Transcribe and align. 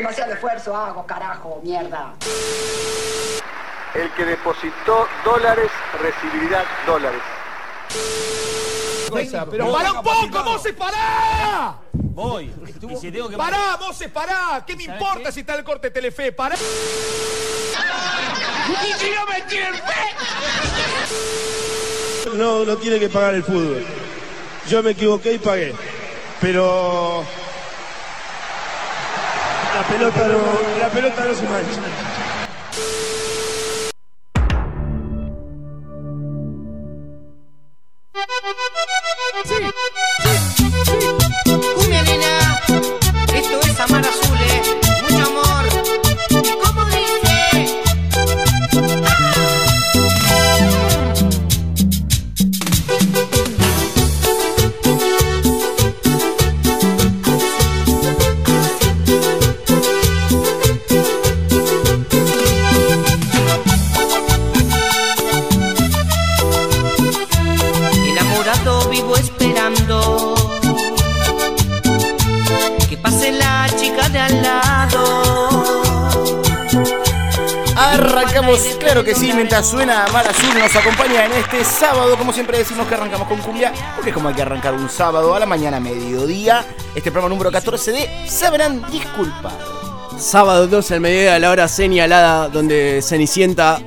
Demasiado 0.00 0.32
esfuerzo 0.32 0.74
hago, 0.74 1.04
carajo, 1.04 1.60
mierda. 1.62 2.14
El 3.94 4.10
que 4.14 4.24
depositó 4.24 5.06
dólares 5.22 5.70
recibirá 6.00 6.64
dólares. 6.86 7.20
Pero 9.50 9.70
para 9.70 9.92
un 9.92 10.02
poco, 10.02 10.42
Moses, 10.42 10.72
pará. 10.72 11.76
Voy. 11.92 12.50
Y 12.88 12.96
si 12.96 13.12
tengo 13.12 13.28
que 13.28 13.36
Pará, 13.36 13.76
Moses, 13.78 14.10
pará. 14.10 14.64
¿Qué 14.66 14.74
me 14.74 14.86
¿Sabes 14.86 15.02
importa 15.02 15.24
qué? 15.24 15.32
si 15.32 15.40
está 15.40 15.54
el 15.56 15.64
corte 15.64 15.88
de 15.88 15.90
Telefe? 15.90 16.32
Pará. 16.32 16.56
No, 22.36 22.64
no 22.64 22.76
tiene 22.78 22.98
que 22.98 23.10
pagar 23.10 23.34
el 23.34 23.44
fútbol. 23.44 23.84
Yo 24.66 24.82
me 24.82 24.92
equivoqué 24.92 25.34
y 25.34 25.38
pagué. 25.38 25.74
Pero 26.40 27.22
pelota 29.90 30.28
no, 30.28 30.78
la 30.78 30.88
pelota 30.88 31.24
no 31.24 31.34
se 31.34 31.42
mancha. 31.42 32.09
Mientras 79.60 79.66
suena 79.66 80.06
Mar 80.12 80.26
Azul 80.26 80.58
nos 80.58 80.74
acompaña 80.74 81.26
en 81.26 81.32
este 81.32 81.64
sábado, 81.64 82.16
como 82.16 82.32
siempre 82.32 82.56
decimos 82.56 82.86
que 82.86 82.94
arrancamos 82.94 83.28
con 83.28 83.38
cumbia, 83.40 83.72
porque 83.94 84.08
es 84.10 84.14
como 84.14 84.28
hay 84.30 84.34
que 84.34 84.40
arrancar 84.42 84.72
un 84.72 84.88
sábado 84.88 85.34
a 85.34 85.38
la 85.38 85.44
mañana, 85.44 85.78
mediodía, 85.78 86.64
este 86.94 87.10
programa 87.10 87.28
número 87.34 87.52
14 87.52 87.92
de 87.92 88.08
Sabrán 88.26 88.82
Disculpar. 88.90 89.52
Sábado 90.18 90.66
12 90.66 90.94
al 90.94 91.00
mediodía, 91.00 91.34
a 91.34 91.38
la 91.38 91.50
hora 91.50 91.68
señalada, 91.68 92.48
donde 92.48 93.00
Cenicienta 93.02 93.80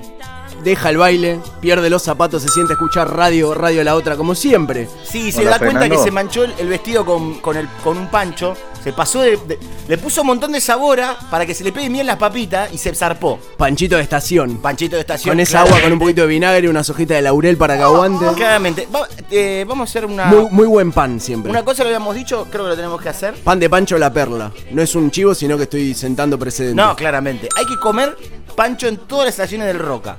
deja 0.64 0.90
el 0.92 0.98
baile, 0.98 1.40
pierde 1.60 1.90
los 1.90 2.04
zapatos, 2.04 2.44
se 2.44 2.50
siente 2.50 2.74
a 2.74 2.76
escuchar 2.76 3.12
radio, 3.12 3.56
radio 3.56 3.84
la 3.84 3.96
otra, 3.96 4.16
como 4.16 4.36
siempre. 4.36 4.88
Sí, 5.04 5.32
se 5.32 5.42
Hola, 5.42 5.52
da 5.52 5.58
cuenta 5.60 5.80
Fernando. 5.80 5.96
que 5.98 6.04
se 6.04 6.12
manchó 6.12 6.44
el, 6.44 6.54
el 6.60 6.68
vestido 6.68 7.04
con, 7.04 7.40
con, 7.40 7.58
el, 7.58 7.68
con 7.84 7.98
un 7.98 8.10
pancho, 8.12 8.56
se 8.84 8.94
pasó 8.94 9.22
de, 9.22 9.38
de- 9.48 9.58
Le 9.88 9.98
puso 9.98 10.22
un 10.22 10.28
montón 10.28 10.52
de 10.52 10.60
sabora 10.62 11.18
para 11.32 11.46
que 11.46 11.54
se 11.54 11.64
le 11.64 11.72
peguen 11.72 11.94
bien 11.94 12.06
las 12.08 12.18
papitas 12.18 12.74
y 12.74 12.78
se 12.78 12.94
zarpó. 12.96 13.40
Panchito 13.58 13.96
de 13.96 14.04
estación. 14.04 14.58
Panchito 14.58 14.96
de 14.96 15.02
estación. 15.02 15.32
Con 15.34 15.40
esa 15.40 15.62
agua, 15.62 15.80
con 15.82 15.92
un 15.94 16.00
poquito 16.00 16.22
de 16.22 16.28
vinagre 16.28 16.66
y 16.66 16.70
unas 16.70 16.90
hojitas 16.90 17.16
de 17.16 17.22
laurel 17.22 17.58
para 17.58 17.78
que 17.78 17.84
aguante. 17.84 18.26
Claramente. 18.36 18.88
Va- 18.94 19.08
eh, 19.32 19.66
vamos 19.68 19.88
a 19.88 19.90
hacer 19.90 20.06
una. 20.06 20.26
Muy, 20.26 20.48
muy 20.52 20.68
buen 20.68 20.92
pan 20.92 21.20
siempre. 21.20 21.50
Una 21.50 21.64
cosa 21.64 21.84
lo 21.84 21.90
habíamos 21.90 22.16
dicho, 22.16 22.48
creo 22.50 22.64
que 22.64 22.70
lo 22.70 22.76
tenemos 22.76 23.02
que 23.02 23.10
hacer. 23.10 23.34
Pan 23.36 23.60
de 23.60 23.70
pancho 23.70 23.98
la 23.98 24.12
perla. 24.12 24.52
No 24.72 24.82
es 24.82 24.96
un 24.96 25.10
chivo, 25.12 25.34
sino 25.34 25.58
que 25.58 25.64
estoy 25.64 25.94
sentando 25.94 26.38
precedente. 26.38 26.76
No, 26.82 26.96
claramente. 26.96 27.50
Hay 27.58 27.66
que 27.66 27.78
comer 27.78 28.18
pancho 28.56 28.88
en 28.88 28.98
todas 28.98 29.26
las 29.26 29.34
estaciones 29.36 29.68
del 29.68 29.80
Roca. 29.80 30.18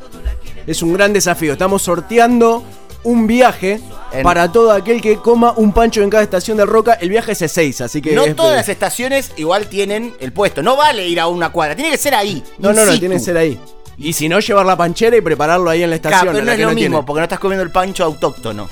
Es 0.66 0.82
un 0.82 0.92
gran 0.94 1.12
desafío. 1.12 1.52
Estamos 1.52 1.82
sorteando 1.82 2.64
un 3.04 3.26
viaje 3.26 3.80
En- 4.12 4.22
para 4.22 4.50
todo 4.50 4.72
aquel 4.72 5.00
que 5.00 5.16
coma 5.16 5.52
un 5.56 5.72
pancho 5.72 6.02
en 6.02 6.10
cada 6.10 6.22
estación 6.22 6.56
del 6.56 6.66
Roca. 6.66 6.94
El 6.94 7.08
viaje 7.10 7.32
es 7.32 7.42
E6, 7.42 7.80
así 7.82 8.02
que. 8.02 8.12
No 8.12 8.24
es- 8.24 8.34
todas 8.36 8.56
las 8.56 8.68
estaciones 8.68 9.32
igual 9.36 9.68
tienen 9.68 10.14
el 10.20 10.32
puesto. 10.32 10.62
No 10.62 10.76
vale 10.76 11.06
ir 11.06 11.20
a 11.20 11.28
una 11.28 11.50
cuadra, 11.50 11.74
tiene 11.76 11.90
que 11.90 11.98
ser 11.98 12.14
ahí. 12.14 12.42
No, 12.58 12.72
no, 12.72 12.84
no, 12.84 12.98
tiene 12.98 13.14
que 13.16 13.20
ser 13.20 13.36
ahí. 13.36 13.58
Y 13.96 14.12
si 14.12 14.28
no, 14.28 14.40
llevar 14.40 14.66
la 14.66 14.76
panchera 14.76 15.16
y 15.16 15.20
prepararlo 15.20 15.70
ahí 15.70 15.82
en 15.84 15.90
la 15.90 15.98
Claro, 15.98 16.14
estación. 16.16 16.34
pero 16.34 16.44
no 16.46 16.50
es 16.52 16.56
que 16.58 16.62
lo 16.64 16.68
mismo, 16.70 16.80
tiene. 16.80 17.06
porque 17.06 17.20
no 17.20 17.24
estás 17.24 17.38
comiendo 17.38 17.62
el 17.62 17.70
pancho 17.70 18.04
autóctono. 18.04 18.68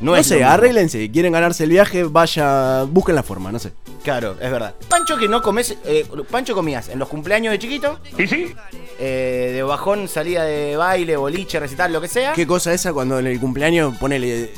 No, 0.00 0.12
No 0.12 0.16
es 0.16 0.26
sé, 0.26 0.42
arréglense. 0.44 1.10
Quieren 1.10 1.32
ganarse 1.32 1.64
el 1.64 1.70
viaje, 1.70 2.04
vaya, 2.04 2.82
busquen 2.84 3.14
la 3.14 3.22
forma, 3.22 3.50
no 3.52 3.58
sé. 3.58 3.72
Claro, 4.02 4.36
es 4.40 4.50
verdad. 4.50 4.74
Pancho 4.88 5.16
que 5.16 5.28
no 5.28 5.40
comes. 5.42 5.76
eh, 5.84 6.06
pancho 6.30 6.54
comías 6.54 6.88
en 6.90 6.98
los 6.98 7.08
cumpleaños 7.08 7.52
de 7.52 7.58
chiquito. 7.58 7.98
¿Y 8.18 8.26
sí? 8.26 8.54
eh, 8.98 9.52
de 9.54 9.62
bajón, 9.62 10.08
salida 10.08 10.44
de 10.44 10.76
baile, 10.76 11.16
boliche, 11.16 11.58
recital, 11.58 11.92
lo 11.92 12.00
que 12.00 12.08
sea. 12.08 12.32
¿Qué 12.34 12.46
cosa 12.46 12.72
esa 12.74 12.92
cuando 12.92 13.18
en 13.18 13.26
el 13.26 13.40
cumpleaños, 13.40 13.96
ponele. 13.98 14.50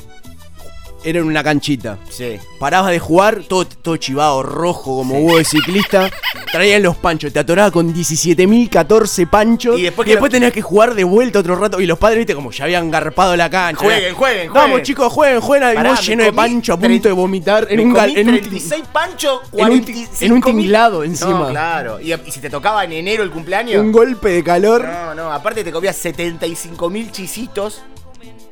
Era 1.07 1.19
en 1.19 1.25
una 1.25 1.41
canchita. 1.41 1.97
Sí. 2.09 2.37
Parabas 2.59 2.91
de 2.91 2.99
jugar, 2.99 3.43
todo, 3.47 3.65
todo 3.65 3.95
chivado, 3.95 4.43
rojo, 4.43 4.97
como 4.97 5.15
huevo 5.19 5.37
de 5.37 5.45
ciclista. 5.45 6.09
Traían 6.51 6.83
los 6.83 6.97
panchos, 6.97 7.31
te 7.31 7.39
atoraba 7.39 7.71
con 7.71 7.93
17.014 7.93 9.25
panchos. 9.29 9.79
Y 9.79 9.83
después 9.83 10.05
que 10.05 10.11
después 10.11 10.29
lo- 10.31 10.35
tenías 10.35 10.51
que 10.51 10.61
jugar 10.61 10.95
de 10.95 11.03
vuelta 11.05 11.39
otro 11.39 11.55
rato. 11.55 11.79
Y 11.79 11.85
los 11.85 11.97
padres, 11.97 12.17
viste, 12.17 12.35
como 12.35 12.51
ya 12.51 12.65
habían 12.65 12.91
garpado 12.91 13.35
la 13.37 13.49
cancha. 13.49 13.79
Jueguen, 13.83 14.03
Era, 14.05 14.15
jueguen, 14.15 14.47
Vamos, 14.53 14.61
jueguen". 14.71 14.85
chicos, 14.85 15.13
jueguen, 15.13 15.39
jueguen. 15.41 15.71
Y 15.71 15.75
Pará, 15.75 15.89
vos 15.91 15.99
me 16.01 16.05
lleno 16.07 16.23
de 16.25 16.33
pancho 16.33 16.73
a 16.73 16.77
punto 16.79 17.07
de 17.07 17.13
vomitar 17.13 17.67
en 17.69 17.79
un, 17.79 17.93
comí 17.93 18.13
en 18.17 18.27
un 18.29 18.35
36 18.39 18.83
pancho, 18.91 19.41
en 19.53 19.69
un 19.71 19.81
ti- 19.85 19.93
45 19.93 20.25
en 20.25 20.31
un 20.33 20.41
tinglado 20.41 21.03
encima. 21.05 21.31
No, 21.31 21.49
claro. 21.49 21.99
Y, 22.01 22.13
y 22.13 22.31
si 22.31 22.39
te 22.41 22.49
tocaba 22.49 22.83
en 22.83 22.91
enero 22.91 23.23
el 23.23 23.31
cumpleaños. 23.31 23.79
un 23.81 23.93
golpe 23.93 24.29
de 24.29 24.43
calor. 24.43 24.83
No, 24.85 25.15
no, 25.15 25.31
aparte 25.31 25.63
te 25.63 25.71
comías 25.71 25.95
75 25.95 26.89
mil 26.89 27.11
chisitos. 27.11 27.81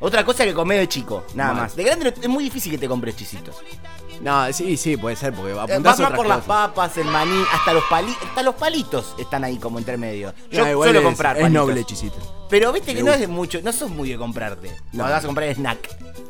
Otra 0.00 0.24
cosa 0.24 0.44
que 0.44 0.52
comés 0.52 0.78
de 0.78 0.88
chico, 0.88 1.24
nada 1.34 1.52
Mal. 1.52 1.62
más. 1.62 1.76
De 1.76 1.84
grande 1.84 2.04
no- 2.04 2.22
es 2.22 2.28
muy 2.28 2.44
difícil 2.44 2.70
que 2.72 2.78
te 2.78 2.86
compres 2.88 3.16
chisitos. 3.16 3.56
No, 4.20 4.50
sí, 4.52 4.76
sí, 4.76 4.96
puede 4.96 5.14
ser, 5.16 5.32
porque 5.34 5.52
Eh, 5.52 5.58
apuntás 5.58 5.82
Vas 5.82 6.00
a 6.00 6.02
más 6.02 6.10
otras 6.10 6.16
por 6.16 6.26
las 6.26 6.38
cosas. 6.38 6.46
papas, 6.68 6.96
el 6.98 7.04
maní, 7.06 7.44
hasta 7.52 7.72
los 7.74 7.84
pali 7.84 8.14
hasta 8.28 8.42
los 8.42 8.54
palitos 8.54 9.14
están 9.18 9.44
ahí 9.44 9.58
como 9.58 9.78
intermedio. 9.78 10.32
Yo 10.50 10.64
No, 10.64 10.70
igual 10.70 10.86
suelo 10.88 10.98
es- 11.00 11.04
comprar 11.04 11.36
Es 11.36 11.42
palitos. 11.42 11.66
noble, 11.66 11.84
chisito. 11.84 12.16
Pero 12.48 12.72
viste 12.72 12.94
que 12.94 13.02
no 13.02 13.12
es 13.12 13.20
de 13.20 13.26
mucho, 13.26 13.60
no 13.62 13.72
sos 13.72 13.90
muy 13.90 14.08
de 14.10 14.16
comprarte. 14.16 14.70
No. 14.92 15.04
Vas 15.04 15.24
a 15.24 15.26
comprar 15.26 15.48
snack. 15.54 15.78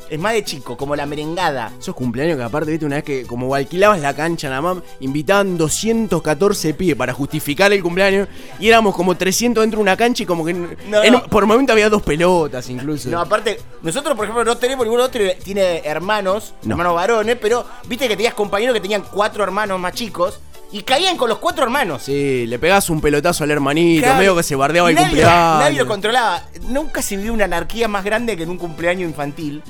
Es 0.08 0.20
más 0.20 0.34
de 0.34 0.44
chico, 0.44 0.76
como 0.76 0.94
la 0.94 1.04
merengada. 1.04 1.72
Esos 1.80 1.94
cumpleaños 1.96 2.36
que 2.36 2.42
aparte, 2.44 2.70
viste, 2.70 2.86
una 2.86 2.94
vez 2.96 3.04
que 3.04 3.26
como 3.26 3.52
alquilabas 3.54 4.00
la 4.00 4.14
cancha 4.14 4.48
nada 4.48 4.62
más, 4.62 4.78
invitaban 5.00 5.58
214 5.58 6.74
pies 6.74 6.94
para 6.96 7.12
justificar 7.12 7.72
el 7.72 7.82
cumpleaños 7.82 8.28
y 8.60 8.68
éramos 8.68 8.94
como 8.94 9.16
300 9.16 9.62
dentro 9.62 9.78
de 9.78 9.82
una 9.82 9.96
cancha 9.96 10.22
y 10.22 10.26
como 10.26 10.44
que 10.44 10.54
No, 10.54 11.02
en 11.02 11.12
no. 11.12 11.24
por 11.24 11.44
momento 11.46 11.72
había 11.72 11.90
dos 11.90 12.02
pelotas 12.02 12.70
incluso. 12.70 13.08
No, 13.10 13.20
aparte, 13.20 13.58
nosotros 13.82 14.14
por 14.14 14.26
ejemplo 14.26 14.44
no 14.44 14.56
tenemos 14.56 14.86
ninguno 14.86 15.02
otro 15.04 15.20
tiene 15.42 15.78
hermanos, 15.84 16.54
No. 16.62 16.74
hermanos 16.74 16.94
varones, 16.94 17.36
pero 17.40 17.64
viste 17.88 18.06
que 18.06 18.16
tenías 18.16 18.34
compañeros 18.34 18.74
que 18.74 18.80
tenían 18.80 19.02
cuatro 19.02 19.42
hermanos 19.42 19.80
más 19.80 19.92
chicos 19.92 20.38
y 20.72 20.82
caían 20.82 21.16
con 21.16 21.28
los 21.28 21.38
cuatro 21.38 21.64
hermanos. 21.64 22.02
Sí, 22.02 22.46
le 22.46 22.58
pegás 22.58 22.90
un 22.90 23.00
pelotazo 23.00 23.44
al 23.44 23.50
hermanito, 23.50 24.02
Claro, 24.02 24.18
medio 24.18 24.36
que 24.36 24.42
se 24.42 24.56
bardeaba 24.56 24.88
el 24.90 24.94
nadie, 24.96 25.08
cumpleaños. 25.08 25.58
Nadie 25.60 25.78
lo 25.78 25.86
controlaba. 25.86 26.44
Nunca 26.62 27.02
se 27.02 27.16
vio 27.16 27.32
una 27.32 27.44
anarquía 27.44 27.88
más 27.88 28.04
grande 28.04 28.36
que 28.36 28.42
en 28.42 28.50
un 28.50 28.58
cumpleaños 28.58 29.08
infantil. 29.08 29.62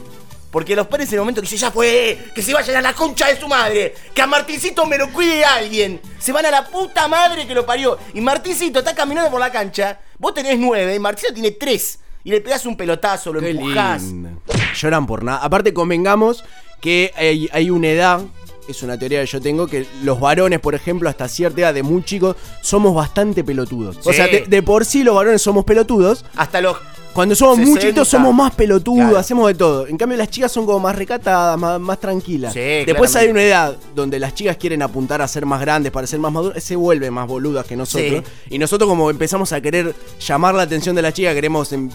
Porque 0.51 0.75
los 0.75 0.87
padres 0.87 1.09
en 1.09 1.15
el 1.15 1.21
momento 1.21 1.43
que 1.43 1.45
dicen, 1.47 1.59
ya 1.59 1.71
fue, 1.71 2.31
que 2.35 2.41
se 2.41 2.55
vayan 2.55 2.77
a 2.77 2.81
la 2.81 2.95
concha 2.95 3.27
de 3.27 3.39
su 3.39 3.47
madre, 3.47 3.95
que 4.15 4.23
a 4.23 4.27
Martincito 4.27 4.87
me 4.87 4.97
lo 4.97 5.12
cuide 5.12 5.45
alguien. 5.45 6.01
Se 6.19 6.33
van 6.33 6.47
a 6.47 6.51
la 6.51 6.65
puta 6.67 7.09
madre 7.09 7.47
que 7.47 7.55
lo 7.55 7.67
parió. 7.67 7.99
Y 8.15 8.23
Martincito 8.23 8.79
está 8.79 8.95
caminando 8.95 9.31
por 9.31 9.41
la 9.41 9.53
cancha, 9.53 10.01
vos 10.19 10.33
tenés 10.33 10.59
nueve 10.59 10.95
y 10.95 10.99
Martincito 10.99 11.35
tiene 11.35 11.51
tres. 11.51 11.99
Y 12.25 12.31
le 12.31 12.41
pegás 12.41 12.65
un 12.65 12.77
pelotazo, 12.77 13.33
lo 13.35 13.41
Qué 13.41 13.51
empujás. 13.51 14.03
lindo. 14.03 14.31
Lloran 14.75 15.06
por 15.06 15.23
nada. 15.23 15.39
Aparte, 15.39 15.75
convengamos 15.75 16.43
que 16.81 17.12
hay, 17.17 17.49
hay 17.53 17.69
una 17.71 17.89
edad, 17.89 18.21
es 18.69 18.82
una 18.82 18.99
teoría 18.99 19.21
que 19.21 19.27
yo 19.27 19.41
tengo, 19.41 19.66
que 19.66 19.87
los 20.03 20.19
varones, 20.21 20.60
por 20.60 20.75
ejemplo, 20.75 21.09
hasta 21.09 21.28
cierta 21.28 21.61
edad 21.61 21.75
de 21.75 21.82
muy 21.82 22.02
chicos, 22.05 22.37
somos 22.62 22.94
bastante 22.94 23.44
pelotudos. 23.44 23.99
O 24.05 24.11
Sí. 24.11 24.17
sea, 24.17 24.26
de, 24.26 24.44
de 24.46 24.62
por 24.62 24.85
sí 24.85 25.02
los 25.05 25.14
varones 25.14 25.41
somos 25.43 25.64
pelotudos. 25.64 26.25
Hasta 26.37 26.61
los. 26.61 26.76
Cuando 27.12 27.35
somos 27.35 27.56
muy 27.56 27.64
60. 27.69 27.81
chiquitos 27.81 28.08
somos 28.08 28.35
más 28.35 28.55
pelotudos, 28.55 29.00
Claro. 29.05 29.17
hacemos 29.19 29.49
de 29.49 29.55
todo. 29.55 29.87
En 29.87 29.96
cambio 29.96 30.19
las 30.19 30.29
chicas 30.29 30.52
son 30.52 30.67
como 30.67 30.81
más 30.81 30.94
recatadas, 30.96 31.58
más, 31.58 31.81
más 31.81 31.99
tranquilas. 31.99 32.52
Sí, 32.52 32.61
Después 32.61 33.11
claramente. 33.11 33.19
hay 33.20 33.29
una 33.31 33.43
edad 33.43 33.76
donde 33.94 34.19
las 34.19 34.35
chicas 34.35 34.58
quieren 34.58 34.82
apuntar 34.82 35.23
a 35.23 35.29
ser 35.29 35.46
más 35.46 35.58
grandes, 35.62 35.91
para 35.93 36.06
ser 36.06 36.19
más 36.19 36.31
maduras, 36.31 36.62
se 36.62 36.76
vuelven 36.76 37.14
más 37.14 37.26
boludas 37.26 37.64
que 37.64 37.75
nosotros. 37.75 38.23
Y 38.50 38.58
nosotros 38.58 38.87
como 38.91 39.08
empezamos 39.08 39.50
a 39.55 39.62
querer 39.62 39.94
llamar 40.20 40.55
la 40.55 40.64
atención 40.64 40.94
de 40.94 41.00
la 41.00 41.11
chica, 41.11 41.32
queremos 41.32 41.73
em- 41.73 41.88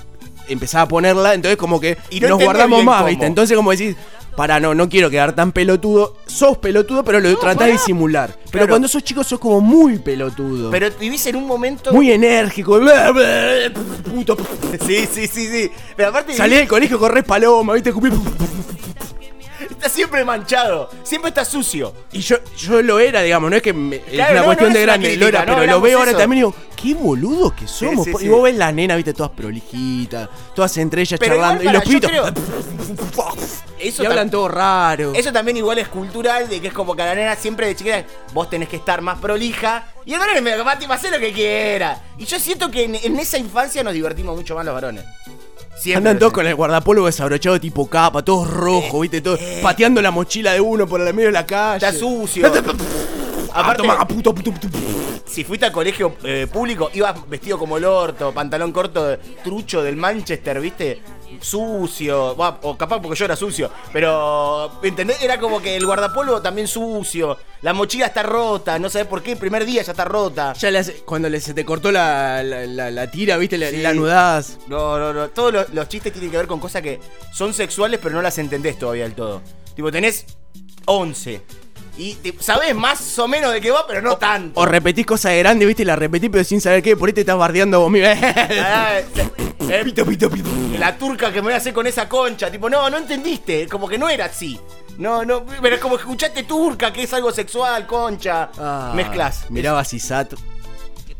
empezar 0.48 0.82
a 0.82 0.88
ponerla, 0.88 1.36
entonces 1.36 1.56
como 1.56 1.80
que 1.80 2.00
Y 2.10 2.20
no 2.20 2.30
nos 2.30 2.44
guardamos 2.44 2.84
más, 2.84 2.98
cómo. 3.02 3.10
¿viste? 3.10 3.26
Entonces 3.28 3.56
como 3.56 3.70
decís, 3.70 3.96
para 4.36 4.60
no, 4.60 4.74
no 4.74 4.88
quiero 4.90 5.10
quedar 5.10 5.34
tan 5.36 5.52
pelotudo. 5.52 6.16
Sos 6.26 6.58
pelotudo, 6.58 7.04
pero 7.04 7.20
lo 7.20 7.38
tratás 7.38 7.68
de 7.68 7.78
simular. 7.78 8.30
Pero 8.46 8.52
Claro. 8.52 8.68
cuando 8.70 8.88
sos 8.88 9.04
chico 9.04 9.24
sos 9.24 9.40
como 9.40 9.62
muy 9.62 10.00
pelotudo. 10.00 10.72
Pero 10.72 10.88
vivís 11.00 11.26
en 11.28 11.36
un 11.36 11.48
momento. 11.48 11.94
muy 11.94 12.12
enérgico. 12.12 12.80
bla, 12.80 13.12
bla, 13.12 13.72
puto. 14.14 14.38
Sí, 14.86 15.08
sí, 15.12 15.28
sí, 15.28 15.48
sí. 15.48 15.72
Pero 15.96 16.10
aparte. 16.10 16.34
Salí 16.36 16.56
del 16.56 16.68
colegio, 16.68 16.98
corres 17.00 17.24
paloma, 17.24 17.74
¿viste? 17.74 17.94
Escupí- 17.94 18.12
Está 19.82 19.90
siempre 19.96 20.24
manchado, 20.24 20.92
siempre 21.02 21.30
está 21.30 21.44
sucio. 21.44 21.92
Y 22.12 22.20
yo, 22.20 22.36
yo 22.56 22.84
lo 22.84 23.00
era, 23.00 23.24
digamos, 23.24 23.50
no 23.50 23.56
es 23.58 23.64
que 23.64 23.74
me- 23.74 23.96
es 23.96 24.14
una 24.14 24.32
no, 24.34 24.46
cuestión 24.46 24.70
no 24.70 24.74
de 24.76 24.80
es 24.82 24.86
grande, 24.86 25.08
crítica, 25.08 25.24
lo 25.24 25.28
era, 25.30 25.46
no, 25.46 25.56
pero 25.60 25.72
lo 25.72 25.82
veo 25.82 25.98
ahora 25.98 26.12
también 26.16 26.34
y 26.38 26.42
digo, 26.42 26.56
qué 26.80 26.94
boludos 26.94 27.54
que 27.54 27.68
somos. 27.68 28.06
sí, 28.06 28.14
y 28.22 28.28
vos 28.28 28.44
ves 28.44 28.56
la 28.58 28.72
nena, 28.72 28.96
viste, 28.96 29.12
todas 29.16 29.32
prolijitas, 29.32 30.30
todas 30.54 30.78
entre 30.78 31.02
ellas 31.02 31.20
Pero 31.20 31.36
charlando. 31.38 31.64
y 31.64 31.70
los 31.74 31.84
pibitos. 31.84 32.12
Eso 33.80 34.04
y 34.04 34.06
hablan 34.06 34.30
todo 34.30 34.48
raro. 34.48 35.14
Eso 35.16 35.34
también 35.34 35.58
igual 35.58 35.80
es 35.80 35.88
cultural, 35.88 36.48
de 36.48 36.62
que 36.62 36.68
es 36.68 36.74
como 36.74 36.96
que 36.96 37.02
a 37.02 37.06
la 37.08 37.16
nena 37.16 37.36
siempre 37.36 37.66
de 37.66 37.76
chiquita 37.76 38.06
vos 38.34 38.48
tenés 38.48 38.70
que 38.70 38.76
estar 38.76 39.02
más 39.02 39.18
prolija. 39.20 39.88
Y 40.06 40.14
el 40.14 40.20
varón 40.20 40.36
es 40.38 40.44
medio 40.44 40.64
capaz, 40.64 40.78
hacer 40.94 41.12
lo 41.12 41.18
que 41.20 41.32
quiera. 41.34 42.00
Y 42.20 42.26
yo 42.26 42.40
siento 42.40 42.70
que 42.70 42.84
en, 42.84 42.94
en 42.96 43.18
esa 43.20 43.40
infancia 43.40 43.84
nos 43.84 43.94
divertimos 43.94 44.36
mucho 44.36 44.54
más 44.54 44.64
los 44.66 44.76
varones. 44.76 45.04
Siempre. 45.76 45.98
Andan 45.98 46.20
todos 46.20 46.34
con 46.34 46.46
el 46.46 46.54
guardapolvo 46.56 47.08
desabrochado 47.08 47.60
tipo 47.60 47.90
capa, 47.90 48.22
todos 48.24 48.48
rojos, 48.48 49.02
viste, 49.02 49.22
todos 49.22 49.40
pateando 49.62 50.02
la 50.02 50.12
mochila 50.12 50.54
de 50.54 50.62
uno 50.62 50.88
por 50.88 51.02
el 51.02 51.14
medio 51.14 51.30
de 51.30 51.34
la 51.34 51.46
calle. 51.46 51.86
Está 51.86 51.98
sucio. 51.98 52.52
Ah, 53.54 53.62
Aparte, 53.62 53.82
toma, 53.82 54.08
puto, 54.08 54.34
puto, 54.34 54.52
puto. 54.52 54.68
si 55.26 55.44
fuiste 55.44 55.66
al 55.66 55.72
colegio 55.72 56.16
eh, 56.24 56.48
público, 56.52 56.90
ibas 56.94 57.28
vestido 57.30 57.58
como 57.60 57.78
el 57.78 57.86
orto, 57.86 58.32
pantalón 58.34 58.72
corto, 58.72 59.18
trucho 59.44 59.82
del 59.84 59.96
Manchester, 59.98 60.60
¿viste? 60.62 61.02
Sucio, 61.42 62.36
o 62.38 62.78
capaz 62.78 63.02
porque 63.02 63.18
yo 63.18 63.26
era 63.26 63.36
sucio, 63.36 63.70
pero 63.92 64.80
¿entendés? 64.84 65.22
Era 65.22 65.40
como 65.40 65.62
que 65.62 65.76
el 65.76 65.86
guardapolvo 65.86 66.42
también 66.42 66.68
sucio, 66.68 67.38
la 67.62 67.74
mochila 67.74 68.06
está 68.08 68.24
rota, 68.24 68.78
no 68.80 68.90
sabes 68.90 69.08
por 69.08 69.22
qué, 69.22 69.34
el 69.34 69.38
primer 69.38 69.66
día 69.66 69.82
ya 69.82 69.92
está 69.92 70.06
rota. 70.06 70.54
Ya 70.54 70.70
cuando 71.06 71.30
se 71.40 71.54
te 71.54 71.66
cortó 71.66 71.92
la, 71.92 72.42
la, 72.44 72.66
la- 72.66 72.92
la 72.92 73.12
tira, 73.12 73.38
viste, 73.38 73.58
la, 73.58 73.70
Sí. 73.70 73.78
la 73.78 73.90
anudás. 73.90 74.60
No, 74.68 74.98
no, 75.00 75.14
no, 75.14 75.30
todos 75.30 75.52
los, 75.54 75.70
los 75.74 75.88
chistes 75.90 76.14
tienen 76.14 76.32
que 76.32 76.38
ver 76.38 76.48
con 76.48 76.60
cosas 76.60 76.82
que 76.82 77.00
son 77.34 77.54
sexuales, 77.54 78.00
pero 78.02 78.16
no 78.16 78.22
las 78.22 78.38
entendés 78.38 78.78
todavía 78.80 79.04
del 79.04 79.14
todo. 79.14 79.42
Tipo, 79.76 79.92
tenés 79.92 80.26
11 80.86 81.42
y 81.98 82.16
te- 82.16 82.34
sabés 82.40 82.74
más 82.76 83.18
o 83.20 83.28
menos 83.28 83.52
de 83.54 83.62
qué 83.62 83.72
va, 83.72 83.86
pero 83.88 84.02
no 84.02 84.18
tanto. 84.18 84.60
O 84.60 84.66
repetís 84.66 85.06
cosas 85.06 85.32
de 85.34 85.40
grande, 85.40 85.66
viste, 85.66 85.84
y 85.84 85.86
la 85.86 85.96
repetís, 85.96 86.30
pero 86.32 86.44
sin 86.44 86.62
saber 86.62 86.82
qué, 86.82 86.96
por 86.98 87.10
ahí 87.10 87.14
te 87.14 87.22
estás 87.22 87.38
bardeando 87.38 87.80
vos 87.80 87.92
mismo. 87.92 88.08
Ah, 88.10 89.00
eh, 89.70 89.82
pito, 89.84 90.06
pito, 90.06 90.30
pito. 90.30 90.50
La 90.80 90.98
turca 90.98 91.28
que 91.32 91.36
me 91.42 91.46
voy 91.48 91.54
a 91.54 91.58
hacer 91.58 91.74
con 91.74 91.86
esa 91.88 92.08
concha. 92.10 92.50
Tipo, 92.52 92.70
no, 92.70 92.90
no 92.90 92.98
entendiste. 92.98 93.68
Como 93.68 93.88
que 93.88 93.98
no 93.98 94.10
era 94.10 94.26
así. 94.26 94.60
No, 94.98 95.24
no, 95.26 95.46
pero 95.62 95.76
es 95.76 95.82
como 95.82 95.96
escuchaste 95.98 96.44
turca, 96.44 96.92
que 96.92 97.04
es 97.04 97.14
algo 97.14 97.32
sexual, 97.32 97.86
concha. 97.88 98.50
Ah, 98.58 98.92
Mezclas. 98.96 99.50
Miraba 99.50 99.84
Sisat. 99.84 100.34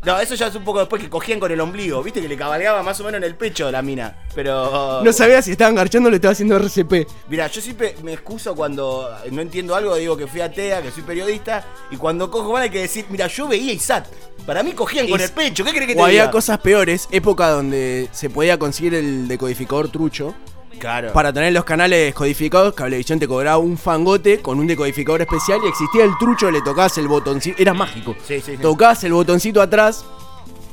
No, 0.04 0.18
eso 0.18 0.34
ya 0.34 0.48
es 0.48 0.54
un 0.56 0.64
poco 0.64 0.80
después 0.80 1.00
que 1.00 1.08
cogían 1.08 1.38
con 1.38 1.52
el 1.52 1.60
ombligo. 1.60 2.02
Viste 2.02 2.20
que 2.20 2.26
le 2.26 2.36
cabalgaba 2.36 2.82
más 2.82 2.98
o 3.00 3.04
menos 3.04 3.18
en 3.18 3.24
el 3.24 3.36
pecho 3.36 3.66
de 3.66 3.72
la 3.72 3.82
mina. 3.82 4.16
Pero. 4.34 5.00
No 5.04 5.12
sabía 5.12 5.40
si 5.42 5.52
estaban 5.52 5.76
garchando 5.76 6.08
o 6.08 6.10
le 6.10 6.16
estaba 6.16 6.32
haciendo 6.32 6.58
RCP. 6.58 7.06
Mira, 7.28 7.46
yo 7.46 7.60
siempre 7.60 7.94
me 8.02 8.12
excuso 8.12 8.56
cuando 8.56 9.08
no 9.30 9.40
entiendo 9.40 9.76
algo, 9.76 9.94
digo 9.94 10.16
que 10.16 10.26
fui 10.26 10.40
a 10.40 10.50
TEA, 10.50 10.82
que 10.82 10.90
soy 10.90 11.04
periodista, 11.04 11.64
y 11.90 11.96
cuando 11.96 12.30
cojo 12.30 12.52
van 12.52 12.64
hay 12.64 12.70
que 12.70 12.80
decir, 12.80 13.06
mira, 13.10 13.28
yo 13.28 13.46
veía 13.46 13.72
ISAT. 13.72 14.08
Para 14.44 14.64
mí 14.64 14.72
cogían 14.72 15.08
con 15.08 15.20
el 15.20 15.30
pecho, 15.30 15.64
¿qué 15.64 15.70
crees 15.70 15.86
que 15.86 15.94
te 15.94 16.00
O 16.00 16.04
había 16.04 16.30
cosas 16.32 16.58
peores, 16.58 17.06
época 17.12 17.48
donde 17.50 18.08
se 18.10 18.28
podía 18.28 18.58
conseguir 18.58 18.94
el 18.94 19.28
decodificador 19.28 19.88
trucho. 19.88 20.34
Claro. 20.82 21.12
Para 21.12 21.32
tener 21.32 21.52
los 21.52 21.62
canales 21.64 22.12
codificados, 22.12 22.74
Cablevisión 22.74 23.20
te 23.20 23.28
cobraba 23.28 23.58
un 23.58 23.78
fangote 23.78 24.40
con 24.40 24.58
un 24.58 24.66
decodificador 24.66 25.20
especial 25.22 25.60
y 25.64 25.68
existía 25.68 26.02
el 26.04 26.10
trucho, 26.18 26.50
le 26.50 26.60
tocabas 26.60 26.98
el 26.98 27.06
botoncito, 27.06 27.56
era 27.62 27.72
mágico. 27.72 28.16
Sí, 28.26 28.40
sí, 28.40 28.56
sí. 28.56 28.58
Tocabas 28.60 29.04
el 29.04 29.12
botoncito 29.12 29.62
atrás 29.62 30.04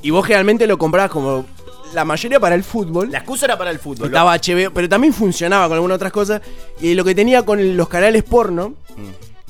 y 0.02 0.10
vos 0.10 0.26
generalmente 0.26 0.66
lo 0.66 0.80
comprabas 0.80 1.12
como 1.12 1.46
la 1.94 2.06
mayoría 2.06 2.40
para 2.40 2.56
el 2.56 2.64
fútbol. 2.64 3.12
La 3.12 3.20
excusa 3.20 3.46
era 3.46 3.56
para 3.58 3.70
el 3.70 3.78
fútbol. 3.78 4.08
Estaba 4.08 4.36
HBO, 4.36 4.72
pero 4.74 4.90
también 4.90 5.14
funcionaba 5.14 5.68
con 5.68 5.76
algunas 5.76 5.98
otras 5.98 6.12
cosas. 6.12 6.42
Y 6.82 6.96
lo 6.96 7.04
que 7.06 7.14
tenía 7.14 7.44
con 7.44 7.78
los 7.78 7.88
canales 7.88 8.24
porno 8.24 8.74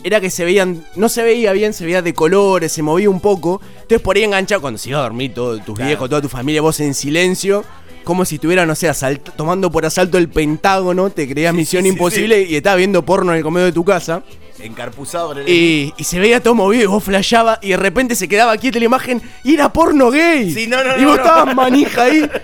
era 0.04 0.20
que 0.20 0.30
se 0.30 0.44
veían, 0.44 0.86
no 0.96 1.08
se 1.08 1.24
veía 1.24 1.54
bien, 1.54 1.74
se 1.74 1.86
veía 1.86 2.02
de 2.02 2.14
colores, 2.14 2.72
se 2.74 2.82
movía 2.82 3.10
un 3.10 3.22
poco. 3.22 3.62
Entonces 3.76 4.02
por 4.02 4.18
ahí 4.18 4.24
enganchado, 4.24 4.60
cuando 4.62 4.78
se 4.78 4.90
iba 4.90 5.00
a 5.00 5.04
dormir 5.04 5.34
todos 5.34 5.64
tus 5.64 5.76
Claro. 5.76 5.88
viejos, 5.88 6.10
toda 6.10 6.22
tu 6.22 6.30
familia, 6.30 6.62
vos 6.62 6.80
en 6.82 6.94
silencio, 6.94 7.64
como 8.10 8.26
si 8.26 8.36
estuvieran, 8.36 8.68
no 8.68 8.74
sé, 8.76 8.90
asalt- 8.90 9.32
tomando 9.38 9.72
por 9.72 9.86
asalto 9.86 10.18
el 10.18 10.28
Pentágono, 10.30 11.12
te 11.12 11.30
creías 11.30 11.54
misión 11.54 11.84
sí, 11.84 11.90
sí, 11.90 11.94
imposible 11.94 12.42
y 12.42 12.56
estabas 12.56 12.78
viendo 12.80 13.06
porno 13.06 13.32
en 13.32 13.38
el 13.38 13.44
comedor 13.44 13.68
de 13.68 13.74
tu 13.74 13.86
casa. 13.86 14.24
Encarpuzado 14.60 15.34
el. 15.34 15.48
Y, 15.48 15.94
y 15.96 16.04
se 16.04 16.20
veía 16.20 16.42
todo 16.42 16.56
movido 16.56 16.84
y 16.84 16.88
vos 16.88 17.04
flashaba 17.04 17.60
y 17.62 17.70
de 17.70 17.78
repente 17.78 18.16
se 18.16 18.28
quedaba 18.28 18.58
quieta 18.58 18.80
la 18.80 18.86
imagen 18.86 19.22
y 19.44 19.54
era 19.54 19.72
porno 19.72 20.10
gay. 20.10 20.52
Sí, 20.52 20.66
no, 20.68 20.84
no, 20.84 20.98
y 20.98 21.06
vos 21.06 21.18
no. 21.18 21.22
estabas 21.24 21.56
manija 21.56 22.04
ahí. 22.04 22.30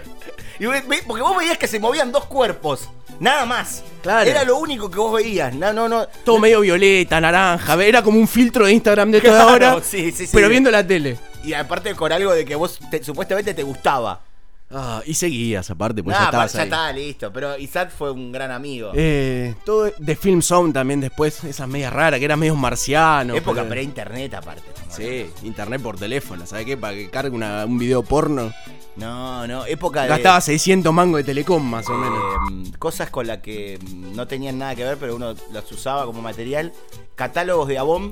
Y 0.57 0.67
ve- 0.67 0.83
ve- 0.87 1.03
porque 1.05 1.21
vos 1.21 1.35
veías 1.35 1.57
que 1.57 1.67
se 1.67 1.81
movían 1.81 2.13
dos 2.13 2.25
cuerpos. 2.27 2.87
Nada 3.19 3.45
más. 3.45 3.83
Claro. 4.01 4.29
Era 4.29 4.45
lo 4.45 4.55
único 4.57 4.89
que 4.89 4.97
vos 4.99 5.13
veías. 5.13 5.53
No, 5.53 5.73
no, 5.73 5.89
no. 5.89 6.05
Todo 6.23 6.39
medio 6.39 6.61
violeta, 6.61 7.19
naranja, 7.19 7.73
era 7.83 8.01
como 8.01 8.17
un 8.19 8.27
filtro 8.27 8.65
de 8.65 8.71
Instagram 8.71 9.11
de 9.11 9.19
toda 9.19 9.57
Claro, 9.57 9.75
hora, 9.75 9.83
sí, 9.83 10.13
sí, 10.13 10.25
sí. 10.27 10.31
pero 10.33 10.47
viendo 10.47 10.71
la 10.71 10.85
tele. 10.87 11.17
Y 11.43 11.51
aparte 11.53 11.93
con 11.93 12.09
algo 12.13 12.31
de 12.33 12.45
que 12.45 12.55
vos 12.55 12.79
te- 12.89 13.03
supuestamente 13.03 13.53
te 13.53 13.63
gustaba. 13.63 14.21
Ah, 14.71 15.01
y 15.05 15.13
seguías 15.13 15.69
aparte, 15.69 16.03
pues 16.03 16.17
ya 16.17 16.25
estabas 16.25 16.53
ya 16.53 16.59
ahí. 16.61 16.65
está, 16.65 16.91
listo. 16.91 17.31
Pero 17.31 17.57
Isaac 17.57 17.91
fue 17.95 18.11
un 18.11 18.31
gran 18.31 18.51
amigo. 18.51 18.91
Eh, 18.95 19.53
todo 19.63 19.91
de 19.97 20.15
Film 20.15 20.41
Zone 20.41 20.73
también 20.73 20.99
después, 21.01 21.43
esas 21.43 21.67
medias 21.67 21.93
raras, 21.93 22.19
que 22.19 22.25
eran 22.25 22.39
medios 22.39 22.57
marcianos. 22.57 23.37
Época 23.37 23.61
pero- 23.61 23.69
pre-internet 23.69 24.33
aparte. 24.33 24.63
Sí, 24.89 25.27
internet 25.43 25.81
por 25.81 25.97
teléfono, 25.97 26.45
¿sabes 26.47 26.65
qué? 26.65 26.77
Para 26.77 26.93
que 26.95 27.09
cargue 27.09 27.35
una- 27.35 27.65
un 27.65 27.77
video 27.77 28.01
porno. 28.03 28.51
No, 28.95 29.45
no, 29.45 29.65
época 29.65 30.03
de... 30.03 30.07
Gastaba 30.07 30.39
600 30.39 30.93
mangos 30.93 31.17
de 31.17 31.25
telecom 31.25 31.61
más 31.63 31.87
o 31.89 31.93
menos. 31.97 32.17
eh, 32.67 32.71
cosas 32.79 33.09
con 33.09 33.27
las 33.27 33.39
que 33.39 33.77
no 34.15 34.25
tenían 34.25 34.57
nada 34.57 34.73
que 34.73 34.83
ver, 34.85 34.97
pero 34.97 35.15
uno 35.17 35.35
las 35.51 35.69
usaba 35.71 36.05
como 36.05 36.21
material. 36.21 36.71
Catálogos 37.15 37.67
de 37.67 37.77
Avon, 37.77 38.11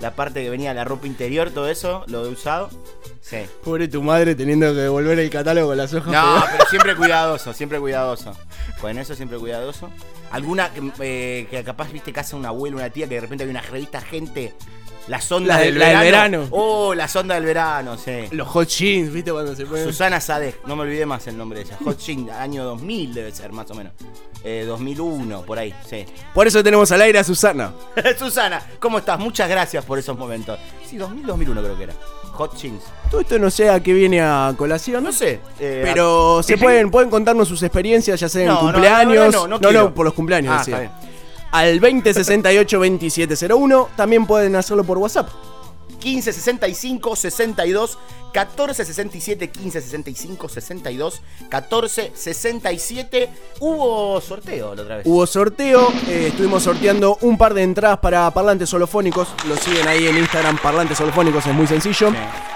la 0.00 0.14
parte 0.16 0.42
que 0.42 0.50
venía 0.50 0.74
la 0.74 0.84
ropa 0.84 1.06
interior, 1.06 1.50
todo 1.50 1.68
eso, 1.68 2.04
lo 2.08 2.24
he 2.26 2.28
usado. 2.28 2.70
Sí. 3.20 3.38
Pobre 3.64 3.86
tu 3.88 4.02
madre 4.02 4.34
teniendo 4.34 4.66
que 4.74 4.80
devolver 4.80 5.18
el 5.20 5.30
catálogo 5.30 5.68
con 5.68 5.76
las 5.76 5.94
hojas 5.94 6.12
No, 6.12 6.20
pegadas. 6.20 6.48
pero 6.52 6.64
siempre 6.70 6.96
cuidadoso, 6.96 7.52
siempre 7.52 7.78
cuidadoso. 7.80 8.32
Con 8.80 8.98
eso 8.98 9.14
siempre 9.14 9.38
cuidadoso. 9.38 9.90
Alguna 10.32 10.70
que, 10.72 10.90
eh, 11.00 11.46
que 11.48 11.62
capaz 11.62 11.92
viste 11.92 12.12
casa 12.12 12.36
un 12.36 12.44
abuelo, 12.46 12.78
una 12.78 12.90
tía 12.90 13.06
que 13.08 13.14
de 13.14 13.20
repente 13.20 13.44
había 13.44 13.52
una 13.58 13.62
revista 13.62 14.00
gente. 14.00 14.54
La 15.08 15.20
sonda 15.20 15.54
La 15.54 15.60
de- 15.60 15.66
del, 15.66 15.78
la 15.78 15.86
del 15.88 15.98
verano. 15.98 16.38
verano. 16.38 16.48
Oh, 16.52 16.94
la 16.94 17.06
sonda 17.08 17.34
del 17.36 17.44
verano, 17.44 17.96
sí. 17.96 18.26
Los 18.32 18.48
hot 18.48 18.68
jeans, 18.68 19.12
¿viste? 19.12 19.30
Cuando 19.32 19.54
se 19.54 19.66
pueden. 19.66 19.86
Susana 19.86 20.20
Sadek, 20.20 20.64
no 20.66 20.74
me 20.76 20.82
olvidé 20.82 21.06
más 21.06 21.26
el 21.26 21.36
nombre 21.36 21.58
de 21.60 21.64
ella. 21.66 21.76
Hot 21.84 21.98
Jean, 21.98 22.28
año 22.30 22.64
2000 22.64 23.14
debe 23.14 23.32
ser 23.32 23.52
más 23.52 23.70
o 23.70 23.74
menos. 23.74 23.92
Eh, 24.44 24.64
2001, 24.66 25.42
por 25.42 25.56
ahí, 25.58 25.72
sí. 25.88 26.04
Por 26.34 26.46
eso 26.48 26.62
tenemos 26.64 26.90
al 26.90 27.00
aire 27.02 27.18
a 27.20 27.24
Susana. 27.24 27.72
Susana, 28.18 28.60
¿cómo 28.80 28.98
estás? 28.98 29.18
Muchas 29.18 29.48
gracias 29.48 29.84
por 29.84 29.98
esos 29.98 30.18
momentos. 30.18 30.58
Sí, 30.84 30.96
2000, 30.96 31.26
2001 31.26 31.62
creo 31.62 31.76
que 31.76 31.82
era. 31.84 31.94
Hot 32.32 32.56
Jeans. 32.56 32.82
Todo 33.10 33.20
esto 33.20 33.38
no 33.38 33.50
sé 33.50 33.68
a 33.70 33.78
qué 33.80 33.92
viene 33.92 34.20
a 34.20 34.52
colación. 34.56 35.04
No 35.04 35.12
sé. 35.12 35.38
eh, 35.60 35.82
Pero 35.84 36.42
se 36.42 36.56
pueden, 36.58 36.90
pueden 36.90 37.08
contarnos 37.10 37.46
sus 37.46 37.62
experiencias, 37.62 38.18
ya 38.18 38.28
sea 38.28 38.42
en 38.42 38.48
No, 38.48 38.54
no, 38.54 38.60
cumpleaños. 38.72 39.32
no, 39.34 39.46
no, 39.46 39.58
no 39.58 39.68
quiero. 39.68 39.94
por 39.94 40.04
los 40.06 40.14
cumpleaños, 40.14 40.54
Ah, 40.56 40.60
está 40.62 40.78
bien. 40.80 40.90
Al 41.52 41.80
2068-2701. 41.80 43.88
También 43.96 44.26
pueden 44.26 44.56
hacerlo 44.56 44.84
por 44.84 44.98
WhatsApp. 44.98 45.28
15 46.02 46.32
65 46.32 47.16
62 47.16 47.98
14 48.32 48.84
67 48.84 49.50
15 49.50 49.80
65 49.80 50.48
62 50.48 51.22
14 51.48 52.12
67 52.14 53.28
hubo 53.60 54.20
sorteo 54.20 54.74
la 54.74 54.82
otra 54.82 54.96
vez 54.96 55.06
Hubo 55.06 55.26
sorteo, 55.26 55.92
eh, 56.08 56.28
estuvimos 56.28 56.62
sorteando 56.62 57.18
un 57.20 57.36
par 57.36 57.54
de 57.54 57.62
entradas 57.62 57.98
para 57.98 58.30
parlantes 58.30 58.72
holofónicos. 58.72 59.28
Lo 59.46 59.56
siguen 59.56 59.86
ahí 59.86 60.06
en 60.06 60.16
Instagram, 60.16 60.58
parlantes 60.58 61.00
holofónicos, 61.00 61.46
es 61.46 61.54
muy 61.54 61.66
sencillo. 61.66 62.12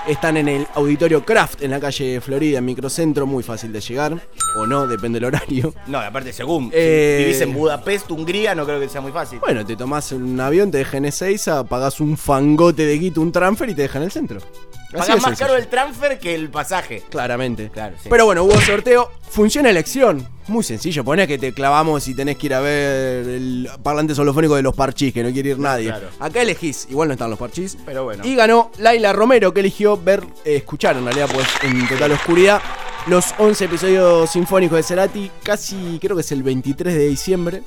Están 0.06 0.36
en 0.36 0.48
el 0.48 0.66
auditorio 0.74 1.24
Craft, 1.24 1.62
en 1.62 1.72
la 1.72 1.80
calle 1.80 2.20
Florida, 2.20 2.58
en 2.58 2.64
Microcentro, 2.64 3.26
muy 3.26 3.42
fácil 3.42 3.72
de 3.72 3.80
llegar. 3.80 4.20
O 4.56 4.66
no, 4.66 4.86
depende 4.86 5.18
del 5.18 5.26
horario. 5.26 5.74
no 5.86 5.98
aparte 5.98 6.32
según 6.32 6.70
Eh, 6.72 7.16
si 7.18 7.24
vivís 7.24 7.40
en 7.42 7.52
Budapest 7.52 8.10
Hungría 8.10 8.54
no 8.54 8.64
creo 8.64 8.80
que 8.80 8.88
sea 8.88 9.00
muy 9.00 9.12
fácil 9.12 9.38
Bueno, 9.40 9.66
te 9.66 9.76
tomás 9.76 10.12
un 10.12 10.38
avión, 10.40 10.70
te 10.70 10.78
dejan 10.78 10.98
en 10.98 11.06
Ezeiza, 11.06 11.64
pagás 11.64 12.00
un 12.00 12.16
fangote 12.16 12.86
de 12.86 12.98
guito, 12.98 13.20
un 13.20 13.32
transfer 13.38 13.68
y 13.68 13.74
te 13.74 13.82
dejan 13.82 14.02
en 14.02 14.06
el 14.06 14.12
centro. 14.12 14.40
Así 14.88 15.12
más 15.12 15.22
sencillo. 15.22 15.36
caro 15.36 15.56
el 15.56 15.66
transfer 15.66 16.18
que 16.18 16.34
el 16.34 16.48
pasaje 16.48 17.02
Claramente. 17.10 17.70
Claro, 17.70 17.96
sí. 18.02 18.08
Pero 18.08 18.24
bueno, 18.24 18.44
hubo 18.44 18.58
sorteo. 18.60 19.10
Funciona 19.28 19.68
elección. 19.68 20.26
Muy 20.48 20.62
sencillo. 20.62 21.04
Poné 21.04 21.26
que 21.26 21.38
te 21.38 21.52
clavamos 21.52 22.06
y 22.08 22.14
tenés 22.14 22.36
que 22.38 22.46
ir 22.46 22.54
a 22.54 22.60
ver 22.60 23.26
el 23.26 23.68
parlante 23.82 24.14
solofónico 24.14 24.54
de 24.54 24.62
los 24.62 24.74
parchís, 24.74 25.12
que 25.12 25.22
no 25.22 25.30
quiere 25.32 25.50
ir 25.50 25.58
nadie. 25.58 25.88
claro. 25.88 26.08
Acá 26.20 26.42
elegís. 26.42 26.86
Igual 26.88 27.08
no 27.08 27.14
están 27.14 27.30
los 27.30 27.38
parchís. 27.38 27.76
Pero 27.84 28.04
bueno. 28.04 28.24
Y 28.24 28.34
ganó 28.36 28.70
Laila 28.78 29.12
Romero, 29.12 29.52
que 29.52 29.60
eligió 29.60 29.96
ver, 29.96 30.22
eh, 30.44 30.56
escuchar 30.56 30.96
en 30.96 31.04
realidad, 31.04 31.28
pues 31.32 31.46
en 31.62 31.86
total 31.88 32.12
oscuridad, 32.12 32.62
los 33.08 33.34
11 33.38 33.64
episodios 33.64 34.30
sinfónicos 34.30 34.76
de 34.76 34.82
Cerati. 34.82 35.30
Casi, 35.42 35.98
creo 36.00 36.16
que 36.16 36.22
es 36.22 36.32
el 36.32 36.42
23 36.42 36.94
de 36.94 37.08
diciembre. 37.08 37.62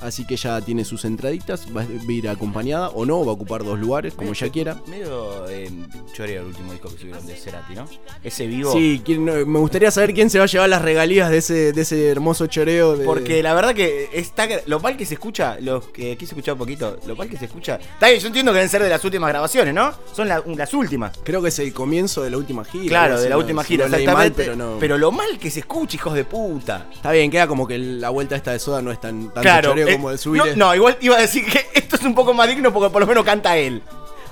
Así 0.00 0.26
que 0.26 0.36
ya 0.36 0.60
tiene 0.60 0.84
sus 0.84 1.04
entraditas, 1.04 1.66
va 1.76 1.82
a 1.82 1.86
ir 2.12 2.28
acompañada 2.28 2.88
o 2.90 3.04
no, 3.06 3.24
va 3.24 3.30
a 3.32 3.34
ocupar 3.34 3.64
dos 3.64 3.78
lugares, 3.78 4.14
como 4.14 4.30
ella 4.32 4.48
quiera. 4.50 4.76
Medio 4.86 5.48
eh, 5.48 5.70
choreo 6.14 6.42
el 6.42 6.46
último 6.48 6.72
disco 6.72 6.88
que 6.90 6.98
subieron 6.98 7.26
de 7.26 7.34
Cerati, 7.34 7.74
¿no? 7.74 7.86
Ese 8.22 8.46
vivo. 8.46 8.72
Sí, 8.72 9.02
¿quién- 9.04 9.24
no, 9.24 9.32
me 9.46 9.58
gustaría 9.58 9.90
saber 9.90 10.14
quién 10.14 10.30
se 10.30 10.38
va 10.38 10.44
a 10.44 10.48
llevar 10.48 10.68
las 10.68 10.82
regalías 10.82 11.30
de 11.30 11.38
ese, 11.38 11.72
de 11.72 11.80
ese 11.82 12.08
hermoso 12.08 12.46
choreo. 12.46 12.96
De... 12.96 13.04
Porque 13.04 13.42
la 13.42 13.54
verdad 13.54 13.74
que 13.74 14.08
está 14.12 14.46
lo 14.66 14.80
mal 14.80 14.96
que 14.96 15.06
se 15.06 15.14
escucha, 15.14 15.58
los 15.60 15.86
que 15.88 16.16
quise 16.16 16.32
escuchar 16.34 16.54
un 16.54 16.58
poquito, 16.58 16.98
lo 17.06 17.16
mal 17.16 17.28
que 17.28 17.36
se 17.36 17.46
escucha. 17.46 17.76
Está 17.76 18.08
bien, 18.08 18.20
yo 18.20 18.26
entiendo 18.28 18.52
que 18.52 18.56
deben 18.58 18.70
ser 18.70 18.82
de 18.82 18.88
las 18.88 19.04
últimas 19.04 19.28
grabaciones, 19.30 19.74
¿no? 19.74 19.92
Son 20.14 20.28
la- 20.28 20.42
las 20.46 20.74
últimas. 20.74 21.18
Creo 21.24 21.42
que 21.42 21.48
es 21.48 21.58
el 21.58 21.72
comienzo 21.72 22.22
de 22.22 22.30
la 22.30 22.36
última 22.38 22.64
gira. 22.64 22.88
Claro, 22.88 23.20
de 23.20 23.28
la 23.28 23.34
no- 23.34 23.40
última 23.40 23.64
gira, 23.64 23.86
lo 23.88 23.96
leí 23.96 24.06
mal, 24.06 24.26
exactamente. 24.28 24.78
pero 24.80 24.94
no. 24.94 24.98
lo 24.98 25.12
mal 25.12 25.38
que 25.38 25.50
se 25.50 25.60
escucha, 25.60 25.96
hijos 25.96 26.14
de 26.14 26.24
puta. 26.24 26.86
Está 26.92 27.12
bien, 27.12 27.30
queda 27.30 27.46
como 27.46 27.66
que 27.66 27.78
la 27.78 28.10
vuelta 28.10 28.36
esta 28.36 28.52
de 28.52 28.58
soda 28.58 28.82
no 28.82 28.90
es 28.92 29.00
tan 29.00 29.24
tanto 29.26 29.40
Claro, 29.42 29.70
choreo 29.70 29.87
eh, 29.88 29.96
como 29.96 30.10
de 30.10 30.18
subir. 30.18 30.42
no, 30.56 30.66
no, 30.66 30.74
igual 30.74 30.96
iba 31.00 31.16
a 31.16 31.20
decir 31.20 31.44
que 31.46 31.66
esto 31.78 31.96
es 31.96 32.02
un 32.02 32.14
poco 32.14 32.32
más 32.34 32.48
digno 32.48 32.72
porque 32.72 32.90
por 32.90 33.00
lo 33.00 33.06
menos 33.06 33.24
canta 33.24 33.56
él. 33.56 33.82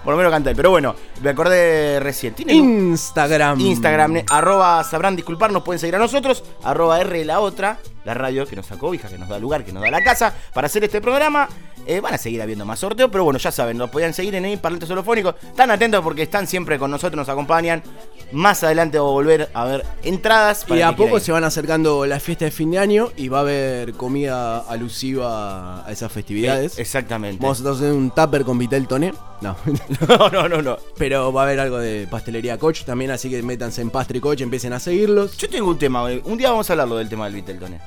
Por 0.04 0.12
lo 0.12 0.18
menos 0.18 0.30
canta 0.32 0.50
él. 0.50 0.56
Pero 0.56 0.70
bueno, 0.70 0.94
me 1.20 1.30
acordé 1.30 1.98
recién. 1.98 2.32
¿Tienen 2.34 2.60
un- 2.60 2.68
Instagram. 2.90 3.58
Instagram, 3.60 4.16
eh, 4.18 4.24
arroba 4.30 4.84
sabrán 4.84 5.16
disculparnos, 5.16 5.62
pueden 5.64 5.80
seguir 5.80 5.96
a 5.96 5.98
nosotros, 5.98 6.44
arroba 6.62 7.00
R 7.00 7.24
la 7.24 7.40
otra, 7.40 7.78
la 8.06 8.14
radio 8.14 8.46
que 8.46 8.54
nos 8.54 8.66
sacó 8.66 8.94
hija, 8.94 9.08
que 9.08 9.18
nos 9.18 9.28
da 9.28 9.38
lugar, 9.38 9.64
que 9.64 9.72
nos 9.72 9.82
da 9.82 9.90
la 9.90 10.02
casa 10.02 10.32
para 10.54 10.66
hacer 10.66 10.84
este 10.84 11.00
programa. 11.00 11.48
Eh, 11.86 12.00
van 12.00 12.14
a 12.14 12.18
seguir 12.18 12.40
habiendo 12.40 12.64
más 12.64 12.80
sorteos, 12.80 13.10
pero 13.12 13.24
bueno, 13.24 13.38
ya 13.38 13.52
saben, 13.52 13.76
nos 13.76 13.90
podían 13.90 14.14
seguir 14.14 14.34
en 14.34 14.44
el 14.44 14.58
Parlantes 14.58 14.88
Solofónicos. 14.88 15.34
Están 15.42 15.70
atentos 15.70 16.02
porque 16.02 16.22
están 16.22 16.46
siempre 16.46 16.78
con 16.78 16.90
nosotros, 16.90 17.16
nos 17.16 17.28
acompañan. 17.28 17.82
Más 18.32 18.64
adelante 18.64 18.98
vamos 18.98 19.10
a 19.10 19.14
volver 19.14 19.50
a 19.54 19.64
ver 19.64 19.86
entradas. 20.02 20.66
Y 20.68 20.80
a 20.80 20.96
poco 20.96 21.20
se 21.20 21.30
van 21.32 21.44
acercando 21.44 22.06
las 22.06 22.22
fiestas 22.22 22.46
de 22.46 22.50
fin 22.50 22.70
de 22.72 22.78
año 22.78 23.10
y 23.16 23.28
va 23.28 23.38
a 23.38 23.40
haber 23.42 23.92
comida 23.94 24.58
alusiva 24.60 25.86
a 25.86 25.92
esas 25.92 26.10
festividades. 26.10 26.78
Eh, 26.78 26.82
exactamente. 26.82 27.42
Vamos 27.42 27.64
a 27.64 27.70
hacer 27.70 27.92
un 27.92 28.10
tupper 28.10 28.44
con 28.44 28.58
Vitel 28.58 28.86
Toné. 28.88 29.12
No. 29.40 29.56
No, 30.08 30.30
no, 30.30 30.48
no, 30.48 30.62
no. 30.62 30.78
Pero 30.96 31.32
va 31.32 31.42
a 31.42 31.44
haber 31.44 31.60
algo 31.60 31.78
de 31.78 32.06
pastelería 32.08 32.58
Coach 32.58 32.84
también, 32.84 33.10
así 33.10 33.28
que 33.30 33.42
métanse 33.42 33.82
en 33.82 33.90
Pastry 33.90 34.20
Coach, 34.20 34.40
empiecen 34.40 34.72
a 34.72 34.80
seguirlos. 34.80 35.36
Yo 35.36 35.48
tengo 35.48 35.68
un 35.70 35.78
tema, 35.78 36.10
eh, 36.10 36.22
un 36.24 36.38
día 36.38 36.50
vamos 36.50 36.68
a 36.70 36.72
hablarlo 36.72 36.96
del 36.96 37.08
tema 37.08 37.26
del 37.26 37.34
Viteltoné. 37.34 37.80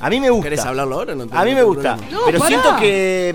A 0.00 0.10
mí 0.10 0.20
me 0.20 0.30
gusta. 0.30 0.44
¿Querés 0.44 0.64
hablarlo 0.64 0.96
ahora? 0.96 1.14
No 1.14 1.26
A 1.30 1.44
mí 1.44 1.54
me 1.54 1.62
gusta. 1.62 1.96
No, 2.10 2.20
pero 2.26 2.38
pará. 2.38 2.48
siento 2.48 2.76
que 2.80 3.34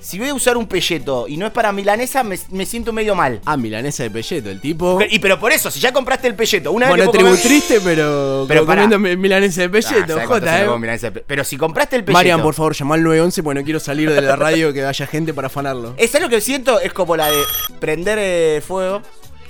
si 0.00 0.18
voy 0.20 0.28
a 0.28 0.34
usar 0.34 0.56
un 0.56 0.66
pelleto 0.68 1.26
y 1.28 1.36
no 1.36 1.46
es 1.46 1.52
para 1.52 1.72
milanesa, 1.72 2.22
me, 2.22 2.38
me 2.50 2.64
siento 2.64 2.92
medio 2.92 3.14
mal. 3.16 3.40
Ah, 3.44 3.56
milanesa 3.56 4.04
de 4.04 4.10
pelleto, 4.10 4.48
el 4.50 4.60
tipo. 4.60 4.98
Y 5.10 5.18
pero 5.18 5.38
por 5.40 5.50
eso, 5.52 5.68
si 5.70 5.80
ya 5.80 5.92
compraste 5.92 6.28
el 6.28 6.36
pelleto, 6.36 6.70
una 6.72 6.88
Bueno, 6.88 7.02
vez 7.04 7.10
que 7.10 7.18
tribu 7.18 7.30
comer- 7.30 7.42
triste, 7.42 7.80
pero, 7.82 8.44
Pero 8.46 8.64
comiendo 8.64 8.98
mi- 9.00 9.16
milanesa 9.16 9.62
de 9.62 9.66
Ah, 9.66 9.70
pelleto, 9.72 9.90
¿sabes 10.14 10.26
cuánto 10.28 10.46
jota, 10.46 10.62
eh. 10.64 10.78
milanesa 10.78 11.06
de 11.08 11.12
pe- 11.12 11.24
Pero 11.26 11.42
si 11.44 11.56
compraste 11.56 11.96
el 11.96 12.04
pelleto. 12.04 12.18
Marian, 12.18 12.40
por 12.40 12.54
favor, 12.54 12.74
llama 12.74 12.94
al 12.94 13.02
911, 13.02 13.42
porque 13.42 13.58
no 13.60 13.64
quiero 13.64 13.80
salir 13.80 14.10
de 14.12 14.22
la 14.22 14.36
radio 14.36 14.72
que 14.72 14.84
haya 14.84 15.06
gente 15.08 15.34
para 15.34 15.48
afanarlo. 15.48 15.94
Es 15.96 16.18
lo 16.20 16.28
que 16.28 16.40
siento, 16.40 16.78
es 16.80 16.92
como 16.92 17.16
la 17.16 17.28
de 17.30 17.42
prender 17.80 18.18
eh, 18.20 18.62
fuego 18.66 19.02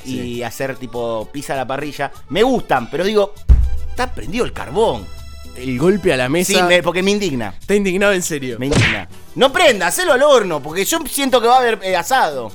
y 0.07 0.43
hacer 0.43 0.77
tipo 0.77 1.29
pizza 1.33 1.53
a 1.53 1.57
la 1.59 1.67
parrilla. 1.67 2.11
Me 2.31 2.43
gustan, 2.43 2.89
pero 2.91 3.05
digo, 3.05 3.35
está 3.91 4.13
prendido 4.15 4.45
el 4.47 4.53
carbón. 4.55 5.07
El 5.57 5.79
golpe 5.79 6.13
a 6.13 6.17
la 6.17 6.29
mesa. 6.29 6.53
Sí, 6.53 6.63
me- 6.63 6.83
porque 6.83 7.03
me 7.03 7.11
indigna. 7.13 7.55
Está 7.61 7.75
indignado 7.75 8.13
en 8.13 8.23
serio. 8.23 8.59
Me 8.59 8.67
indigna. 8.67 9.09
No 9.35 9.53
prenda, 9.53 9.87
hacelo 9.87 10.13
al 10.13 10.23
horno, 10.23 10.63
porque 10.63 10.85
yo 10.85 10.99
siento 11.11 11.41
que 11.41 11.49
va 11.49 11.57
a 11.57 11.61
haber 11.61 11.79
eh, 11.83 11.97
asado. 11.97 12.51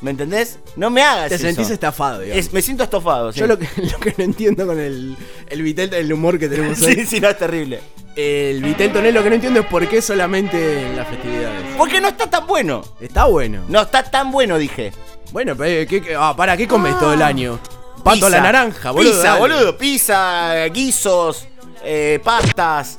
¿Me 0.00 0.10
entendés? 0.10 0.58
No 0.74 0.90
me 0.90 1.00
hagas 1.02 1.28
Te 1.28 1.36
eso. 1.36 1.44
sentís 1.44 1.70
estafado, 1.70 2.20
digamos. 2.20 2.44
Es- 2.46 2.52
me 2.52 2.60
siento 2.60 2.82
estofado. 2.82 3.32
sí. 3.32 3.38
Yo 3.40 3.46
lo 3.46 3.58
que, 3.58 3.68
lo 3.76 3.98
que 4.00 4.14
no 4.18 4.24
entiendo 4.24 4.66
con 4.66 4.78
el, 4.80 5.16
el 5.48 5.62
Vitel, 5.62 5.94
el 5.94 6.12
humor 6.12 6.38
que 6.38 6.48
tenemos 6.48 6.82
hoy. 6.82 6.94
Sí, 6.94 7.06
sí, 7.06 7.20
no, 7.20 7.28
es 7.28 7.38
terrible. 7.38 7.80
El 8.16 8.62
Vitel 8.62 8.92
Tonel 8.92 9.14
lo 9.14 9.22
que 9.22 9.28
no 9.30 9.36
entiendo 9.36 9.60
es 9.60 9.66
por 9.66 9.88
qué 9.88 10.02
solamente 10.02 10.86
en 10.86 10.96
las 10.96 11.08
festividades. 11.08 11.62
Porque 11.78 12.00
no 12.00 12.08
está 12.08 12.28
tan 12.28 12.46
bueno. 12.46 12.82
Está 13.00 13.24
bueno. 13.24 13.62
No 13.68 13.80
está 13.82 14.02
tan 14.02 14.30
bueno, 14.32 14.58
dije. 14.58 14.92
Bueno, 15.30 15.56
pero 15.56 15.70
eh, 15.70 15.86
¿qué, 15.86 16.02
qué- 16.02 16.14
ah, 16.18 16.34
para, 16.36 16.56
¿qué 16.56 16.66
comes 16.68 16.98
todo 16.98 17.14
el 17.14 17.22
año? 17.22 17.58
Pato 18.04 18.26
a 18.26 18.30
la 18.30 18.40
naranja, 18.40 18.90
boludo. 18.90 19.12
Pizza, 19.12 19.22
dale. 19.28 19.40
boludo. 19.40 19.78
Pizza, 19.78 20.66
guisos, 20.66 21.46
eh, 21.84 22.20
pastas, 22.22 22.98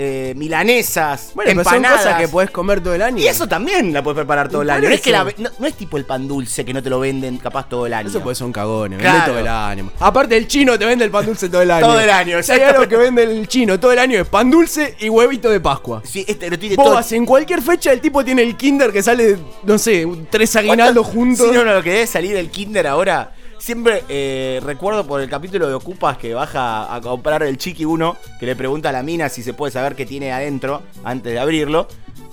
eh, 0.00 0.32
milanesas, 0.36 1.32
Bueno, 1.34 1.48
pero 1.50 1.60
empanadas. 1.62 2.02
son 2.02 2.06
cosas 2.12 2.20
que 2.22 2.28
podés 2.28 2.50
comer 2.52 2.80
todo 2.80 2.94
el 2.94 3.02
año. 3.02 3.18
Y 3.18 3.26
eso 3.26 3.48
también 3.48 3.92
la 3.92 4.00
puedes 4.00 4.14
preparar 4.16 4.48
todo 4.48 4.62
el 4.62 4.70
año. 4.70 4.88
No 4.88 4.94
es, 4.94 5.00
que 5.00 5.10
la- 5.10 5.24
no, 5.24 5.50
no 5.58 5.66
es 5.66 5.74
tipo 5.74 5.96
el 5.96 6.04
pan 6.04 6.28
dulce 6.28 6.64
que 6.64 6.72
no 6.72 6.80
te 6.80 6.88
lo 6.88 7.00
venden 7.00 7.38
capaz 7.38 7.68
todo 7.68 7.84
el 7.84 7.92
año. 7.92 8.08
Eso 8.08 8.20
puede 8.20 8.36
ser 8.36 8.46
un 8.46 8.52
cagón, 8.52 8.90
vende 8.90 9.02
Claro. 9.02 9.32
todo 9.32 9.38
el 9.40 9.48
año. 9.48 9.90
Aparte, 9.98 10.36
el 10.36 10.46
chino 10.46 10.78
te 10.78 10.86
vende 10.86 11.04
el 11.04 11.10
pan 11.10 11.26
dulce 11.26 11.48
todo 11.48 11.62
el 11.62 11.70
año. 11.72 11.84
Todo 11.84 11.98
el 11.98 12.10
año, 12.10 12.40
Si 12.44 12.52
hay 12.52 12.60
algo 12.60 12.86
que 12.86 12.96
vende 12.96 13.24
el 13.24 13.48
chino 13.48 13.80
todo 13.80 13.90
el 13.90 13.98
año 13.98 14.20
es 14.20 14.28
pan 14.28 14.48
dulce 14.48 14.94
y 15.00 15.08
huevito 15.08 15.50
de 15.50 15.58
Pascua. 15.58 16.00
Sí, 16.04 16.24
este 16.28 16.48
lo 16.48 16.56
tiene 16.56 16.76
Vos 16.76 16.84
todo. 16.84 16.94
vas 16.94 17.10
en 17.10 17.26
cualquier 17.26 17.60
fecha, 17.60 17.90
el 17.92 18.00
tipo 18.00 18.24
tiene 18.24 18.42
el 18.42 18.56
kinder 18.56 18.92
que 18.92 19.02
sale, 19.02 19.36
no 19.64 19.78
sé, 19.78 20.06
tres 20.30 20.54
aguinaldos 20.54 21.06
¿Cuánto- 21.08 21.18
juntos. 21.20 21.46
Sí, 21.48 21.52
no, 21.54 21.64
no, 21.64 21.74
lo 21.74 21.82
que 21.82 21.90
debe 21.90 22.06
salir 22.06 22.36
el 22.36 22.50
Kinder 22.50 22.86
ahora. 22.86 23.32
Siempre 23.68 24.02
eh, 24.08 24.60
recuerdo 24.64 25.06
por 25.06 25.20
el 25.20 25.28
capítulo 25.28 25.68
de 25.68 25.74
Ocupas 25.74 26.16
que 26.16 26.32
baja 26.32 26.90
a 26.94 27.02
comprar 27.02 27.42
el 27.42 27.58
Chiqui 27.58 27.84
1, 27.84 28.16
que 28.40 28.46
le 28.46 28.56
pregunta 28.56 28.88
a 28.88 28.92
la 28.92 29.02
mina 29.02 29.28
si 29.28 29.42
se 29.42 29.52
puede 29.52 29.70
saber 29.70 29.94
qué 29.94 30.06
tiene 30.06 30.32
adentro 30.32 30.80
antes 31.04 31.34
de 31.34 31.38
abrirlo. 31.38 31.86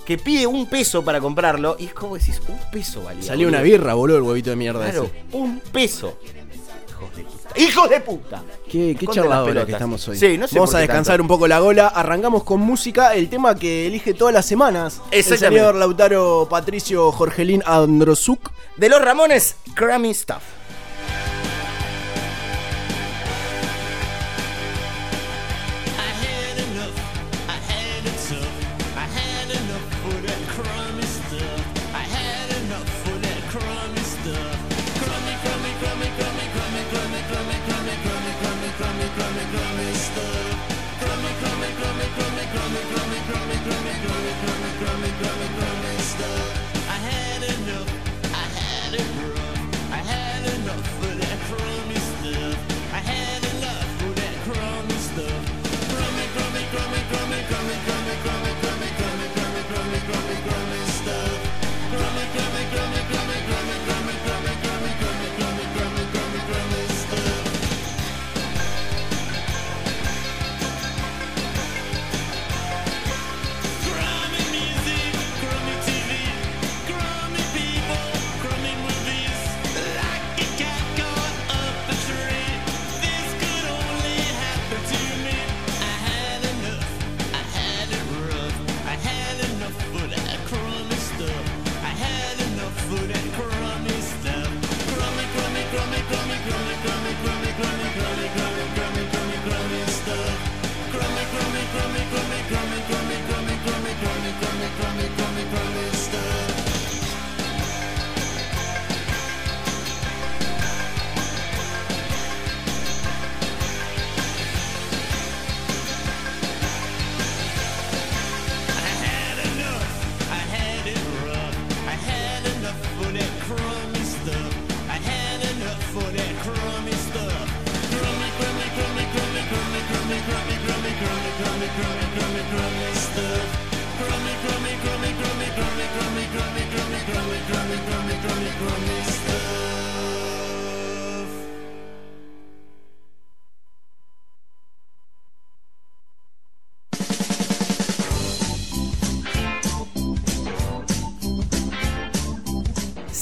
Que 0.06 0.16
pide 0.16 0.46
un 0.46 0.64
peso 0.64 1.04
para 1.04 1.20
comprarlo 1.20 1.76
y 1.78 1.84
es 1.88 1.92
como 1.92 2.16
decís, 2.16 2.40
un 2.48 2.58
peso 2.72 3.02
valía. 3.02 3.22
Salió 3.22 3.48
una 3.48 3.60
birra, 3.60 3.92
boludo, 3.92 4.16
el 4.16 4.22
huevito 4.22 4.48
de 4.48 4.56
mierda 4.56 4.82
Claro, 4.82 5.10
ese. 5.14 5.36
un 5.36 5.60
peso. 5.60 6.18
Hijos 6.24 7.14
de 7.14 7.20
puta. 7.24 7.60
¡Hijos 7.60 7.90
de 7.90 8.00
puta! 8.00 8.42
Qué, 8.66 8.96
qué 8.98 9.06
charladora 9.06 9.66
que 9.66 9.72
estamos 9.72 10.08
hoy. 10.08 10.16
Sí, 10.16 10.38
no 10.38 10.48
sé 10.48 10.54
Vamos 10.58 10.74
a 10.74 10.78
descansar 10.78 11.16
tanto. 11.18 11.22
un 11.24 11.28
poco 11.28 11.46
la 11.46 11.58
gola. 11.58 11.88
Arrancamos 11.88 12.44
con 12.44 12.60
música, 12.60 13.12
el 13.14 13.28
tema 13.28 13.56
que 13.56 13.86
elige 13.86 14.14
todas 14.14 14.32
las 14.32 14.46
semanas. 14.46 15.02
El 15.10 15.18
Exactamente. 15.18 15.58
señor 15.58 15.74
Lautaro 15.74 16.46
Patricio 16.48 17.12
Jorgelín 17.12 17.62
Androsuk. 17.66 18.52
De 18.78 18.88
los 18.88 19.02
Ramones, 19.02 19.56
Crummy 19.74 20.14
Stuff. 20.14 20.55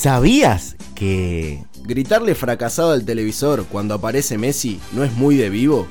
¿Sabías 0.04 0.76
que 0.94 1.64
Gritarle 1.82 2.34
fracasado 2.34 2.90
al 2.90 3.06
televisor 3.06 3.64
cuando 3.64 3.94
aparece 3.94 4.36
Messi 4.36 4.78
no 4.92 5.02
es 5.02 5.14
muy 5.14 5.36
de 5.36 5.48
vivo. 5.48 5.88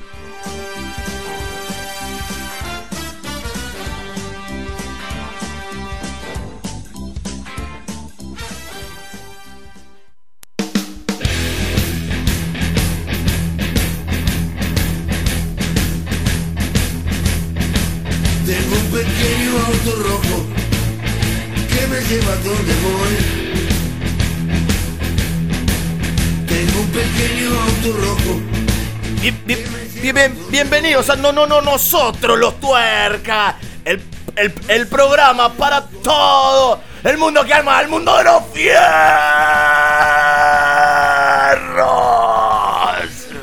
No, 31.24 31.32
no, 31.32 31.46
no, 31.46 31.62
nosotros 31.62 32.38
los 32.38 32.60
tuerca. 32.60 33.56
El, 33.82 33.98
el- 34.36 34.52
el 34.68 34.86
programa 34.88 35.50
para 35.54 35.80
todo 36.02 36.80
el 37.02 37.16
mundo 37.16 37.42
que 37.46 37.54
arma 37.54 37.80
el 37.80 37.88
mundo 37.88 38.14
de 38.18 38.24
los 38.24 38.42
fierros. 38.52 38.74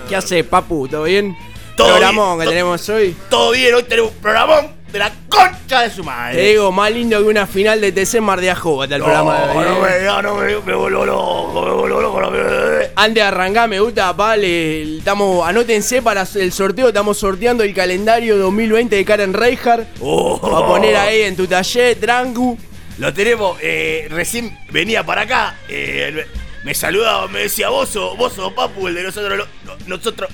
¿Qué 0.08 0.16
hace, 0.16 0.44
papu? 0.44 0.88
¿Todo 0.88 1.04
bien? 1.06 1.36
Todo 1.76 1.88
Programón 1.90 2.38
bien, 2.38 2.42
que 2.42 2.50
tenemos 2.54 2.88
hoy. 2.90 3.16
Todo 3.32 3.50
bien, 3.52 3.74
hoy 3.74 3.84
tenemos 3.84 4.12
un 4.12 4.18
programón 4.18 4.68
de 4.92 5.00
la 5.00 5.12
concha 5.28 5.82
de 5.82 5.90
su 5.90 6.02
Te 6.02 6.08
madre. 6.08 6.42
digo, 6.50 6.72
más 6.72 6.92
lindo 6.92 7.18
que 7.18 7.24
una 7.24 7.48
final 7.48 7.82
de 7.82 7.92
TC 7.94 8.20
Mar 8.22 8.40
de 8.42 8.52
Ajó, 8.52 8.84
está 8.84 8.98
el 8.98 9.02
programa 9.02 9.40
de 9.40 9.50
hoy. 9.58 9.66
no, 9.66 9.72
no 9.80 9.88
¿eh? 9.88 10.00
me, 10.00 10.06
no, 10.06 10.22
no 10.22 10.36
me, 10.36 10.56
me 10.60 10.76
vuelvo 10.76 11.06
loco, 11.06 11.64
me 11.66 11.72
vuelvo 11.74 12.02
loco. 12.02 12.22
no 12.22 12.30
me- 12.30 12.81
Antes 13.02 13.16
de 13.16 13.22
arrancar, 13.24 13.68
me 13.68 13.80
gusta, 13.80 14.14
vale, 14.14 14.98
estamos, 14.98 15.44
anótense 15.48 16.04
para 16.04 16.28
el 16.36 16.52
sorteo, 16.52 16.90
estamos 16.90 17.18
sorteando 17.18 17.64
el 17.64 17.74
calendario 17.74 18.38
2020 18.38 18.96
de 18.96 19.04
Karen 19.04 19.34
Reinhardt. 19.34 19.88
Oh. 20.02 20.40
Va 20.40 20.60
a 20.60 20.68
poner 20.68 20.96
ahí 20.96 21.22
en 21.22 21.36
tu 21.36 21.48
taller, 21.48 22.00
Drangu. 22.00 22.60
Lo 23.00 23.12
tenemos, 23.12 23.58
eh, 23.60 24.06
recién 24.12 24.56
venía 24.70 25.04
para 25.04 25.22
acá, 25.22 25.58
eh, 25.68 26.28
me, 26.64 26.76
saludaba, 26.76 27.28
me 27.28 27.40
decía, 27.40 27.70
vos 27.70 27.90
sos, 27.90 28.16
vos 28.16 28.34
sos 28.34 28.54
Papu, 28.54 28.88
el 28.88 28.94
de 28.94 29.02
nosotros, 29.02 29.48
nosotros, 29.88 30.30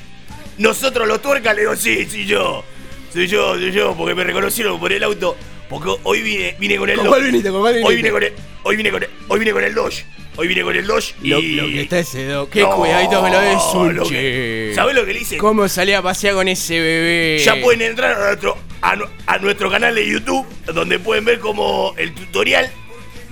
nosotros 0.57 1.07
los 1.07 1.21
tuercas, 1.21 1.55
le 1.55 1.62
digo, 1.62 1.75
sí, 1.77 2.05
sí 2.05 2.25
yo, 2.25 2.65
soy 3.13 3.27
yo, 3.27 3.53
soy 3.53 3.71
yo, 3.71 3.95
porque 3.95 4.13
me 4.13 4.25
reconocieron 4.25 4.77
por 4.77 4.91
el 4.91 5.03
auto, 5.05 5.38
porque 5.69 5.95
hoy 6.03 6.21
vine, 6.21 6.55
vine 6.59 6.77
con 6.77 6.89
el 6.89 6.95
¿Con 6.95 7.05
Dodge. 7.05 7.15
cuál 7.17 7.25
viniste? 7.25 7.50
¿Con 7.51 7.62
cuál 7.62 7.75
Hoy 7.83 7.95
vine 7.95 8.12
con 8.12 8.24
el, 8.24 8.33
hoy 8.63 8.75
vine 8.77 8.91
con 8.91 9.03
el, 9.03 9.09
hoy 9.27 9.39
vine 9.39 9.51
con 9.53 9.63
el 9.63 9.74
Dodge, 9.75 10.05
hoy 10.36 10.47
vine 10.47 10.62
con 10.63 10.75
el 10.75 10.88
Dodge 10.88 11.15
y... 11.21 11.27
Lo, 11.29 11.41
lo 11.41 11.67
que 11.67 11.81
está 11.81 12.00
ese 12.00 12.25
do. 12.25 12.50
Qué 12.50 12.62
No, 12.62 12.75
cuidadito 12.75 13.24
que 13.24 13.29
lo 13.31 13.39
ves, 13.39 13.62
un 13.74 13.95
lo 13.95 14.03
che. 14.03 14.09
que- 14.12 14.71
¿Sabés 14.75 14.95
lo 14.95 15.05
que 15.05 15.13
le 15.13 15.19
hice? 15.21 15.38
¿Cómo 15.38 15.67
salía 15.67 16.00
a 16.00 16.01
pasear 16.01 16.33
con 16.36 16.47
ese 16.47 16.79
bebé? 16.79 17.41
Ya 17.43 17.55
pueden 17.62 17.81
entrar 17.81 18.13
a 18.13 18.27
nuestro, 18.27 18.57
a, 18.81 18.97
a 19.25 19.38
nuestro 19.39 19.69
canal 19.69 19.95
de 19.95 20.07
YouTube, 20.07 20.45
donde 20.74 21.00
pueden 21.00 21.25
ver 21.25 21.39
como 21.39 21.93
el 21.97 22.13
tutorial 22.13 22.69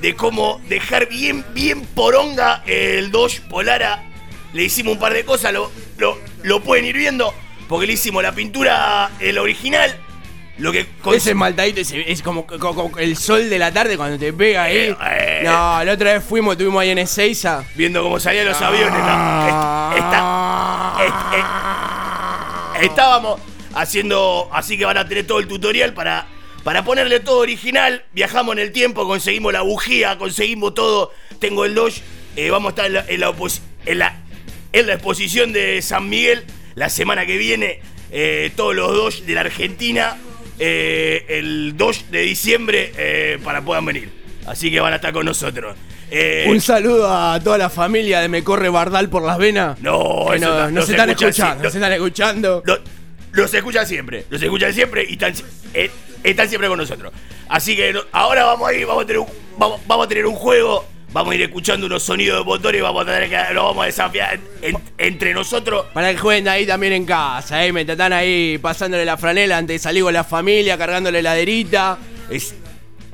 de 0.01 0.13
cómo 0.15 0.62
dejar 0.68 1.08
bien, 1.08 1.46
bien 1.54 1.82
poronga 1.82 2.63
el 2.68 3.12
Dodge 3.12 3.42
Polara. 3.50 4.04
Le 4.54 4.63
hicimos 4.63 4.94
un 4.94 5.00
par 5.00 5.13
de 5.13 5.24
cosas, 5.25 5.51
lo, 5.54 5.72
lo, 5.98 6.18
lo 6.44 6.62
pueden 6.62 6.86
ir 6.86 6.96
viendo, 6.98 7.34
porque 7.68 7.88
le 7.88 7.94
hicimos 7.94 8.24
la 8.24 8.34
pintura, 8.34 9.10
el 9.20 9.38
original. 9.38 10.00
Lo 10.58 10.72
que 10.72 10.86
con- 11.02 11.14
Ese 11.16 11.34
maltadito 11.34 11.82
ese- 11.82 12.10
es 12.10 12.22
como, 12.22 12.48
co- 12.48 12.58
co- 12.60 12.98
el 13.00 13.18
sol 13.18 13.50
de 13.50 13.60
la 13.60 13.74
tarde 13.74 13.98
cuando 13.98 14.18
te 14.18 14.32
pega 14.32 14.64
ahí. 14.64 14.78
Eh, 14.78 14.96
eh. 15.12 15.42
No, 15.44 15.84
la 15.84 15.92
otra 15.92 16.14
vez 16.14 16.24
fuimos, 16.24 16.54
estuvimos 16.54 16.82
ahí 16.82 16.92
en 16.92 17.00
Ezeiza. 17.00 17.64
viendo 17.76 18.02
cómo 18.02 18.20
salían 18.22 18.46
los 18.46 18.62
aviones. 18.62 18.98
¿no? 18.98 19.48
Est- 19.48 19.98
está- 19.98 20.96
est- 21.06 21.40
est- 22.80 22.84
estábamos 22.84 23.39
haciendo, 23.74 24.50
así 24.54 24.78
que 24.78 24.86
van 24.86 24.98
a 24.98 25.08
tener 25.08 25.28
todo 25.28 25.39
el 25.39 25.48
tutorial 25.48 25.94
para, 25.94 26.26
para 26.63 26.84
ponerle 26.86 27.20
todo 27.20 27.39
original. 27.39 28.04
Viajamos 28.13 28.54
en 28.54 28.60
el 28.60 28.72
tiempo, 28.72 29.06
conseguimos 29.06 29.52
la 29.54 29.62
bujía, 29.62 30.18
conseguimos 30.18 30.74
todo. 30.74 31.12
Tengo 31.39 31.65
el 31.65 31.76
Dodge, 31.76 32.02
eh, 32.38 32.50
vamos 32.50 32.70
a 32.70 32.72
estar 32.72 32.86
en 32.86 32.94
la, 32.94 33.06
en 33.08 33.20
la 33.20 33.34
en 33.86 34.00
la- 34.00 34.22
en 34.72 34.88
la 34.88 34.94
exposición 34.94 35.52
de 35.54 35.82
San 35.82 36.08
Miguel 36.10 36.46
la 36.76 36.89
semana 36.89 37.26
que 37.26 37.38
viene. 37.38 37.82
eh, 38.18 38.52
todos 38.56 38.74
los 38.76 38.94
Dodge 38.96 39.24
de 39.26 39.34
la 39.34 39.41
Argentina, 39.41 40.15
eh, 40.60 41.26
el 41.30 41.76
2 41.78 42.12
de 42.12 42.20
diciembre, 42.22 42.91
eh, 42.98 43.39
para 43.44 43.62
puedan 43.62 43.86
venir. 43.86 44.10
Así 44.46 44.70
que 44.72 44.80
van 44.80 44.94
a 44.94 44.98
estar 44.98 45.12
con 45.13 45.26
nosotros. 45.26 45.76
Eh, 46.12 46.46
Un 46.48 46.62
saludo 46.62 47.10
a 47.12 47.39
toda 47.44 47.58
la 47.58 47.70
familia 47.70 48.22
de 48.22 48.28
Me 48.30 48.44
Corre 48.44 48.70
Bardal 48.70 49.10
por 49.10 49.24
las 49.24 49.38
venas. 49.39 49.80
No, 49.82 50.28
Que 50.30 50.38
eso 50.38 50.48
no, 50.50 50.72
no- 50.72 50.82
se 50.82 50.88
se 50.88 50.91
están 50.94 51.10
escucha 51.10 51.30
escuchando, 51.30 51.63
no 51.63 51.70
se 51.72 51.78
están 51.78 51.94
escuchando. 51.94 52.63
Lo- 52.65 52.80
los 53.32 53.54
escuchan 53.54 53.86
siempre, 53.88 54.26
los 54.30 54.41
escuchan 54.41 54.72
siempre 54.74 55.06
y 55.10 55.13
están, 55.13 55.34
eh, 55.74 55.89
están 56.24 56.48
siempre 56.48 56.70
con 56.70 56.78
nosotros. 56.78 57.12
Así 57.50 57.76
que 57.76 57.94
ahora 58.12 58.46
vamos 58.46 58.70
a 58.70 58.74
ir, 58.74 58.86
vamos 58.86 59.04
a 59.04 59.08
tener 59.08 59.20
un, 59.20 59.28
vamos, 59.58 59.82
vamos 59.88 60.06
a 60.06 60.10
tener 60.10 60.26
un 60.26 60.36
juego, 60.36 60.86
vamos 61.15 61.32
a 61.32 61.36
ir 61.36 61.43
escuchando 61.43 61.86
unos 61.86 62.04
sonidos 62.04 62.39
de 62.39 62.43
motores 62.43 62.78
y 62.80 62.82
vamos 62.82 63.04
a 63.04 63.06
tener 63.13 63.30
que, 63.30 63.54
lo 63.54 63.63
vamos 63.67 63.84
a 63.84 63.86
desafiar 63.86 64.38
en- 64.62 64.78
entre 64.97 65.34
nosotros. 65.34 65.86
Para 65.93 66.12
que 66.12 66.17
jueguen 66.17 66.49
ahí 66.49 66.65
también 66.65 66.91
en 66.91 67.06
casa, 67.06 67.65
eh. 67.65 67.71
Me 67.71 67.82
están 67.82 68.12
ahí 68.12 68.58
pasándole 68.58 69.06
la 69.06 69.15
franela 69.15 69.58
antes 69.58 69.75
de 69.75 69.80
salir 69.80 70.04
con 70.04 70.13
la 70.13 70.25
familia, 70.25 70.78
cargándole 70.78 71.21
la 71.21 71.32
heladerita, 71.32 71.97
Es, 72.30 72.54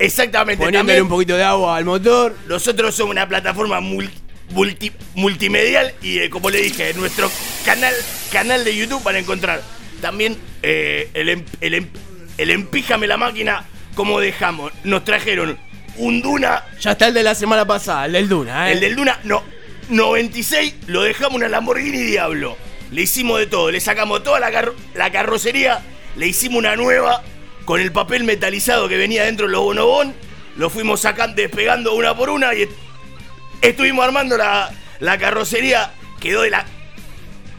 exactamente. 0.00 0.58
poniéndole 0.64 0.78
también 0.80 1.02
un 1.04 1.08
poquito 1.08 1.36
de 1.36 1.44
agua 1.44 1.76
al 1.76 1.84
motor. 1.84 2.34
Nosotros 2.48 2.92
somos 2.92 3.12
una 3.12 3.28
plataforma 3.28 3.80
mul- 3.80 4.10
multi- 4.50 4.90
multimedial 5.14 5.94
y 6.02 6.18
eh, 6.18 6.28
como 6.28 6.50
le 6.50 6.60
dije, 6.60 6.90
en 6.90 6.98
nuestro 6.98 7.30
canal, 7.64 7.94
canal 8.32 8.64
de 8.64 8.76
YouTube 8.76 9.02
van 9.04 9.14
a 9.14 9.18
encontrar 9.20 9.62
también 10.00 10.36
eh, 10.64 11.08
el, 11.14 11.28
em- 11.28 11.44
el, 11.60 11.74
em- 11.74 11.88
el 12.36 12.50
empíjame 12.50 13.06
la 13.06 13.16
máquina, 13.16 13.64
como 13.94 14.18
dejamos. 14.18 14.72
Nos 14.82 15.04
trajeron 15.04 15.56
un 15.96 16.22
Duna 16.22 16.64
Ya 16.80 16.92
está 16.92 17.08
el 17.08 17.14
de 17.14 17.22
la 17.22 17.34
semana 17.34 17.64
pasada, 17.66 18.06
el 18.06 18.12
del 18.12 18.28
Duna, 18.28 18.68
eh. 18.70 18.72
El 18.72 18.80
del 18.80 18.96
Duna, 18.96 19.18
no, 19.24 19.42
96, 19.88 20.74
lo 20.86 21.02
dejamos 21.02 21.36
una 21.36 21.48
Lamborghini 21.48 21.98
Diablo. 22.02 22.56
Le 22.90 23.02
hicimos 23.02 23.38
de 23.38 23.46
todo, 23.46 23.70
le 23.70 23.80
sacamos 23.80 24.22
toda 24.22 24.38
la, 24.40 24.72
la 24.94 25.12
carrocería, 25.12 25.80
le 26.16 26.26
hicimos 26.28 26.58
una 26.58 26.76
nueva 26.76 27.22
con 27.64 27.80
el 27.80 27.92
papel 27.92 28.24
metalizado 28.24 28.88
que 28.88 28.96
venía 28.96 29.24
dentro 29.24 29.46
de 29.46 29.52
los 29.52 29.62
bonobón. 29.62 30.14
Lo 30.56 30.68
fuimos 30.68 31.00
sacando, 31.00 31.36
despegando 31.40 31.94
una 31.94 32.14
por 32.14 32.28
una 32.28 32.52
y 32.54 32.62
est- 32.62 32.72
estuvimos 33.62 34.04
armando 34.04 34.36
la, 34.36 34.70
la 35.00 35.16
carrocería. 35.18 35.92
Quedó 36.20 36.42
de 36.42 36.50
la 36.50 36.66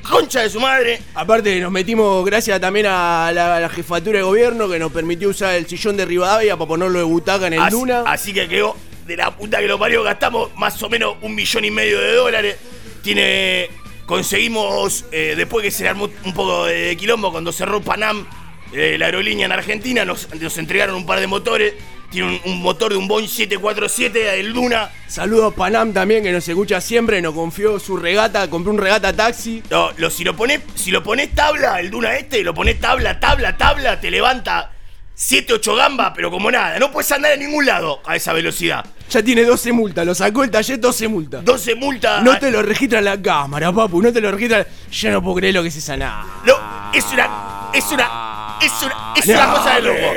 concha 0.07 0.41
de 0.41 0.49
su 0.49 0.59
madre. 0.59 1.01
Aparte 1.15 1.59
nos 1.59 1.71
metimos 1.71 2.25
gracias 2.25 2.59
también 2.59 2.85
a 2.87 3.31
la, 3.33 3.57
a 3.57 3.59
la 3.59 3.69
jefatura 3.69 4.19
de 4.19 4.23
gobierno 4.23 4.69
que 4.69 4.77
nos 4.79 4.91
permitió 4.91 5.29
usar 5.29 5.55
el 5.55 5.65
sillón 5.67 5.97
de 5.97 6.05
Rivadavia 6.05 6.55
para 6.57 6.67
ponerlo 6.67 6.99
de 6.99 7.05
butaca 7.05 7.47
en 7.47 7.53
el 7.53 7.59
Así, 7.61 7.71
Duna. 7.71 8.03
así 8.05 8.33
que 8.33 8.47
quedó 8.47 8.75
de 9.07 9.17
la 9.17 9.35
puta 9.35 9.59
que 9.59 9.67
lo 9.67 9.79
parió. 9.79 10.03
Gastamos 10.03 10.49
más 10.55 10.81
o 10.83 10.89
menos 10.89 11.15
un 11.21 11.33
millón 11.35 11.65
y 11.65 11.71
medio 11.71 11.99
de 11.99 12.13
dólares. 12.15 12.57
Tiene. 13.01 13.69
Conseguimos, 14.05 15.05
eh, 15.11 15.33
después 15.35 15.63
que 15.63 15.71
se 15.71 15.87
armó 15.87 16.09
un 16.25 16.33
poco 16.33 16.65
de 16.65 16.95
quilombo, 16.97 17.31
cuando 17.31 17.51
cerró 17.51 17.81
Panam, 17.81 18.27
eh, 18.73 18.97
la 18.97 19.05
aerolínea 19.05 19.45
en 19.45 19.51
Argentina, 19.51 20.05
nos, 20.05 20.33
nos 20.35 20.57
entregaron 20.57 20.95
un 20.95 21.05
par 21.05 21.19
de 21.19 21.27
motores. 21.27 21.73
Tiene 22.09 22.39
un, 22.45 22.51
un 22.51 22.61
motor 22.61 22.91
de 22.91 22.97
un 22.97 23.07
Boeing 23.07 23.27
747 23.27 24.19
del 24.19 24.51
Luna. 24.51 24.91
Saludos 25.07 25.51
a 25.51 25.55
Panam 25.55 25.93
también 25.93 26.23
que 26.23 26.31
nos 26.31 26.47
escucha 26.47 26.79
siempre, 26.79 27.21
nos 27.21 27.33
confió 27.33 27.79
su 27.79 27.97
regata, 27.97 28.47
compró 28.49 28.71
un 28.71 28.77
regata 28.77 29.13
taxi. 29.13 29.63
No, 29.71 29.91
lo, 29.97 30.11
si 30.11 30.23
lo 30.23 30.35
pones 30.35 30.61
si 30.75 30.91
lo 30.91 31.01
pones 31.01 31.33
tabla, 31.33 31.79
el 31.79 31.89
Duna 31.89 32.15
este, 32.15 32.43
lo 32.43 32.53
pones 32.53 32.79
tabla, 32.79 33.19
tabla, 33.19 33.57
tabla, 33.57 33.99
te 33.99 34.11
levanta 34.11 34.71
7, 35.15 35.53
8 35.53 35.75
gambas, 35.75 36.13
pero 36.15 36.31
como 36.31 36.49
nada. 36.51 36.79
No 36.79 36.91
puedes 36.91 37.11
andar 37.11 37.33
en 37.33 37.39
ningún 37.39 37.65
lado 37.65 38.01
a 38.05 38.15
esa 38.15 38.33
velocidad. 38.33 38.85
Ya 39.09 39.21
tiene 39.21 39.43
12 39.43 39.71
multas, 39.73 40.05
lo 40.05 40.15
sacó 40.15 40.43
el 40.43 40.51
taller 40.51 40.79
12 40.79 41.07
multas. 41.07 41.45
12 41.45 41.75
multas. 41.75 42.23
No 42.23 42.37
te 42.39 42.49
lo 42.49 42.61
registra 42.61 43.01
la 43.01 43.21
cámara, 43.21 43.71
papu, 43.71 44.01
no 44.01 44.11
te 44.11 44.19
lo 44.21 44.31
registra. 44.31 44.65
Yo 44.91 45.11
no 45.11 45.21
puedo 45.21 45.35
creer 45.35 45.53
lo 45.53 45.61
que 45.61 45.67
es 45.67 45.75
esa 45.75 45.95
nada. 45.97 46.25
No, 46.45 46.53
es 46.93 47.05
una. 47.11 47.69
Es 47.73 47.85
una. 47.91 48.33
Es 48.61 48.71
una, 48.81 49.13
es 49.15 49.27
una 49.27 49.53
cosa 49.53 49.75
de 49.75 49.81
loco. 49.81 50.13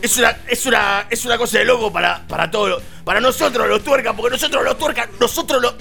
Es 0.00 0.16
una, 0.18 0.36
es 0.46 0.66
una, 0.66 1.06
es 1.10 1.24
una 1.24 1.36
cosa 1.36 1.58
de 1.58 1.64
loco 1.64 1.92
para, 1.92 2.24
para 2.28 2.50
todo. 2.50 2.80
Para 3.04 3.20
nosotros 3.20 3.68
los 3.68 3.82
tuercas, 3.82 4.14
porque 4.14 4.30
nosotros 4.30 4.64
los 4.64 4.78
tuercas, 4.78 5.08
nosotros 5.18 5.60
los. 5.60 5.74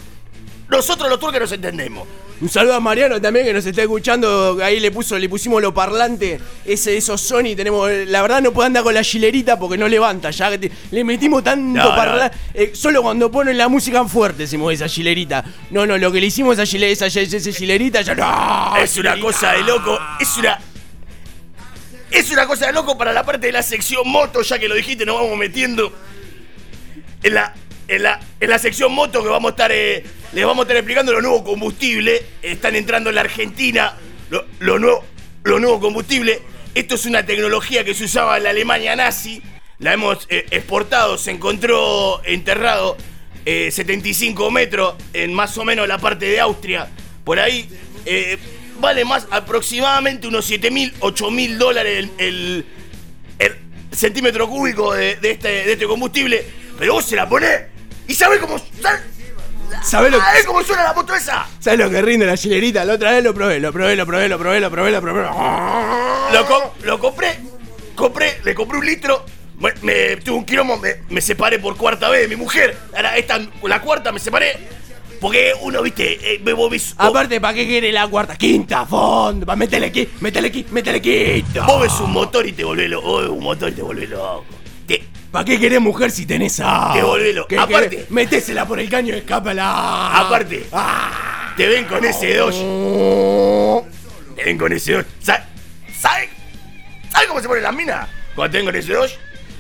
nosotros 0.68 1.10
los 1.10 1.20
turcos 1.20 1.40
nos 1.40 1.52
entendemos. 1.52 2.08
Un 2.40 2.50
saludo 2.50 2.76
a 2.76 2.80
Mariano 2.80 3.20
también 3.20 3.48
que 3.48 3.54
nos 3.54 3.66
está 3.66 3.82
escuchando. 3.82 4.60
Ahí 4.64 4.80
le 4.80 4.92
puso, 4.92 5.18
le 5.18 5.28
pusimos 5.28 5.60
lo 5.60 5.74
parlante. 5.74 6.40
Ese, 6.66 6.96
esos 6.96 7.20
Sony 7.20 7.56
tenemos. 7.56 7.90
La 8.08 8.22
verdad 8.22 8.42
no 8.44 8.52
puede 8.52 8.68
andar 8.68 8.84
con 8.84 8.94
la 8.94 9.04
chilerita 9.04 9.58
porque 9.58 9.76
no 9.76 9.88
levanta. 9.88 10.30
Ya 10.30 10.52
que 10.52 10.58
te- 10.60 10.72
le 10.92 11.04
metimos 11.04 11.44
tanto 11.44 11.64
No, 11.80 11.90
no. 11.90 11.96
parlante. 11.96 12.38
solo 12.76 13.02
cuando 13.02 13.32
ponen 13.32 13.58
la 13.58 13.68
música 13.68 14.06
fuerte 14.06 14.46
mueve 14.56 14.76
esa 14.76 14.88
chilerita. 14.88 15.44
No, 15.72 15.88
no, 15.88 15.98
lo 15.98 16.12
que 16.12 16.20
le 16.22 16.28
hicimos 16.28 16.60
a 16.60 16.64
esa, 16.64 16.70
chile- 16.72 16.92
esa, 16.92 17.08
esa- 17.08 17.22
esa 17.22 17.52
chilerita 17.52 18.02
ya 18.02 18.14
no. 18.14 18.76
es 18.78 18.96
una 18.98 19.20
cosa 19.20 19.54
de 19.54 19.64
loco. 19.64 19.98
Es 20.20 20.38
una. 20.38 20.60
Es 22.12 22.30
una 22.32 22.46
cosa 22.46 22.68
de 22.68 22.74
loco 22.74 22.96
para 22.98 23.14
la 23.14 23.24
parte 23.26 23.48
de 23.48 23.54
la 23.54 23.64
sección 23.64 24.08
moto, 24.08 24.42
ya 24.44 24.60
que 24.60 24.68
lo 24.68 24.76
dijiste, 24.76 25.06
nos 25.06 25.16
vamos 25.20 25.38
metiendo 25.38 25.92
en 27.24 27.34
la, 27.34 27.54
en 27.88 28.04
la, 28.04 28.20
en 28.40 28.50
la 28.50 28.60
sección 28.60 28.92
moto 28.94 29.24
que 29.24 29.30
vamos 29.30 29.50
a 29.50 29.52
estar, 29.52 29.72
eh, 29.72 30.04
les 30.34 30.46
vamos 30.46 30.60
a 30.60 30.64
estar 30.64 30.78
explicando 30.78 31.12
los 31.14 31.22
nuevos 31.22 31.44
combustibles. 31.44 32.22
Están 32.42 32.76
entrando 32.76 33.10
en 33.10 33.16
la 33.16 33.22
Argentina 33.22 33.94
los 34.30 34.44
lo 34.60 34.78
nuevo, 34.80 35.04
los 35.44 35.62
nuevos 35.62 35.80
combustibles. 35.80 36.40
Esto 36.76 36.96
es 36.96 37.06
una 37.06 37.26
tecnología 37.26 37.84
que 37.84 37.94
se 37.94 38.06
usaba 38.06 38.38
en 38.38 38.44
la 38.44 38.50
Alemania 38.52 38.96
nazi. 38.96 39.42
La 39.80 39.94
hemos 39.94 40.26
eh, 40.30 40.46
exportado, 40.52 41.18
se 41.18 41.32
encontró 41.32 42.22
enterrado 42.26 42.98
eh, 43.46 43.70
75 43.72 44.50
metros 44.52 44.96
en 45.14 45.34
más 45.34 45.58
o 45.58 45.64
menos 45.66 45.88
la 45.88 45.98
parte 46.00 46.26
de 46.26 46.40
Austria. 46.40 46.88
Por 47.24 47.40
ahí 47.40 47.70
eh, 48.06 48.38
vale 48.80 49.06
más 49.06 49.28
aproximadamente 49.32 50.28
unos 50.28 50.46
7 50.46 50.72
mil, 50.72 50.94
8 51.00 51.32
mil 51.32 51.58
dólares 51.58 52.10
el, 52.18 52.66
el- 53.40 53.58
centímetro 53.92 54.48
cúbico 54.48 54.94
de 54.94 55.18
este, 55.24 55.48
de 55.48 55.72
este 55.74 55.86
combustible. 55.88 56.46
Pero 56.78 56.94
vos 56.94 57.06
se 57.06 57.16
la 57.16 57.28
ponés 57.28 57.62
y 58.08 58.14
sabés 58.16 58.40
cómo, 58.40 58.58
sabés, 58.82 59.02
¿Sabés 59.84 60.12
lo, 60.12 60.20
sabés 60.20 60.46
cómo 60.46 60.64
suena 60.64 60.84
la 60.84 60.94
moto 60.94 61.14
esa. 61.16 61.46
¿sabés 61.60 61.80
lo 61.80 61.90
que 61.90 62.02
rinde 62.02 62.26
la 62.26 62.38
chilerita? 62.38 62.84
La 62.86 62.94
otra 62.94 63.12
vez 63.12 63.24
lo 63.24 63.34
probé, 63.34 63.60
lo 63.60 63.72
probé, 63.74 63.96
lo 63.96 64.06
probé, 64.06 64.28
lo 64.30 64.38
probé, 64.40 64.60
lo 64.60 64.72
probé, 64.72 64.92
lo 64.92 65.02
probé. 65.02 65.22
Lo, 66.34 66.46
co- 66.46 66.74
lo 66.84 67.00
compré, 67.00 67.38
compré, 67.96 68.40
le 68.44 68.56
compré 68.56 68.78
un 68.80 68.86
litro. 68.86 69.26
Me, 69.60 69.74
me- 69.82 70.18
tuve 70.18 70.38
un 70.38 70.46
quilombo, 70.46 70.78
me, 70.78 70.96
me 71.10 71.20
separé 71.22 71.60
por 71.60 71.76
cuarta 71.78 72.10
vez 72.10 72.22
de 72.22 72.28
mi 72.28 72.36
mujer. 72.36 72.78
Ahora 72.96 73.18
esta, 73.18 73.40
la 73.64 73.82
cuarta 73.82 74.12
me 74.12 74.20
separé. 74.20 74.58
Porque 75.20 75.52
uno, 75.62 75.82
viste, 75.82 76.36
eh, 76.36 76.40
me 76.44 76.54
vos 76.54 76.70
ves, 76.70 76.96
vos- 76.96 77.08
Aparte, 77.10 77.42
¿para 77.42 77.56
qué 77.56 77.66
quiere 77.68 77.92
la 77.92 78.08
cuarta? 78.08 78.36
Quinta, 78.36 78.86
fondo. 78.86 79.46
Pa, 79.48 79.56
métele 79.56 79.88
aquí, 79.88 80.08
métele 80.22 80.50
aquí, 80.50 80.66
métele 80.72 81.02
quinta. 81.02 81.66
vos 81.66 81.82
ves 81.82 81.94
un 82.00 82.12
motor 82.12 82.46
y 82.46 82.54
te 82.54 82.64
volvés 82.64 82.90
loco. 82.90 83.08
Vos 83.08 83.22
ves 83.24 83.30
un 83.32 83.44
motor 83.44 83.70
y 83.70 83.74
te 83.74 83.82
volvés 83.82 84.10
loco. 84.10 84.46
¿Para 85.32 85.46
qué 85.46 85.60
querés 85.60 85.82
mujer 85.82 86.10
si 86.12 86.26
tenés 86.26 86.60
a? 86.64 86.94
Te. 86.94 87.46
¿Qué 87.48 87.58
Aparte- 87.58 87.90
querés? 87.90 88.12
Metésela 88.12 88.66
por 88.68 88.80
el 88.80 88.90
caño 88.90 89.14
y 89.16 89.20
escápala. 89.20 90.18
Aparte, 90.20 90.66
te 91.58 91.68
ven 91.68 91.86
con 91.86 92.04
ese 92.06 92.36
Dodge. 92.36 93.86
Te 94.36 94.44
ven 94.46 94.58
con 94.58 94.72
ese 94.74 94.94
Dodge. 94.94 95.06
¿Sabes 95.22 95.44
sabe, 96.00 96.30
sabe 97.12 97.28
cómo 97.28 97.42
se 97.42 97.48
pone 97.48 97.62
la 97.62 97.72
mina? 97.72 98.08
Cuando 98.36 98.52
te 98.52 98.58
ven 98.58 98.66
con 98.68 98.76
ese 98.76 98.94
Dodge. 98.94 99.18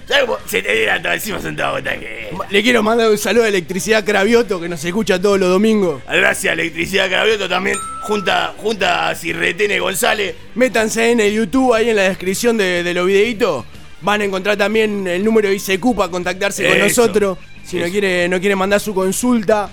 ¿Sabes 0.08 0.24
cómo? 0.24 0.38
Se 0.48 0.62
te 0.62 0.72
viene 0.74 1.00
todo 1.02 1.12
encima 1.14 1.40
sentado 1.42 1.84
tanque. 1.84 2.30
Le 2.50 2.64
quiero 2.64 2.82
mandar 2.82 3.10
un 3.10 3.18
saludo 3.18 3.44
a 3.44 3.50
Electricidad 3.50 4.06
Cravioto 4.06 4.62
que 4.62 4.70
nos 4.70 4.84
escucha 4.86 5.22
todos 5.22 5.38
los 5.38 5.50
domingos. 5.50 6.02
Gracias, 6.10 6.54
Electricidad 6.54 7.10
Carabioto 7.10 7.50
también. 7.50 7.78
Junta, 8.04 8.54
junta 8.58 9.10
a 9.10 9.16
Sirretene 9.16 9.80
González. 9.80 10.34
Métanse 10.56 11.12
en 11.12 11.20
el 11.20 11.34
YouTube, 11.34 11.74
ahí 11.74 11.90
en 11.90 11.98
la 11.98 12.04
descripción 12.04 12.56
de, 12.58 12.84
de 12.84 12.94
los 12.94 13.06
videitos. 13.06 13.66
Van 14.02 14.22
a 14.22 14.26
encontrar 14.26 14.58
también 14.58 15.08
el 15.08 15.24
número 15.24 15.52
ICQ 15.52 15.96
para 15.96 16.12
contactarse 16.12 16.68
con 16.68 16.80
nosotros. 16.80 17.38
Si 17.66 17.78
no 17.78 17.88
quiere, 17.88 18.30
no 18.30 18.40
quiere 18.40 18.56
mandar 18.56 18.80
su 18.80 18.94
consulta. 18.94 19.70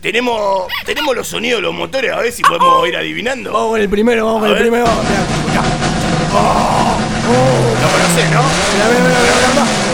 Tenemos, 0.00 0.66
tenemos 0.86 1.16
los 1.16 1.26
sonidos 1.26 1.58
de 1.58 1.62
los 1.62 1.74
motores, 1.74 2.12
a 2.12 2.18
ver 2.20 2.32
si 2.32 2.42
podemos 2.42 2.86
ir 2.88 2.96
adivinando. 2.96 3.52
Vamos 3.52 3.70
con 3.70 3.80
el 3.80 3.88
primero, 3.88 4.26
vamos 4.26 4.42
A 4.42 4.46
con 4.46 4.56
el 4.56 4.62
primero. 4.62 4.84
Mirá, 4.84 5.00
escuchá. 5.36 5.62
Lo 7.82 7.88
conocés, 7.90 8.30
¿no? 8.30 8.42
Mirá, 8.42 8.88
mirá, 8.88 9.00
mirá, 9.00 9.48
mirá. 9.50 9.88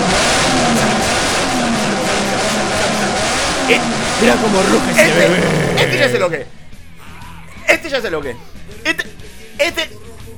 Eh, 3.70 3.80
cómo 4.42 4.62
ruge 4.62 4.90
ese 4.92 5.14
bebé. 5.14 5.38
Este, 5.70 5.84
este 5.84 5.98
ya 5.98 6.08
sé 6.08 6.18
lo 6.18 6.30
que 6.30 6.36
es. 6.36 6.46
Este 7.66 7.90
ya 7.90 8.00
sé 8.00 8.10
lo 8.10 8.20
que 8.20 8.30
es. 8.30 8.36
Este, 8.84 9.04
este, 9.58 9.90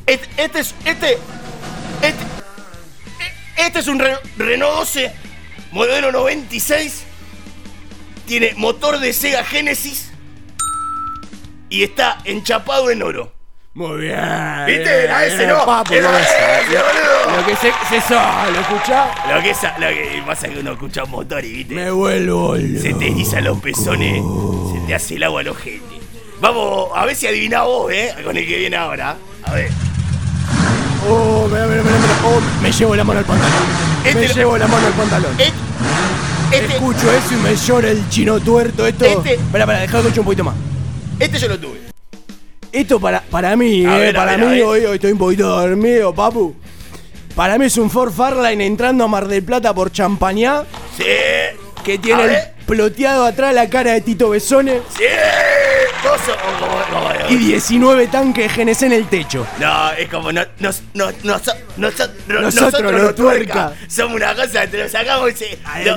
este, 0.06 0.28
este 0.36 0.60
es, 0.60 0.74
este, 0.84 1.18
este, 2.02 2.35
este 3.56 3.78
es 3.80 3.88
un 3.88 3.98
Re- 3.98 4.18
Renault 4.36 4.74
12, 4.78 5.12
modelo 5.72 6.12
96. 6.12 7.04
Tiene 8.26 8.52
motor 8.56 8.98
de 8.98 9.12
Sega 9.12 9.44
Genesis 9.44 10.10
y 11.68 11.82
está 11.84 12.18
enchapado 12.24 12.90
en 12.90 13.02
oro. 13.02 13.32
Muy 13.74 14.00
bien. 14.02 14.16
¿Viste? 14.66 15.04
Era 15.04 15.26
ese, 15.26 15.46
¿no? 15.46 15.64
papo, 15.66 15.92
Era 15.92 16.10
lo 16.10 16.18
ese, 16.18 16.64
boludo. 16.70 17.36
Lo 17.36 17.46
que 17.46 17.56
se, 17.56 17.72
se 17.90 18.00
solo, 18.00 18.58
¿escuchá? 18.60 19.10
Lo 19.34 19.42
que, 19.42 19.50
es, 19.50 19.58
lo 19.62 19.86
que 19.88 20.22
pasa 20.26 20.46
es 20.46 20.54
que 20.54 20.60
uno 20.60 20.72
escucha 20.72 21.04
un 21.04 21.10
motor 21.10 21.44
y 21.44 21.52
viste. 21.52 21.74
Me 21.74 21.90
vuelvo 21.90 22.56
Se 22.56 22.94
te 22.94 23.08
erizan 23.08 23.44
los 23.44 23.60
pezones, 23.60 24.22
se 24.72 24.86
te 24.86 24.94
hace 24.94 25.16
el 25.16 25.22
agua 25.24 25.42
al 25.42 25.48
ojete. 25.48 25.82
Vamos, 26.40 26.88
a 26.94 27.04
ver 27.04 27.14
si 27.14 27.26
adivinás 27.26 27.64
vos, 27.64 27.92
¿eh? 27.92 28.14
Con 28.24 28.36
el 28.36 28.46
que 28.46 28.56
viene 28.58 28.76
ahora. 28.76 29.16
A 29.44 29.52
ver. 29.52 29.70
Oh, 31.08 31.48
mirá, 31.48 31.66
mirá, 31.66 31.82
mirá. 31.82 31.96
Oh, 32.24 32.40
me 32.62 32.72
llevo 32.72 32.96
la 32.96 33.04
mano 33.04 33.18
al 33.20 33.24
pantalón. 33.24 33.52
Este 34.04 34.20
me 34.20 34.28
lo- 34.28 34.34
llevo 34.34 34.58
la 34.58 34.66
mano 34.66 34.86
al 34.86 34.92
pantalón. 34.94 35.32
Este, 35.38 35.52
este, 36.56 36.74
Escucho 36.74 37.12
eso 37.12 37.34
y 37.34 37.36
me 37.36 37.56
llora 37.56 37.90
el 37.90 38.08
chino 38.08 38.40
tuerto. 38.40 38.86
Esto. 38.86 39.04
Este- 39.04 39.34
Espera, 39.34 39.66
para, 39.66 39.80
dejar 39.80 40.00
escuchar 40.00 40.18
un 40.20 40.24
poquito 40.24 40.44
más. 40.44 40.54
este 41.18 41.38
yo 41.38 41.48
lo 41.48 41.58
tuve. 41.58 41.80
Esto 42.72 43.00
para, 43.00 43.20
para 43.22 43.56
mí, 43.56 43.84
eh, 43.84 43.86
ver, 43.86 44.14
para 44.14 44.36
ver, 44.36 44.46
mí, 44.50 44.60
hoy, 44.60 44.84
hoy 44.84 44.96
estoy 44.96 45.12
un 45.12 45.18
poquito 45.18 45.48
dormido, 45.48 46.14
papu. 46.14 46.54
Para 47.34 47.58
mí 47.58 47.66
es 47.66 47.76
un 47.78 47.90
Ford 47.90 48.12
Fairline 48.12 48.60
entrando 48.64 49.04
a 49.04 49.08
Mar 49.08 49.26
del 49.28 49.42
Plata 49.42 49.74
por 49.74 49.90
Champañá, 49.92 50.62
Sí. 50.96 51.04
que 51.84 51.98
tiene 51.98 52.24
el. 52.24 52.36
Ploteado 52.66 53.24
atrás 53.24 53.54
la 53.54 53.68
cara 53.68 53.92
de 53.92 54.00
Tito 54.00 54.30
Besone 54.30 54.80
Sí. 54.96 55.04
Oh, 56.08 57.32
y 57.32 57.36
19 57.36 58.06
tanques 58.08 58.54
GNC 58.56 58.82
en 58.82 58.92
el 58.92 59.08
techo. 59.08 59.44
No, 59.58 59.90
es 59.92 60.08
como 60.08 60.30
no, 60.30 60.42
nos, 60.60 60.82
no, 60.94 61.10
noso- 61.24 61.54
noso- 61.76 62.08
no- 62.28 62.40
Nosotros 62.42 62.92
los 62.92 63.14
tuerca. 63.14 63.72
Somos 63.88 64.14
una 64.16 64.34
cosa, 64.34 64.66
te 64.68 64.78
lo 64.78 64.88
sacamos 64.88 65.30
y 65.32 65.84
Yo 65.84 65.94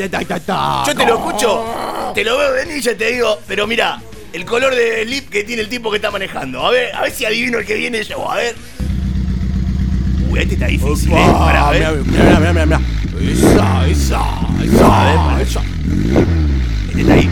te 0.95 1.05
lo 1.05 1.15
escucho, 1.17 2.11
te 2.15 2.23
lo 2.23 2.37
veo 2.39 2.53
venir 2.53 2.77
y 2.77 2.81
yo 2.81 2.95
te 2.97 3.11
digo, 3.11 3.39
pero 3.47 3.67
mira, 3.67 4.01
el 4.33 4.45
color 4.45 4.73
de 4.73 5.05
lip 5.05 5.29
que 5.29 5.43
tiene 5.43 5.61
el 5.61 5.69
tipo 5.69 5.91
que 5.91 5.97
está 5.97 6.09
manejando. 6.09 6.65
A 6.65 6.71
ver, 6.71 6.95
a 6.95 7.01
ver 7.03 7.11
si 7.11 7.25
adivino 7.25 7.59
el 7.59 7.65
que 7.65 7.75
viene 7.75 8.03
yo, 8.03 8.31
a 8.31 8.35
ver. 8.37 8.55
Uy, 10.29 10.39
este 10.39 10.53
está 10.55 10.67
difícil, 10.67 11.11
eh. 11.11 11.15
Pará, 11.37 11.67
a 11.67 11.71
ver. 11.71 11.81
mira, 12.05 12.39
mira, 12.39 12.53
mira, 12.53 12.65
mira. 12.65 12.81
Esa, 13.31 13.87
esa, 13.87 14.21
esa, 14.63 15.41
esa. 15.41 15.61
Este 15.61 16.48
está 17.01 17.13
ahí. 17.13 17.29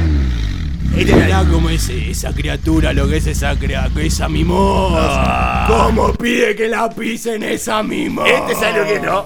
Este 0.97 1.13
Mirá 1.15 1.45
cómo 1.49 1.69
es 1.69 1.89
esa 1.89 2.33
criatura, 2.33 2.91
lo 2.91 3.07
que 3.07 3.17
es 3.17 3.27
esa 3.27 3.55
criatura, 3.55 4.03
esa 4.03 4.27
mimosa. 4.27 5.65
¿Cómo 5.67 6.13
pide 6.13 6.55
que 6.55 6.67
la 6.67 6.89
pisen 6.89 7.43
esa 7.43 7.83
mimosa? 7.83 8.29
Este 8.29 8.55
sabe 8.55 8.79
lo 8.79 8.85
que 8.85 8.95
es, 8.95 9.01
¿no? 9.03 9.25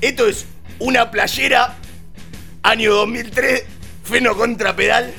Esto 0.00 0.26
es 0.26 0.46
una 0.80 1.10
playera, 1.10 1.76
año 2.62 2.94
2003, 2.94 3.64
freno 4.02 4.36
contra 4.36 4.74
pedal. 4.74 5.12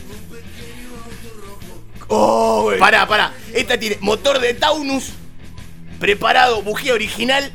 Oh. 2.09 2.71
Pará, 2.79 3.07
pará. 3.07 3.33
Esta 3.53 3.79
tiene 3.79 3.97
motor 4.01 4.39
de 4.39 4.53
Taunus, 4.55 5.13
preparado, 5.99 6.61
bujía 6.63 6.93
original. 6.93 7.49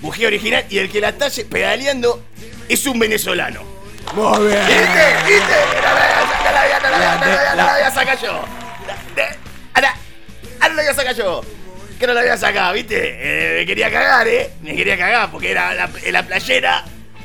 Bujía 0.00 0.26
original 0.28 0.64
y 0.70 0.78
el 0.78 0.90
que 0.90 1.00
la 1.00 1.10
está 1.10 1.28
pedaleando 1.48 2.22
es 2.68 2.86
un 2.86 2.98
venezolano. 2.98 3.71
Muy 4.14 4.46
bien. 4.48 4.60
¿Viste? 4.66 5.04
¿Viste? 5.26 5.56
No 5.76 5.82
la 5.82 5.92
voy 5.92 6.12
a 6.12 6.26
sacar, 6.28 6.52
la 6.52 6.62
voy 6.62 6.72
a- 6.72 6.80
no 6.80 7.56
la 7.56 7.72
voy 7.72 7.82
a- 7.82 7.90
sacar 7.90 8.18
yo. 8.20 8.44
Ahora, 9.74 9.94
ahora 10.60 10.74
la 10.74 10.82
voy 10.82 10.90
a 10.90 10.94
sacar 10.94 11.14
yo. 11.14 11.40
Que 11.98 12.06
no 12.06 12.14
la 12.14 12.20
voy 12.20 12.30
a 12.30 12.36
sacar, 12.36 12.74
¿viste? 12.74 12.96
Eh, 12.98 13.58
me 13.60 13.66
quería 13.66 13.90
cagar, 13.90 14.26
¿eh? 14.28 14.50
Me 14.62 14.74
quería 14.74 14.98
cagar 14.98 15.30
porque 15.30 15.50
era 15.52 15.72
la, 15.74 15.88
la 16.10 16.22
playera 16.26 16.84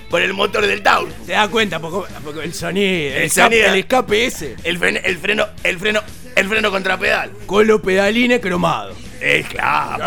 por 0.09 0.21
el 0.21 0.33
motor 0.33 0.65
del 0.67 0.81
Taunus. 0.83 1.13
Se 1.25 1.31
da 1.33 1.47
cuenta, 1.47 1.79
porque, 1.79 2.13
porque 2.23 2.43
el 2.43 2.53
sonido, 2.53 3.11
el, 3.11 3.17
El 3.17 3.23
escape, 3.23 3.55
sonido. 3.55 3.73
el 3.73 3.79
escape 3.79 4.25
ese, 4.25 4.55
El, 4.63 4.79
fren- 4.79 5.01
el 5.03 5.17
freno, 5.17 5.47
el 5.63 5.79
freno, 5.79 6.01
el 6.35 6.47
freno 6.47 6.71
contra 6.71 6.97
pedal. 6.97 7.31
con 7.47 7.65
los 7.67 7.81
pedalines 7.81 8.39
cromados. 8.39 8.95
Es 9.19 9.47
claro. 9.47 10.03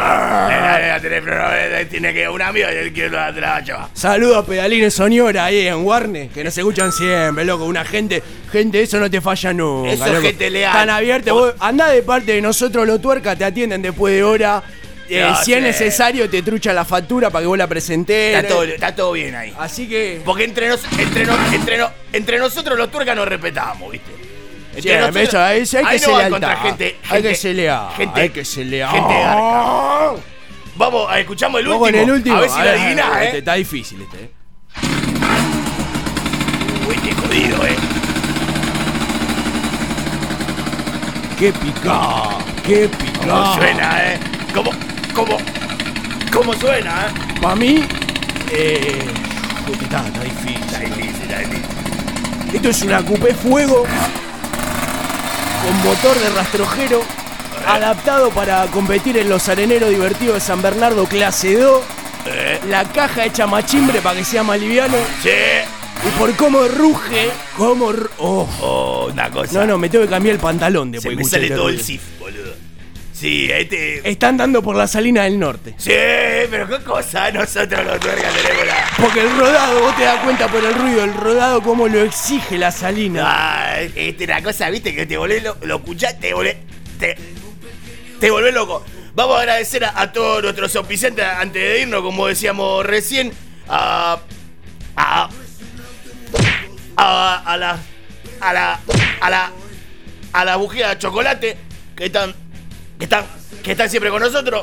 Eh, 0.51 1.81
eh, 1.81 1.87
tiene 1.90 2.11
eh, 2.11 2.14
que 2.14 2.29
un 2.29 2.40
amigo 2.40 2.68
el 2.68 2.92
que 2.92 3.09
lo 3.09 3.18
atrás, 3.20 3.64
chaval. 3.64 3.88
Saludos 3.92 4.46
pedalines 4.46 4.94
Soñora 4.94 5.46
ahí 5.46 5.66
en 5.66 5.85
Warne, 5.85 6.31
que 6.33 6.44
nos 6.44 6.57
escuchan 6.57 6.92
siempre, 6.92 7.44
loco. 7.44 7.64
Una 7.64 7.85
gente, 7.85 8.23
gente, 8.53 8.83
eso 8.83 8.99
no 9.01 9.11
te 9.11 9.20
falla 9.20 9.53
nunca. 9.53 9.92
Eso 9.92 10.07
es 10.07 10.23
gente 10.23 10.51
leal. 10.51 10.73
Están 10.73 10.90
abiertos, 10.90 11.33
vos 11.33 11.55
andá 11.59 11.88
de 11.88 12.03
parte 12.03 12.33
de 12.33 12.40
nosotros, 12.40 12.87
los 12.87 13.01
tuercas, 13.01 13.37
te 13.37 13.44
atienden 13.44 13.83
después 13.83 14.14
de 14.14 14.23
hora. 14.23 14.62
Eh, 15.09 15.20
No, 15.29 15.35
si 15.42 15.55
es 15.55 15.61
necesario, 15.61 16.31
te 16.31 16.40
trucha 16.42 16.73
la 16.73 16.85
factura 16.85 17.31
para 17.31 17.42
que 17.42 17.49
vos 17.49 17.59
la 17.59 17.66
presentes. 17.66 18.37
Está 18.37 18.46
todo, 18.49 18.62
está 18.62 18.94
todo 18.94 19.11
bien 19.12 19.35
ahí. 19.35 19.53
Así 19.59 19.88
que. 19.88 20.20
Porque 20.25 20.44
entre, 20.44 20.68
nos, 20.68 20.85
entre, 20.96 21.27
nos- 21.27 21.53
entre, 21.53 21.79
nos- 21.79 21.90
entre 22.12 22.38
nosotros 22.38 22.79
los 22.79 22.92
tuercas 22.92 23.16
nos 23.16 23.27
respetamos, 23.27 23.90
¿viste? 23.90 24.19
Entre 24.74 24.83
Bien, 24.83 25.00
nosotros- 25.00 25.28
eso, 25.28 25.38
ahí 25.40 25.66
sí 25.66 25.76
hay 25.76 25.98
que 25.98 26.06
no 26.06 26.18
lealtad. 26.18 26.30
contra 26.30 26.56
gente, 26.56 26.96
Hay 27.11 27.22
que 27.22 27.35
ser 27.35 27.56
leal, 27.56 27.88
gente- 27.96 28.20
hay 28.20 28.30
que 28.30 28.44
ser 28.44 28.66
leal. 28.66 28.90
gente 28.90 29.14
garca. 29.14 30.12
Vamos, 30.76 31.11
a- 31.11 31.18
escuchamos 31.18 31.61
el 31.61 31.66
Vamos 31.66 31.83
último. 31.88 32.02
el 32.04 32.11
último. 32.12 32.37
A 32.37 32.40
ver 32.40 32.50
si 32.50 32.56
lo 32.62 32.70
adivinás, 32.70 33.22
este 33.22 33.37
eh. 33.37 33.38
Está 33.38 33.54
difícil 33.54 34.00
este, 34.02 34.24
eh. 34.24 34.30
Uy, 36.88 36.94
qué 36.96 37.12
jodido, 37.14 37.66
eh. 37.66 37.76
Qué 41.38 41.52
pica, 41.52 42.00
qué 42.66 42.88
pica. 42.88 43.20
¿Cómo 43.26 43.54
suena, 43.54 44.12
eh? 44.12 44.18
¿Cómo, 44.54 44.70
cómo, 45.14 45.37
cómo 46.33 46.52
suena, 46.54 47.06
eh? 47.09 47.40
Para 47.40 47.56
mí, 47.56 47.83
eh, 48.52 48.98
está 49.83 50.02
difícil. 50.22 50.62
Está 50.62 50.78
difícil, 50.80 51.22
está 51.22 51.38
difícil. 51.38 51.64
Esto 52.54 52.68
es 52.68 52.83
una 52.83 53.02
coupé 53.04 53.35
fuego 53.35 53.85
con 55.70 55.83
motor 55.85 56.18
de 56.18 56.28
rastrojero 56.30 57.00
adaptado 57.66 58.30
para 58.30 58.66
competir 58.66 59.16
en 59.18 59.28
los 59.28 59.48
areneros 59.48 59.90
divertidos 59.90 60.35
de 60.35 60.40
San 60.40 60.61
Bernardo 60.62 61.06
clase 61.06 61.56
2. 61.56 61.80
Eh, 62.26 62.61
La 62.68 62.85
caja 62.85 63.24
hecha 63.26 63.46
machimbre 63.46 64.00
para 64.00 64.18
que 64.18 64.24
sea 64.24 64.42
más 64.42 64.59
liviano. 64.61 64.96
sí. 65.22 65.28
Y 66.02 66.18
por 66.18 66.35
cómo 66.35 66.62
ruge, 66.66 67.28
cómo... 67.59 67.92
Oh. 68.18 68.48
Oh, 68.62 69.09
una 69.12 69.28
cosa. 69.30 69.61
No, 69.61 69.66
no, 69.66 69.76
me 69.78 69.90
tengo 69.90 70.04
que 70.06 70.11
cambiar 70.11 70.37
el 70.37 70.40
pantalón 70.40 70.88
Se 70.88 70.92
después. 70.92 71.14
me 71.14 71.16
de 71.16 71.22
escuchar 71.24 71.40
sale 71.42 71.54
todo 71.54 71.68
el 71.68 71.83
sif, 71.83 72.00
boludo. 72.18 72.54
Sí, 73.12 73.51
este. 73.51 74.09
Están 74.09 74.37
dando 74.37 74.62
por 74.62 74.77
la 74.77 74.87
salina 74.87 75.25
del 75.25 75.38
norte. 75.38 75.75
Sí, 75.77 75.92
pero 76.51 76.66
qué 76.68 76.83
cosa. 76.83 77.31
Nosotros 77.31 77.85
los 77.85 78.01
tuercas 78.01 78.33
tenemos 78.35 78.66
la. 78.66 78.87
Porque 78.96 79.20
el 79.20 79.37
rodado, 79.37 79.81
vos 79.81 79.96
te 79.96 80.05
das 80.05 80.23
cuenta 80.25 80.49
por 80.49 80.64
el 80.64 80.75
ruido, 80.75 81.05
el 81.05 81.14
rodado 81.14 81.62
como 81.62 81.87
lo 81.88 82.01
exige 82.03 82.57
la 82.57 82.70
salina. 82.70 83.25
Ah, 83.27 83.81
este, 83.81 84.25
una 84.25 84.42
cosa, 84.42 84.70
viste, 84.70 84.94
que 84.94 85.07
te 85.07 85.16
volvés 85.16 85.42
lo, 85.42 85.57
lo 85.62 85.77
escuchás, 85.77 86.18
te 86.18 86.33
volvés. 86.33 86.57
Te, 86.99 87.16
te 88.20 88.31
volvés 88.31 88.55
loco. 88.55 88.85
Vamos 89.14 89.37
a 89.37 89.40
agradecer 89.40 89.85
a, 89.85 90.01
a 90.01 90.12
todos 90.12 90.42
nuestros 90.42 90.75
auspiciantes 90.77 91.25
antes 91.25 91.62
de 91.62 91.81
irnos, 91.83 92.03
como 92.03 92.27
decíamos 92.27 92.87
recién. 92.87 93.33
A. 93.68 94.18
A. 94.96 95.29
A, 96.96 97.42
a 97.44 97.57
la. 97.57 97.79
A 98.40 98.53
la. 98.53 98.81
A 99.20 99.31
la. 99.31 99.53
A 100.33 100.44
la 100.44 100.57
bujía 100.57 100.90
de 100.90 100.99
chocolate. 100.99 101.57
Que 101.96 102.07
están. 102.07 102.35
Que 103.00 103.04
están. 103.06 103.24
Que 103.64 103.72
están 103.72 103.90
siempre 103.90 104.10
con 104.10 104.22
nosotros. 104.22 104.62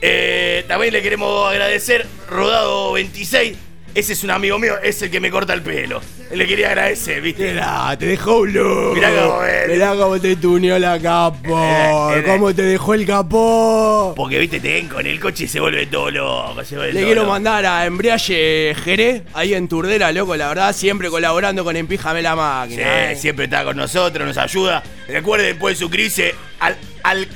Eh, 0.00 0.64
también 0.68 0.92
le 0.92 1.02
queremos 1.02 1.50
agradecer 1.50 2.06
Rodado 2.30 2.92
26. 2.92 3.56
Ese 3.94 4.12
es 4.12 4.22
un 4.22 4.30
amigo 4.30 4.58
mío, 4.60 4.74
es 4.80 5.02
el 5.02 5.10
que 5.10 5.18
me 5.18 5.28
corta 5.30 5.54
el 5.54 5.62
pelo. 5.62 6.00
Le 6.30 6.46
quería 6.46 6.68
agradecer, 6.68 7.20
¿viste? 7.22 7.50
Mirá, 7.52 7.96
te 7.98 8.06
dejó 8.06 8.40
un 8.40 8.52
look. 8.52 8.94
Mirá 8.94 9.10
cómo 9.10 9.42
es. 9.44 9.68
Mirá 9.68 9.94
cómo 9.96 10.20
te 10.20 10.36
tuneó 10.36 10.78
la 10.78 11.00
capa. 11.00 11.38
Eh, 12.14 12.18
eh, 12.20 12.22
cómo 12.24 12.54
te 12.54 12.62
dejó 12.62 12.94
el 12.94 13.06
capó. 13.06 14.12
Porque, 14.14 14.38
viste, 14.38 14.60
te 14.60 14.74
ven 14.74 14.88
con 14.88 15.04
el 15.06 15.18
coche 15.18 15.44
y 15.44 15.48
se 15.48 15.58
vuelve 15.58 15.86
todo 15.86 16.10
loco. 16.10 16.62
Se 16.64 16.76
vuelve 16.76 16.92
Le 16.92 17.00
todo 17.00 17.06
quiero 17.08 17.20
loco. 17.22 17.32
mandar 17.32 17.66
a 17.66 17.86
Embriaje 17.86 18.74
Jerez, 18.84 19.22
ahí 19.34 19.54
en 19.54 19.66
Turdera, 19.68 20.12
loco, 20.12 20.36
la 20.36 20.48
verdad, 20.48 20.72
siempre 20.74 21.08
colaborando 21.10 21.64
con 21.64 21.74
Empíjame 21.74 22.22
la 22.22 22.32
Sí, 22.32 22.36
máquina. 22.36 23.12
eh. 23.12 23.16
siempre 23.16 23.46
está 23.46 23.64
con 23.64 23.76
nosotros, 23.76 24.26
nos 24.28 24.36
ayuda. 24.38 24.82
Recuerden, 25.08 25.58
pueden 25.58 25.76
suscribirse 25.76 26.34
al, 26.60 26.76
al, 27.02 27.26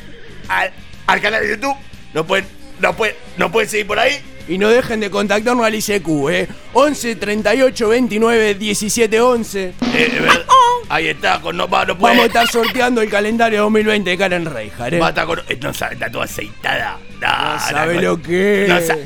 al, 0.48 0.70
al 1.06 1.20
canal 1.20 1.42
de 1.42 1.48
YouTube. 1.50 1.76
Nos 2.14 2.26
pueden, 2.26 2.46
nos 2.80 2.94
pueden, 2.96 3.16
nos 3.36 3.50
pueden 3.50 3.68
seguir 3.70 3.86
por 3.86 3.98
ahí. 3.98 4.20
Y 4.48 4.58
no 4.58 4.68
dejen 4.70 4.98
de 5.00 5.08
contactarnos 5.10 5.64
al 5.64 5.74
ICQ, 5.74 6.08
eh. 6.30 6.48
11 6.72 7.14
38 7.16 7.88
29 7.88 8.54
17 8.56 9.20
11. 9.20 9.64
Eh, 9.94 10.08
de 10.12 10.20
verdad, 10.20 10.42
ahí 10.88 11.08
está, 11.08 11.40
con, 11.40 11.56
no, 11.56 11.68
va, 11.68 11.84
no 11.84 11.96
puede, 11.96 12.14
Vamos 12.16 12.24
a 12.24 12.26
estar 12.26 12.48
sorteando 12.48 13.00
el 13.02 13.08
calendario 13.08 13.62
2020 13.62 14.10
de 14.10 14.18
Karen 14.18 14.44
Reijar, 14.44 14.94
eh. 14.94 14.98
va 14.98 15.06
a 15.06 15.08
estar 15.10 15.26
con- 15.26 15.40
eh, 15.48 15.58
no 15.62 15.72
sabe, 15.72 15.94
está 15.94 16.10
toda 16.10 16.24
aceitada. 16.24 16.98
No, 17.20 17.28
No 17.54 17.60
sabe 17.60 17.94
no, 17.94 18.00
lo 18.02 18.22
que 18.22 18.66
no 18.68 18.76
es. 18.78 18.86
sa- 18.88 18.96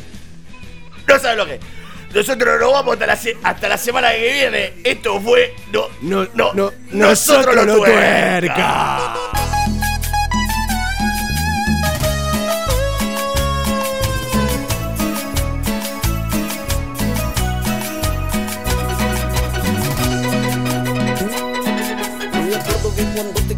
No 1.06 1.18
sabe 1.18 1.36
lo 1.36 1.46
que 1.46 1.54
es. 1.56 1.60
Nosotros 2.14 2.58
nos 2.58 2.72
vamos 2.72 2.94
hasta 2.94 3.06
la, 3.06 3.16
se- 3.16 3.36
hasta 3.42 3.68
la 3.68 3.76
semana 3.76 4.12
que 4.12 4.32
viene. 4.32 4.72
Esto 4.84 5.20
fue. 5.20 5.54
No, 5.70 5.82
No, 6.00 6.26
no, 6.34 6.54
no, 6.54 6.72
nosotros, 6.92 7.54
nosotros 7.54 7.54
lo 7.56 7.64
lo 7.66 7.76
tuerca. 7.84 9.14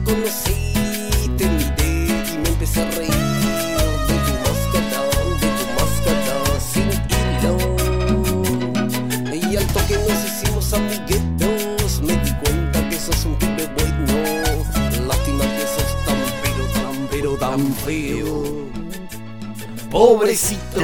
Conocí 0.09 0.57
te 1.37 1.47
miré 1.57 1.93
y 2.33 2.39
me 2.43 2.49
empecé 2.49 2.81
a 2.81 2.91
reír 2.93 3.13
de 4.09 4.17
tu 4.27 4.33
máscara, 4.45 5.01
de 5.43 5.49
tu 5.59 5.65
máscara 5.79 6.37
sin 6.71 6.89
hilo. 7.13 7.55
Y 9.35 9.57
al 9.57 9.67
toque 9.67 9.97
nos 10.09 10.21
hicimos 10.29 10.73
amiguetos, 10.73 12.01
me 12.01 12.15
di 12.25 12.33
cuenta 12.43 12.89
que 12.89 12.99
sos 12.99 13.25
un 13.27 13.35
pibe 13.37 13.69
bueno. 13.77 14.15
Lástima 15.07 15.45
que 15.57 15.65
sos 15.75 15.93
tan 16.07 16.21
pero 16.43 16.65
tan 16.75 16.97
pero 17.11 17.31
tan 17.37 17.61
feo. 17.85 18.37
Pobrecito. 19.91 20.81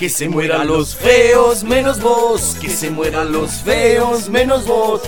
Que 0.00 0.08
se 0.08 0.30
mueran 0.30 0.66
los 0.66 0.96
feos 0.96 1.62
menos 1.62 2.00
vos, 2.00 2.56
que 2.58 2.70
se 2.70 2.90
mueran 2.90 3.32
los 3.32 3.50
feos 3.56 4.30
menos 4.30 4.64
vos, 4.66 5.02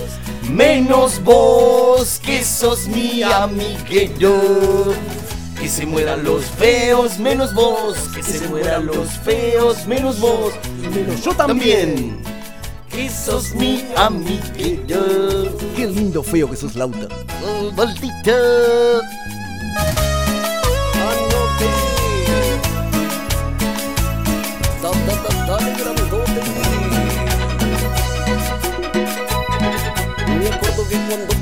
menos 0.51 1.19
vos, 1.23 2.21
que 2.23 2.43
sos 2.43 2.85
mi 2.85 3.23
amiguero. 3.23 4.93
Que 5.59 5.67
se 5.67 5.87
mueran 5.87 6.23
los 6.23 6.45
feos 6.45 7.17
menos 7.17 7.55
vos, 7.55 7.97
que 8.13 8.21
se 8.21 8.47
mueran 8.47 8.85
los 8.85 9.09
feos 9.25 9.87
menos 9.87 10.19
vos, 10.19 10.53
y 10.83 10.87
menos 10.95 11.23
yo 11.23 11.33
también. 11.33 12.21
Que 12.87 13.09
sos 13.09 13.55
mi 13.55 13.83
amiguero. 13.95 15.57
Qué 15.75 15.87
lindo 15.87 16.21
feo 16.21 16.47
que 16.47 16.55
sos 16.55 16.75
Lauta. 16.75 17.07
Oh, 17.43 17.71
maldita. 17.71 19.01
Me 30.93 31.32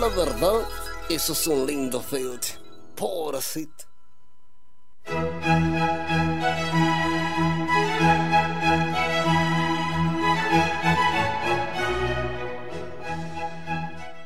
La 0.00 0.08
verdad, 0.08 0.62
eso 1.08 1.32
es 1.32 1.46
un 1.46 1.66
lindo 1.66 2.00
feo. 2.00 2.32
Pobrecito. 2.94 3.84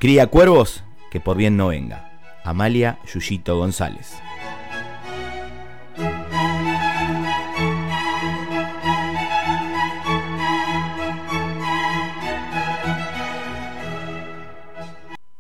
Cría 0.01 0.27
cuervos, 0.29 0.83
que 1.11 1.21
por 1.21 1.37
bien 1.37 1.57
no 1.57 1.69
venga. 1.69 2.09
Amalia 2.45 2.99
Yuyito 3.13 3.57
González. 3.59 4.15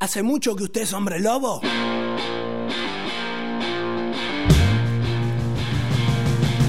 ¿Hace 0.09 0.23
mucho 0.23 0.57
que 0.57 0.65
usted 0.65 0.81
es 0.81 0.95
hombre 0.95 1.21
lobo? 1.21 1.61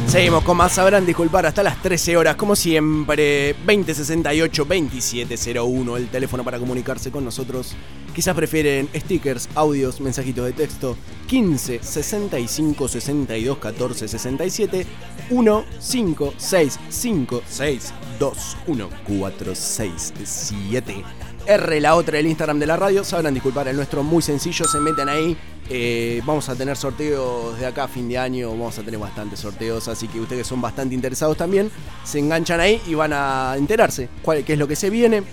Seguimos 0.08 0.44
con 0.44 0.58
más, 0.58 0.74
sabrán 0.74 1.06
disculpar 1.06 1.46
hasta 1.46 1.64
las 1.64 1.82
13 1.82 2.18
horas, 2.18 2.36
como 2.36 2.58
siempre, 2.58 3.56
2068-2701, 3.66 5.96
el 5.96 6.10
teléfono 6.10 6.44
para 6.44 6.60
comunicarse 6.60 7.12
con 7.12 7.24
nosotros. 7.24 7.78
Quizás 8.14 8.36
prefieren 8.36 8.90
stickers, 8.94 9.48
audios, 9.56 10.02
mensajitos 10.02 10.46
de 10.46 10.52
texto, 10.52 10.98
15 11.28 11.82
65 11.82 12.90
62 12.90 13.58
14 13.58 14.10
67 14.10 14.86
1 15.30 15.66
5 15.80 16.34
6 16.36 16.80
5 16.90 17.44
6 17.48 17.94
2 18.20 18.58
1 18.68 18.90
4 19.08 19.56
6 19.56 20.14
7 20.26 21.29
R, 21.50 21.82
la 21.82 21.96
otra, 21.96 22.20
el 22.20 22.28
Instagram 22.28 22.60
de 22.60 22.68
la 22.68 22.78
radio. 22.78 23.04
Sabrán 23.04 23.34
disculpar 23.34 23.68
el 23.68 23.76
nuestro, 23.76 24.04
muy 24.04 24.22
sencillo. 24.22 24.68
Se 24.68 24.80
meten 24.80 25.10
ahí. 25.10 25.36
Eh, 25.68 26.22
vamos 26.24 26.48
a 26.48 26.56
tener 26.56 26.78
sorteos 26.78 27.58
de 27.60 27.66
acá 27.66 27.86
a 27.86 27.88
fin 27.88 28.08
de 28.08 28.20
año. 28.20 28.52
Vamos 28.52 28.78
a 28.78 28.84
tener 28.84 29.00
bastantes 29.00 29.40
sorteos. 29.40 29.88
Así 29.88 30.08
que 30.08 30.20
ustedes 30.20 30.46
son 30.46 30.62
bastante 30.62 30.94
interesados 30.94 31.36
también. 31.38 31.72
Se 32.04 32.20
enganchan 32.20 32.60
ahí 32.60 32.80
y 32.88 32.94
van 32.94 33.14
a 33.14 33.56
enterarse 33.58 34.10
cuál, 34.22 34.44
qué 34.44 34.54
es 34.54 34.60
lo 34.60 34.68
que 34.68 34.76
se 34.76 34.92
viene. 34.92 35.24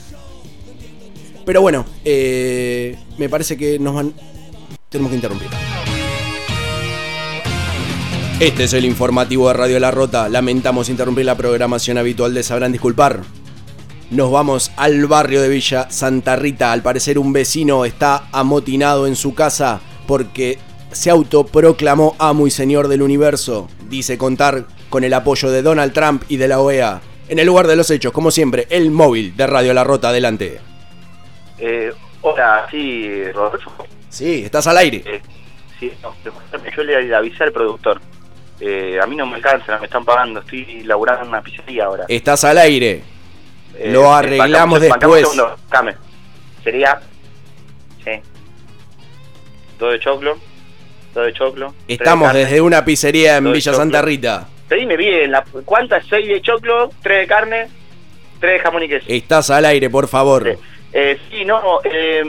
Pero 1.44 1.60
bueno, 1.60 1.84
eh, 2.02 2.98
me 3.18 3.28
parece 3.28 3.58
que 3.58 3.78
nos 3.78 3.94
van. 3.94 4.14
Tenemos 4.88 5.10
que 5.10 5.16
interrumpir. 5.16 5.48
Este 8.40 8.64
es 8.64 8.72
el 8.72 8.86
informativo 8.86 9.48
de 9.48 9.54
Radio 9.54 9.78
La 9.80 9.90
Rota. 9.90 10.30
Lamentamos 10.30 10.88
interrumpir 10.88 11.26
la 11.26 11.36
programación 11.36 11.98
habitual 11.98 12.32
de 12.32 12.42
Sabrán 12.42 12.72
Disculpar. 12.72 13.20
Nos 14.10 14.30
vamos 14.30 14.70
al 14.76 15.04
barrio 15.06 15.42
de 15.42 15.48
Villa 15.48 15.90
Santa 15.90 16.36
Rita. 16.36 16.70
Al 16.70 16.80
parecer 16.80 17.18
un 17.18 17.32
vecino 17.32 17.84
está 17.84 18.28
amotinado 18.30 19.08
en 19.08 19.16
su 19.16 19.34
casa 19.34 19.80
porque 20.06 20.58
se 20.92 21.10
autoproclamó 21.10 22.14
amo 22.20 22.46
y 22.46 22.52
señor 22.52 22.86
del 22.86 23.02
universo. 23.02 23.68
Dice 23.88 24.16
contar 24.16 24.64
con 24.90 25.02
el 25.02 25.12
apoyo 25.12 25.50
de 25.50 25.62
Donald 25.62 25.92
Trump 25.92 26.22
y 26.28 26.36
de 26.36 26.46
la 26.46 26.60
OEA. 26.60 27.00
En 27.28 27.40
el 27.40 27.46
lugar 27.46 27.66
de 27.66 27.74
los 27.74 27.90
hechos, 27.90 28.12
como 28.12 28.30
siempre, 28.30 28.68
el 28.70 28.92
móvil 28.92 29.36
de 29.36 29.48
Radio 29.48 29.74
La 29.74 29.82
Rota. 29.82 30.10
Adelante. 30.10 30.60
Eh, 31.58 31.92
hola, 32.20 32.68
sí, 32.70 33.24
Rodolfo. 33.32 33.72
Sí, 34.08 34.44
estás 34.44 34.68
al 34.68 34.78
aire. 34.78 35.02
Eh, 35.04 35.20
sí, 35.80 35.92
no, 36.00 36.14
yo 36.76 36.82
le 36.84 37.12
avisé 37.12 37.42
al 37.42 37.52
productor. 37.52 38.00
Eh, 38.60 39.00
a 39.02 39.06
mí 39.06 39.16
no 39.16 39.26
me 39.26 39.34
alcanza, 39.34 39.78
me 39.80 39.86
están 39.86 40.04
pagando. 40.04 40.38
Estoy 40.40 40.84
laburando 40.84 41.22
en 41.22 41.28
una 41.30 41.42
pizzería 41.42 41.86
ahora. 41.86 42.04
Estás 42.06 42.44
al 42.44 42.58
aire. 42.58 43.15
Eh, 43.78 43.90
Lo 43.92 44.12
arreglamos 44.14 44.78
un 44.80 44.84
después. 44.88 45.20
segundo. 45.28 45.56
Sería. 46.64 47.00
Sí. 48.04 48.10
Dos 49.78 49.92
de 49.92 50.00
choclo. 50.00 50.36
Dos 51.14 51.26
de 51.26 51.32
choclo. 51.32 51.74
de 51.86 51.94
Estamos 51.94 52.32
desde 52.32 52.60
una 52.60 52.84
pizzería 52.84 53.36
en 53.36 53.44
Villa 53.44 53.60
choclo. 53.72 53.78
Santa 53.78 54.02
Rita. 54.02 54.48
Pedime 54.68 54.96
bien, 54.96 55.30
la, 55.30 55.44
¿cuántas? 55.64 56.04
Seis 56.06 56.26
de 56.28 56.40
choclo, 56.42 56.90
tres 57.02 57.20
de 57.20 57.26
carne, 57.26 57.68
tres 58.40 58.54
de 58.54 58.58
jamón 58.58 58.82
y 58.82 58.88
queso. 58.88 59.06
Estás 59.08 59.50
al 59.50 59.64
aire, 59.64 59.88
por 59.88 60.08
favor. 60.08 60.58
Eh, 60.92 61.18
sí, 61.30 61.44
no, 61.44 61.60
eh, 61.84 62.24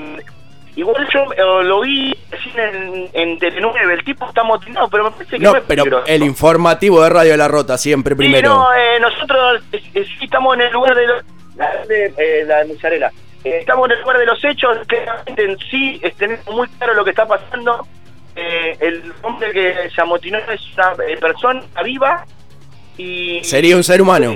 igual 0.75 1.07
yo 1.12 1.21
eh, 1.33 1.63
lo 1.63 1.81
vi 1.81 2.15
en, 2.55 3.10
en 3.13 3.39
Telenueve, 3.39 3.93
el 3.93 4.03
tipo 4.03 4.27
está 4.27 4.43
motinado, 4.43 4.88
pero 4.89 5.05
me 5.05 5.12
parece 5.12 5.31
que 5.38 5.39
no, 5.39 5.51
No, 5.53 5.57
es 5.57 5.63
pero 5.67 5.83
peligroso. 5.83 6.05
el 6.07 6.23
informativo 6.23 7.01
de 7.01 7.10
Radio 7.10 7.38
La 7.38 7.47
Rota, 7.47 7.75
siempre 7.77 8.13
Sí, 8.13 8.17
primero. 8.17 8.49
no, 8.53 8.73
eh, 8.75 8.99
nosotros 8.99 9.63
eh, 9.71 9.81
sí 9.93 10.25
estamos 10.25 10.53
en 10.55 10.62
el 10.62 10.71
lugar 10.73 10.95
de 10.95 11.07
los... 11.07 11.23
La 11.58 11.86
de, 11.88 12.13
eh, 12.17 12.43
la 12.46 12.60
de 12.63 12.74
mozzarella. 12.74 13.12
Eh, 13.43 13.58
estamos 13.60 13.86
en 13.88 13.93
el 13.93 14.02
lugar 14.02 14.17
de 14.20 14.26
los 14.26 14.43
hechos, 14.43 14.78
claramente 14.88 15.43
en 15.43 15.58
sí 15.72 16.00
eh, 16.04 16.13
tenemos 16.17 16.46
muy 16.48 16.67
claro 16.70 16.93
lo 16.93 17.04
que 17.04 17.12
está 17.12 17.26
pasando. 17.28 17.88
Eh, 18.36 18.78
el 18.80 19.12
hombre 19.24 19.52
que 19.52 19.89
se 19.93 20.02
amotinó 20.02 20.38
es 20.38 20.62
una 20.76 20.93
eh, 21.08 21.17
persona 21.17 21.62
viva 21.84 22.24
y... 22.98 23.43
Sería 23.43 23.76
un 23.76 23.84
ser 23.84 24.02
humano. 24.02 24.36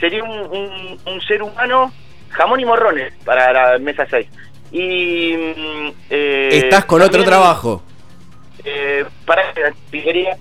sería 0.00 0.24
un, 0.24 0.30
un- 0.30 0.98
un 1.06 1.20
ser 1.22 1.42
humano 1.42 1.92
jamón 2.30 2.58
y 2.60 2.64
morrones 2.64 3.12
para 3.24 3.52
la 3.72 3.78
mesa 3.78 4.06
6 4.08 4.26
y 4.72 5.34
mm, 5.36 5.88
eh, 6.10 6.48
Estás 6.52 6.84
con 6.86 7.02
otro 7.02 7.22
trabajo. 7.24 7.82
eh, 8.64 9.04
para 9.26 9.42
la 9.54 9.72
pizzería 9.90 10.36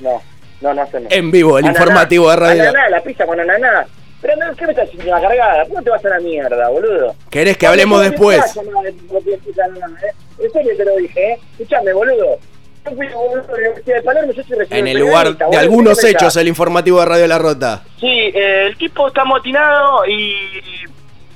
no 0.00 0.22
no 0.60 0.74
no 0.74 0.82
hacemos 0.82 1.12
En 1.12 1.30
vivo, 1.30 1.58
el 1.58 1.64
Ananá, 1.66 1.78
informativo 1.80 2.30
de 2.30 2.36
Radio 2.36 2.62
ananá, 2.62 2.88
la 2.90 3.00
pizza 3.00 3.26
con 3.26 3.38
ananá 3.40 3.86
pero 4.20 4.34
no, 4.36 4.56
¿qué 4.56 4.64
me 4.66 4.72
estás 4.72 4.88
haciendo 4.88 5.10
una 5.12 5.20
cargada? 5.20 5.64
¿Cómo 5.66 5.82
te 5.82 5.90
vas 5.90 6.04
a 6.04 6.08
la 6.08 6.20
mierda, 6.20 6.68
boludo? 6.68 7.14
¿Querés 7.30 7.56
que 7.56 7.66
hablemos 7.66 7.98
¿Cómo 7.98 8.04
te 8.04 8.10
después? 8.10 8.56
eh? 8.56 10.12
En 10.40 10.52
serio 10.52 10.76
te 10.76 10.84
lo 10.84 10.96
dije, 10.96 11.32
¿eh? 11.32 11.38
Escuchame, 11.52 11.92
boludo. 11.92 12.38
Yo 12.84 12.96
fui 12.96 13.08
boludo, 13.08 13.42
de 13.42 13.62
la 13.62 13.68
Universidad 13.68 13.96
de 13.96 14.02
Palermo, 14.02 14.32
yo 14.32 14.42
soy 14.42 14.66
En 14.70 14.88
el 14.88 14.98
lugar 14.98 15.36
de 15.36 15.56
algunos 15.56 15.98
¿qué 15.98 16.06
te 16.06 16.10
hechos, 16.12 16.36
el 16.36 16.48
informativo 16.48 17.00
de 17.00 17.06
Radio 17.06 17.26
La 17.26 17.38
Rota. 17.38 17.82
Sí, 18.00 18.06
eh, 18.06 18.66
el 18.66 18.76
tipo 18.76 19.08
está 19.08 19.24
motinado 19.24 20.06
y... 20.06 20.34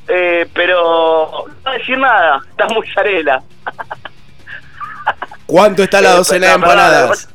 Eh, 0.08 0.48
pero 0.52 1.46
no 1.46 1.54
va 1.64 1.70
a 1.70 1.78
decir 1.78 1.96
nada, 1.96 2.40
está 2.50 2.66
muy 2.68 2.86
zarela. 2.92 3.42
¿Cuánto 5.46 5.82
está 5.82 6.00
la 6.00 6.12
docena 6.12 6.48
de 6.48 6.54
empanadas? 6.54 7.28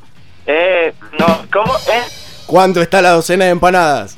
Eh, 0.46 0.92
no, 1.18 1.46
¿cómo? 1.52 1.74
¿Eh? 1.76 2.02
¿Cuánto 2.46 2.82
está 2.82 3.00
la 3.00 3.10
docena 3.10 3.46
de 3.46 3.52
empanadas? 3.52 4.17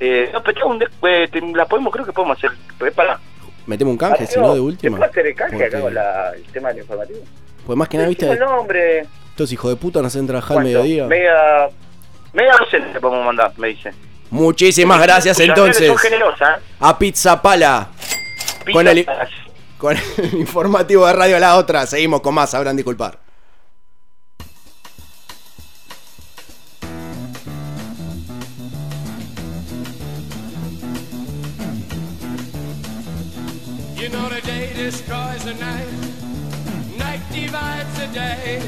Eh, 0.00 0.30
no, 0.32 0.42
pero 0.42 0.66
un 0.66 0.82
eh, 0.82 1.28
te- 1.30 1.40
la 1.40 1.64
podemos, 1.66 1.92
creo 1.92 2.04
que 2.04 2.12
podemos 2.12 2.36
hacer. 2.38 2.50
Eh, 2.86 2.90
pará. 2.90 3.18
Metemos 3.66 3.92
un 3.92 3.98
canje, 3.98 4.26
si 4.26 4.38
no, 4.38 4.54
de 4.54 4.60
última. 4.60 4.96
¿Te 4.96 4.98
puedo 5.00 5.10
hacer 5.10 5.26
el 5.26 5.34
canje 5.34 5.64
acá 5.64 5.80
con 5.80 5.94
la, 5.94 6.30
el 6.34 6.42
tema 6.44 6.68
del 6.68 6.78
informativo? 6.78 7.20
Pues 7.66 7.76
más 7.76 7.88
que 7.88 7.96
nada, 7.96 8.08
viste, 8.08 8.30
el 8.30 8.38
nombre. 8.38 9.06
estos 9.30 9.50
hijos 9.52 9.70
de 9.70 9.76
puta 9.76 10.00
nos 10.00 10.14
hacen 10.14 10.26
trabajar 10.26 10.58
al 10.58 10.64
mediodía. 10.64 11.06
Media... 11.06 11.68
Media 12.32 12.52
docena 12.60 12.92
te 12.92 13.00
podemos 13.00 13.24
mandar, 13.24 13.52
me 13.56 13.68
dice. 13.68 13.92
Muchísimas 14.30 15.00
gracias 15.00 15.40
entonces 15.40 15.88
¿eh? 15.88 16.44
a 16.80 16.98
Pizza 16.98 17.40
Pala. 17.40 17.88
Pizza 18.64 18.72
Con 18.72 18.88
el, 18.88 19.04
Pala. 19.04 19.28
con 19.78 19.96
el 19.96 20.34
informativo 20.40 21.06
de 21.06 21.12
Radio 21.14 21.38
La 21.38 21.56
Otra. 21.56 21.86
Seguimos 21.86 22.20
con 22.20 22.34
más, 22.34 22.50
sabrán 22.50 22.76
disculpar. 22.76 23.18
Destroys 34.90 35.42
the 35.44 35.54
night, 35.54 35.90
night 36.96 37.20
divides 37.32 37.92
the 37.98 38.06
day. 38.14 38.62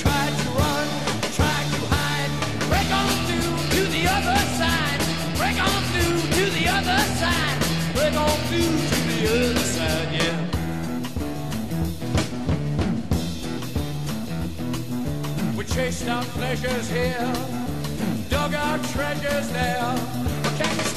Try 0.00 0.24
to 0.40 0.48
run, 0.60 0.88
try 1.36 1.58
to 1.74 1.80
hide, 1.92 2.32
break 2.70 2.90
on 3.00 3.10
through 3.26 3.52
to 3.74 3.82
the 3.96 4.04
other 4.16 4.40
side, 4.60 5.00
break 5.36 5.58
on 5.60 5.82
through 5.92 6.16
to 6.36 6.44
the 6.58 6.66
other 6.78 7.00
side, 7.20 7.58
break 7.92 8.14
on 8.16 8.36
through 8.48 8.76
to 8.88 8.98
the 9.12 9.20
other 9.34 9.60
side, 9.76 10.10
yeah. 10.16 10.38
We 15.54 15.62
chased 15.66 16.08
our 16.08 16.24
pleasures 16.24 16.88
here, 16.88 17.32
dug 18.30 18.54
our 18.54 18.78
treasures 18.78 19.48
there. 19.50 19.96
But 20.42 20.54
can 20.56 20.76
you 20.78 20.95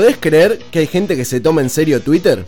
¿Podés 0.00 0.16
creer 0.16 0.58
que 0.70 0.78
hay 0.78 0.86
gente 0.86 1.14
que 1.14 1.26
se 1.26 1.42
toma 1.42 1.60
en 1.60 1.68
serio 1.68 2.00
Twitter? 2.00 2.46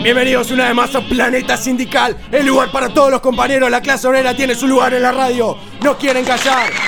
Bienvenidos 0.00 0.52
una 0.52 0.66
vez 0.66 0.74
más 0.76 0.94
a 0.94 1.00
Planeta 1.00 1.56
Sindical, 1.56 2.16
el 2.30 2.46
lugar 2.46 2.70
para 2.70 2.88
todos 2.90 3.10
los 3.10 3.20
compañeros. 3.20 3.68
La 3.68 3.80
clase 3.80 4.06
obrera 4.06 4.36
tiene 4.36 4.54
su 4.54 4.68
lugar 4.68 4.94
en 4.94 5.02
la 5.02 5.10
radio. 5.10 5.56
No 5.82 5.98
quieren 5.98 6.24
callar. 6.24 6.87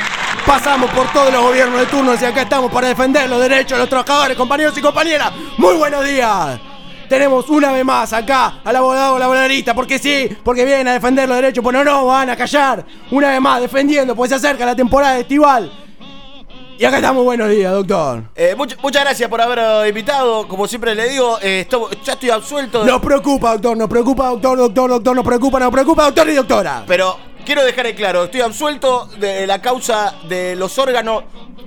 Pasamos 0.50 0.90
por 0.90 1.06
todos 1.12 1.32
los 1.32 1.42
gobiernos 1.44 1.78
de 1.78 1.86
turno 1.86 2.12
y 2.20 2.24
acá 2.24 2.42
estamos 2.42 2.72
para 2.72 2.88
defender 2.88 3.30
los 3.30 3.40
derechos 3.40 3.70
de 3.70 3.78
los 3.78 3.88
trabajadores, 3.88 4.36
compañeros 4.36 4.76
y 4.76 4.80
compañeras. 4.80 5.30
Muy 5.56 5.76
buenos 5.76 6.04
días. 6.04 6.58
Tenemos 7.08 7.48
una 7.48 7.70
vez 7.70 7.84
más 7.84 8.12
acá 8.12 8.54
al 8.64 8.74
abogado 8.74 9.16
laboralista, 9.16 9.74
porque 9.74 10.00
sí, 10.00 10.28
porque 10.42 10.64
vienen 10.64 10.88
a 10.88 10.94
defender 10.94 11.28
los 11.28 11.36
derechos, 11.36 11.62
pues 11.62 11.72
no 11.72 11.84
nos 11.84 12.04
van 12.04 12.30
a 12.30 12.36
callar. 12.36 12.84
Una 13.12 13.28
vez 13.30 13.40
más 13.40 13.60
defendiendo, 13.60 14.16
pues 14.16 14.28
se 14.30 14.34
acerca 14.34 14.66
la 14.66 14.74
temporada 14.74 15.20
estival. 15.20 15.70
Y 16.76 16.84
acá 16.84 16.96
estamos, 16.96 17.22
buenos 17.22 17.48
días, 17.48 17.72
doctor. 17.72 18.24
Eh, 18.34 18.56
much- 18.58 18.76
muchas 18.82 19.04
gracias 19.04 19.30
por 19.30 19.40
haber 19.40 19.60
eh, 19.60 19.88
invitado. 19.90 20.48
Como 20.48 20.66
siempre 20.66 20.96
le 20.96 21.10
digo, 21.10 21.38
eh, 21.40 21.68
ya 22.02 22.14
estoy 22.14 22.30
absuelto. 22.30 22.80
de- 22.84 22.90
Nos 22.90 23.00
preocupa, 23.00 23.52
doctor, 23.52 23.76
nos 23.76 23.88
preocupa, 23.88 24.26
doctor, 24.30 24.58
doctor, 24.58 24.90
doctor, 24.90 25.14
nos 25.14 25.24
preocupa, 25.24 25.60
nos 25.60 25.70
preocupa, 25.70 26.04
doctor 26.06 26.28
y 26.28 26.34
doctora. 26.34 26.82
Pero 26.88 27.29
quiero 27.44 27.64
dejar 27.64 27.86
en 27.86 27.96
claro, 27.96 28.24
estoy 28.24 28.40
absuelto 28.40 29.08
de 29.18 29.46
la 29.46 29.60
causa 29.60 30.14
de 30.28 30.56
los 30.56 30.78
órganos. 30.78 31.24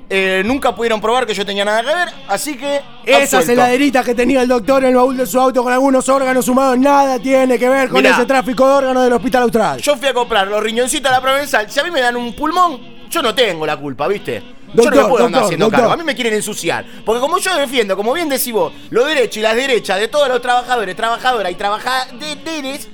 Eh, 0.10 0.44
nunca 0.46 0.76
pudieron 0.76 1.02
probar 1.02 1.26
que 1.26 1.34
yo 1.34 1.46
tenía 1.46 1.66
nada 1.66 1.82
que 1.82 1.88
ver, 1.88 2.10
así 2.28 2.56
que. 2.56 2.82
Esas 3.06 3.34
absuelto. 3.36 3.52
heladeritas 3.54 4.06
que 4.06 4.14
tenía 4.14 4.42
el 4.42 4.48
doctor 4.48 4.84
en 4.84 4.90
el 4.90 4.96
baúl 4.96 5.18
de 5.18 5.26
su 5.26 5.40
auto 5.40 5.64
con 5.64 5.74
algunos 5.74 6.08
órganos 6.10 6.48
humanos, 6.48 6.78
nada 6.78 7.18
tiene 7.20 7.58
que 7.58 7.68
ver 7.68 7.90
con 7.90 8.02
Mirá. 8.02 8.16
ese 8.16 8.26
tráfico 8.26 8.68
de 8.68 8.74
órganos 8.74 9.04
del 9.04 9.14
Hospital 9.14 9.44
Austral. 9.44 9.82
Yo 9.82 9.96
fui 9.96 10.08
a 10.08 10.14
comprar 10.14 10.48
los 10.48 10.62
riñoncitos 10.62 11.10
a 11.10 11.16
la 11.16 11.22
Provenzal. 11.22 11.72
Si 11.72 11.80
a 11.80 11.84
mí 11.84 11.90
me 11.90 12.02
dan 12.02 12.16
un 12.16 12.34
pulmón, 12.36 12.80
yo 13.10 13.22
no 13.22 13.34
tengo 13.34 13.66
la 13.66 13.78
culpa, 13.78 14.08
¿viste? 14.08 14.44
yo 14.74 14.90
no 14.90 15.04
me 15.04 15.10
puedo 15.10 15.26
andar 15.26 15.44
haciendo 15.44 15.66
doctor. 15.66 15.80
cargo. 15.82 15.94
A 15.94 15.98
mí 15.98 16.04
me 16.04 16.16
quieren 16.16 16.34
ensuciar. 16.34 16.86
Porque 17.06 17.22
como 17.22 17.38
yo 17.38 17.56
defiendo, 17.56 17.96
como 17.96 18.14
bien 18.14 18.30
decís 18.30 18.52
vos, 18.52 18.74
los 18.90 19.06
derechos 19.08 19.38
y 19.38 19.42
las 19.42 19.56
derechas 19.56 20.00
de 20.00 20.08
todos 20.08 20.28
los 20.28 20.42
trabajadores, 20.42 20.96
trabajadoras 20.96 21.52
y 21.52 21.56
trabajadores, 21.56 22.90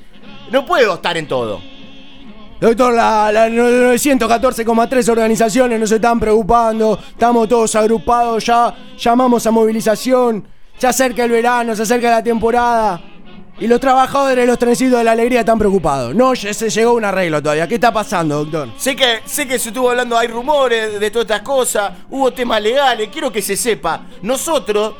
no 0.52 0.66
puedo 0.66 0.96
estar 0.96 1.18
en 1.18 1.28
todo. 1.28 1.62
Doctor, 2.60 2.93
la, 2.93 3.32
la 3.32 3.47
914,3 3.47 5.10
organizaciones 5.10 5.80
nos 5.80 5.89
están 5.93 6.20
preocupando, 6.20 6.99
estamos 7.10 7.47
todos 7.47 7.74
agrupados, 7.76 8.45
ya 8.45 8.76
llamamos 8.97 9.47
a 9.47 9.51
movilización, 9.51 10.45
se 10.78 10.86
acerca 10.86 11.24
el 11.24 11.32
verano, 11.32 11.74
se 11.74 11.84
acerca 11.84 12.10
la 12.10 12.22
temporada. 12.22 13.01
Y 13.60 13.68
los 13.68 13.80
trabajadores 13.80 14.36
de 14.36 14.45
los 14.45 14.60
trencitos 14.60 14.97
de 14.97 15.05
la 15.05 15.14
alegría 15.14 15.41
están 15.41 15.57
preocupados. 15.57 16.14
No 16.14 16.36
se 16.36 16.70
llegó 16.70 16.93
un 16.93 17.05
arreglo 17.05 17.41
todavía. 17.41 17.68
¿Qué 17.68 17.76
está 17.76 17.93
pasando, 17.93 18.43
doctor? 18.43 18.70
Sé 18.78 18.93
que, 18.93 19.22
sé 19.24 19.47
que 19.47 19.57
se 19.57 19.70
estuvo 19.70 19.89
hablando, 19.89 20.18
hay 20.18 20.28
rumores 20.28 20.99
de 20.99 21.12
todas 21.12 21.26
estas 21.26 21.41
cosas, 21.41 21.93
hubo 22.10 22.32
temas 22.32 22.62
legales, 22.62 23.07
quiero 23.10 23.32
que 23.32 23.41
se 23.41 23.55
sepa, 23.55 24.05
nosotros, 24.22 24.95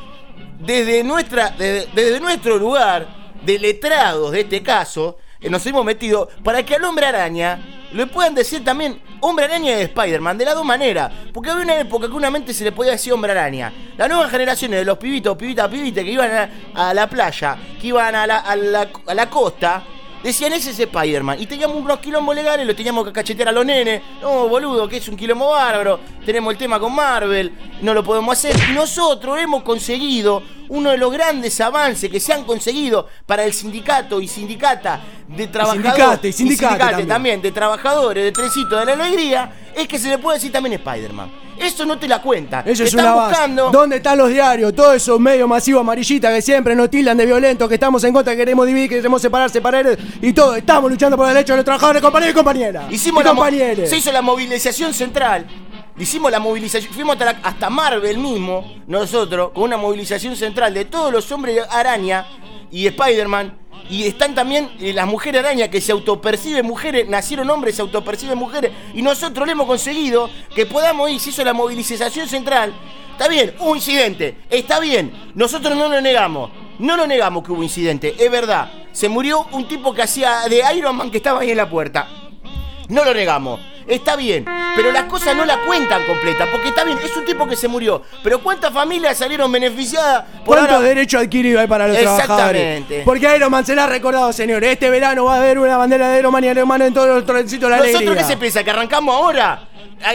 desde, 0.58 1.04
nuestra, 1.04 1.50
desde, 1.50 1.88
desde 1.94 2.20
nuestro 2.20 2.56
lugar 2.56 3.06
de 3.44 3.58
letrados 3.58 4.32
de 4.32 4.40
este 4.40 4.62
caso, 4.62 5.18
nos 5.48 5.64
hemos 5.66 5.84
metido 5.84 6.28
para 6.44 6.62
que 6.64 6.74
al 6.74 6.84
hombre 6.84 7.06
araña 7.06 7.80
le 7.92 8.06
puedan 8.06 8.34
decir 8.34 8.62
también 8.64 9.00
hombre 9.20 9.46
araña 9.46 9.76
de 9.76 9.82
Spider-Man, 9.84 10.38
de 10.38 10.44
las 10.44 10.54
dos 10.54 10.64
maneras, 10.64 11.10
porque 11.32 11.50
había 11.50 11.64
una 11.64 11.80
época 11.80 12.08
que 12.08 12.14
una 12.14 12.30
mente 12.30 12.52
se 12.52 12.64
le 12.64 12.72
podía 12.72 12.92
decir 12.92 13.12
hombre 13.12 13.32
araña. 13.32 13.72
Las 13.96 14.08
nuevas 14.08 14.30
generaciones 14.30 14.80
de 14.80 14.84
los 14.84 14.98
pibitos, 14.98 15.36
pibitas, 15.36 15.68
pibites 15.68 16.04
que 16.04 16.10
iban 16.10 16.50
a, 16.74 16.94
la 16.94 17.08
playa, 17.08 17.56
que 17.80 17.86
iban 17.86 18.14
a 18.14 18.26
la, 18.26 19.30
costa, 19.30 19.82
Decían, 20.22 20.52
ese 20.52 20.72
es 20.72 20.78
Spider-Man. 20.78 21.40
Y 21.40 21.46
teníamos 21.46 21.78
unos 21.78 21.98
quilombos 21.98 22.34
legales, 22.34 22.66
los 22.66 22.76
teníamos 22.76 23.06
que 23.06 23.12
cachetear 23.12 23.48
a 23.48 23.52
los 23.52 23.64
nenes. 23.64 24.02
No, 24.20 24.48
boludo, 24.48 24.86
que 24.86 24.98
es 24.98 25.08
un 25.08 25.16
quilombo 25.16 25.48
bárbaro. 25.48 25.98
Tenemos 26.26 26.52
el 26.52 26.58
tema 26.58 26.78
con 26.78 26.94
Marvel, 26.94 27.50
no 27.80 27.94
lo 27.94 28.04
podemos 28.04 28.36
hacer. 28.36 28.54
Y 28.68 28.74
nosotros 28.74 29.40
hemos 29.40 29.62
conseguido 29.62 30.42
uno 30.70 30.90
de 30.90 30.98
los 30.98 31.12
grandes 31.12 31.60
avances 31.60 32.10
que 32.10 32.20
se 32.20 32.32
han 32.32 32.44
conseguido 32.44 33.08
para 33.26 33.44
el 33.44 33.52
sindicato 33.52 34.20
y 34.20 34.28
sindicata 34.28 35.00
de 35.28 35.46
trabajadores. 35.48 35.92
sindicate, 35.92 36.28
y 36.28 36.32
sindicate 36.32 37.06
también. 37.06 37.42
de 37.42 37.52
trabajadores 37.52 38.24
de 38.24 38.32
Trencito 38.32 38.76
de 38.76 38.86
la 38.86 38.92
Alegría, 38.92 39.52
es 39.76 39.86
que 39.86 39.98
se 39.98 40.08
le 40.08 40.18
puede 40.18 40.38
decir 40.38 40.52
también 40.52 40.74
Spider-Man. 40.74 41.30
Eso 41.58 41.84
no 41.84 41.98
te 41.98 42.08
la 42.08 42.22
cuenta. 42.22 42.62
Eso 42.64 42.84
es 42.84 42.94
una 42.94 43.14
base. 43.14 43.30
buscando. 43.30 43.70
¿Dónde 43.70 43.96
están 43.96 44.16
los 44.16 44.30
diarios? 44.30 44.74
Todos 44.74 44.94
esos 44.96 45.20
medios 45.20 45.46
masivos 45.46 45.80
amarillistas 45.80 46.32
que 46.34 46.40
siempre 46.40 46.74
nos 46.74 46.88
tildan 46.88 47.18
de 47.18 47.26
violentos, 47.26 47.68
que 47.68 47.74
estamos 47.74 48.02
en 48.04 48.14
contra, 48.14 48.32
que 48.32 48.38
queremos 48.38 48.66
dividir, 48.66 48.88
que 48.88 48.96
queremos 48.96 49.20
separar, 49.20 49.50
separar 49.50 49.98
y 50.22 50.32
todo. 50.32 50.56
Estamos 50.56 50.90
luchando 50.90 51.16
por 51.18 51.28
el 51.28 51.34
derecho 51.34 51.52
de 51.52 51.58
los 51.58 51.64
trabajadores, 51.64 52.00
compañeros 52.00 52.32
y 52.32 52.36
compañeras. 52.36 52.84
Hicimos 52.90 53.22
y 53.22 53.26
la 53.26 53.86
se 53.86 53.96
hizo 53.98 54.10
la 54.10 54.22
movilización 54.22 54.94
central. 54.94 55.46
Hicimos 56.00 56.32
la 56.32 56.40
movilización, 56.40 56.94
fuimos 56.94 57.20
hasta, 57.20 57.46
hasta 57.46 57.68
Marvel 57.68 58.16
mismo, 58.16 58.64
nosotros, 58.86 59.50
con 59.50 59.64
una 59.64 59.76
movilización 59.76 60.34
central 60.34 60.72
de 60.72 60.86
todos 60.86 61.12
los 61.12 61.30
hombres 61.30 61.62
araña 61.68 62.26
y 62.70 62.86
Spider-Man. 62.86 63.58
Y 63.90 64.06
están 64.06 64.34
también 64.34 64.70
eh, 64.80 64.94
las 64.94 65.06
mujeres 65.06 65.44
araña 65.44 65.68
que 65.68 65.78
se 65.78 65.92
autoperciben 65.92 66.64
mujeres, 66.64 67.06
nacieron 67.06 67.50
hombres, 67.50 67.74
se 67.76 67.82
autoperciben 67.82 68.38
mujeres. 68.38 68.72
Y 68.94 69.02
nosotros 69.02 69.44
le 69.46 69.52
hemos 69.52 69.66
conseguido 69.66 70.30
que 70.54 70.64
podamos 70.64 71.10
ir, 71.10 71.20
se 71.20 71.30
hizo 71.30 71.44
la 71.44 71.52
movilización 71.52 72.26
central. 72.26 72.72
Está 73.12 73.28
bien, 73.28 73.54
hubo 73.58 73.76
incidente, 73.76 74.38
está 74.48 74.80
bien, 74.80 75.12
nosotros 75.34 75.76
no 75.76 75.90
lo 75.90 76.00
negamos. 76.00 76.50
No 76.78 76.96
lo 76.96 77.06
negamos 77.06 77.44
que 77.44 77.52
hubo 77.52 77.62
incidente, 77.62 78.14
es 78.18 78.30
verdad. 78.30 78.72
Se 78.92 79.10
murió 79.10 79.46
un 79.52 79.68
tipo 79.68 79.92
que 79.92 80.00
hacía 80.00 80.48
de 80.48 80.62
Iron 80.74 80.96
Man 80.96 81.10
que 81.10 81.18
estaba 81.18 81.40
ahí 81.40 81.50
en 81.50 81.58
la 81.58 81.68
puerta. 81.68 82.08
No 82.90 83.04
lo 83.04 83.14
negamos. 83.14 83.60
Está 83.86 84.14
bien, 84.14 84.44
pero 84.76 84.92
las 84.92 85.04
cosas 85.04 85.34
no 85.34 85.44
la 85.44 85.58
cuentan 85.66 86.04
completa, 86.06 86.46
porque 86.52 86.68
está 86.68 86.84
bien, 86.84 86.96
es 87.04 87.16
un 87.16 87.24
tipo 87.24 87.44
que 87.48 87.56
se 87.56 87.66
murió, 87.66 88.02
pero 88.22 88.40
¿cuántas 88.40 88.72
familias 88.72 89.18
salieron 89.18 89.50
beneficiadas 89.50 90.24
por 90.44 90.56
¿Cuántos 90.58 90.76
ahora? 90.76 90.88
derechos 90.88 91.20
adquiridos 91.22 91.60
hay 91.62 91.66
para 91.66 91.88
los 91.88 91.98
trabajadores? 91.98 92.60
Exactamente. 92.60 93.02
Porque 93.04 93.34
Iron 93.34 93.50
Man 93.50 93.66
se 93.66 93.74
la 93.74 93.84
ha 93.84 93.86
recordado, 93.88 94.32
señores. 94.32 94.70
Este 94.72 94.90
verano 94.90 95.24
va 95.24 95.34
a 95.34 95.38
haber 95.38 95.58
una 95.58 95.76
bandera 95.76 96.08
de 96.10 96.20
Iron 96.20 96.32
Man 96.32 96.44
y 96.44 96.48
Iron 96.48 96.68
Man 96.68 96.82
en 96.82 96.94
todos 96.94 97.08
los 97.08 97.26
trencitos 97.26 97.68
de 97.68 97.70
la 97.70 97.76
¿Nosotros 97.78 98.00
alegría. 98.02 98.22
qué 98.22 98.32
se 98.32 98.36
piensa? 98.36 98.62
¿Que 98.62 98.70
arrancamos 98.70 99.12
ahora? 99.12 99.62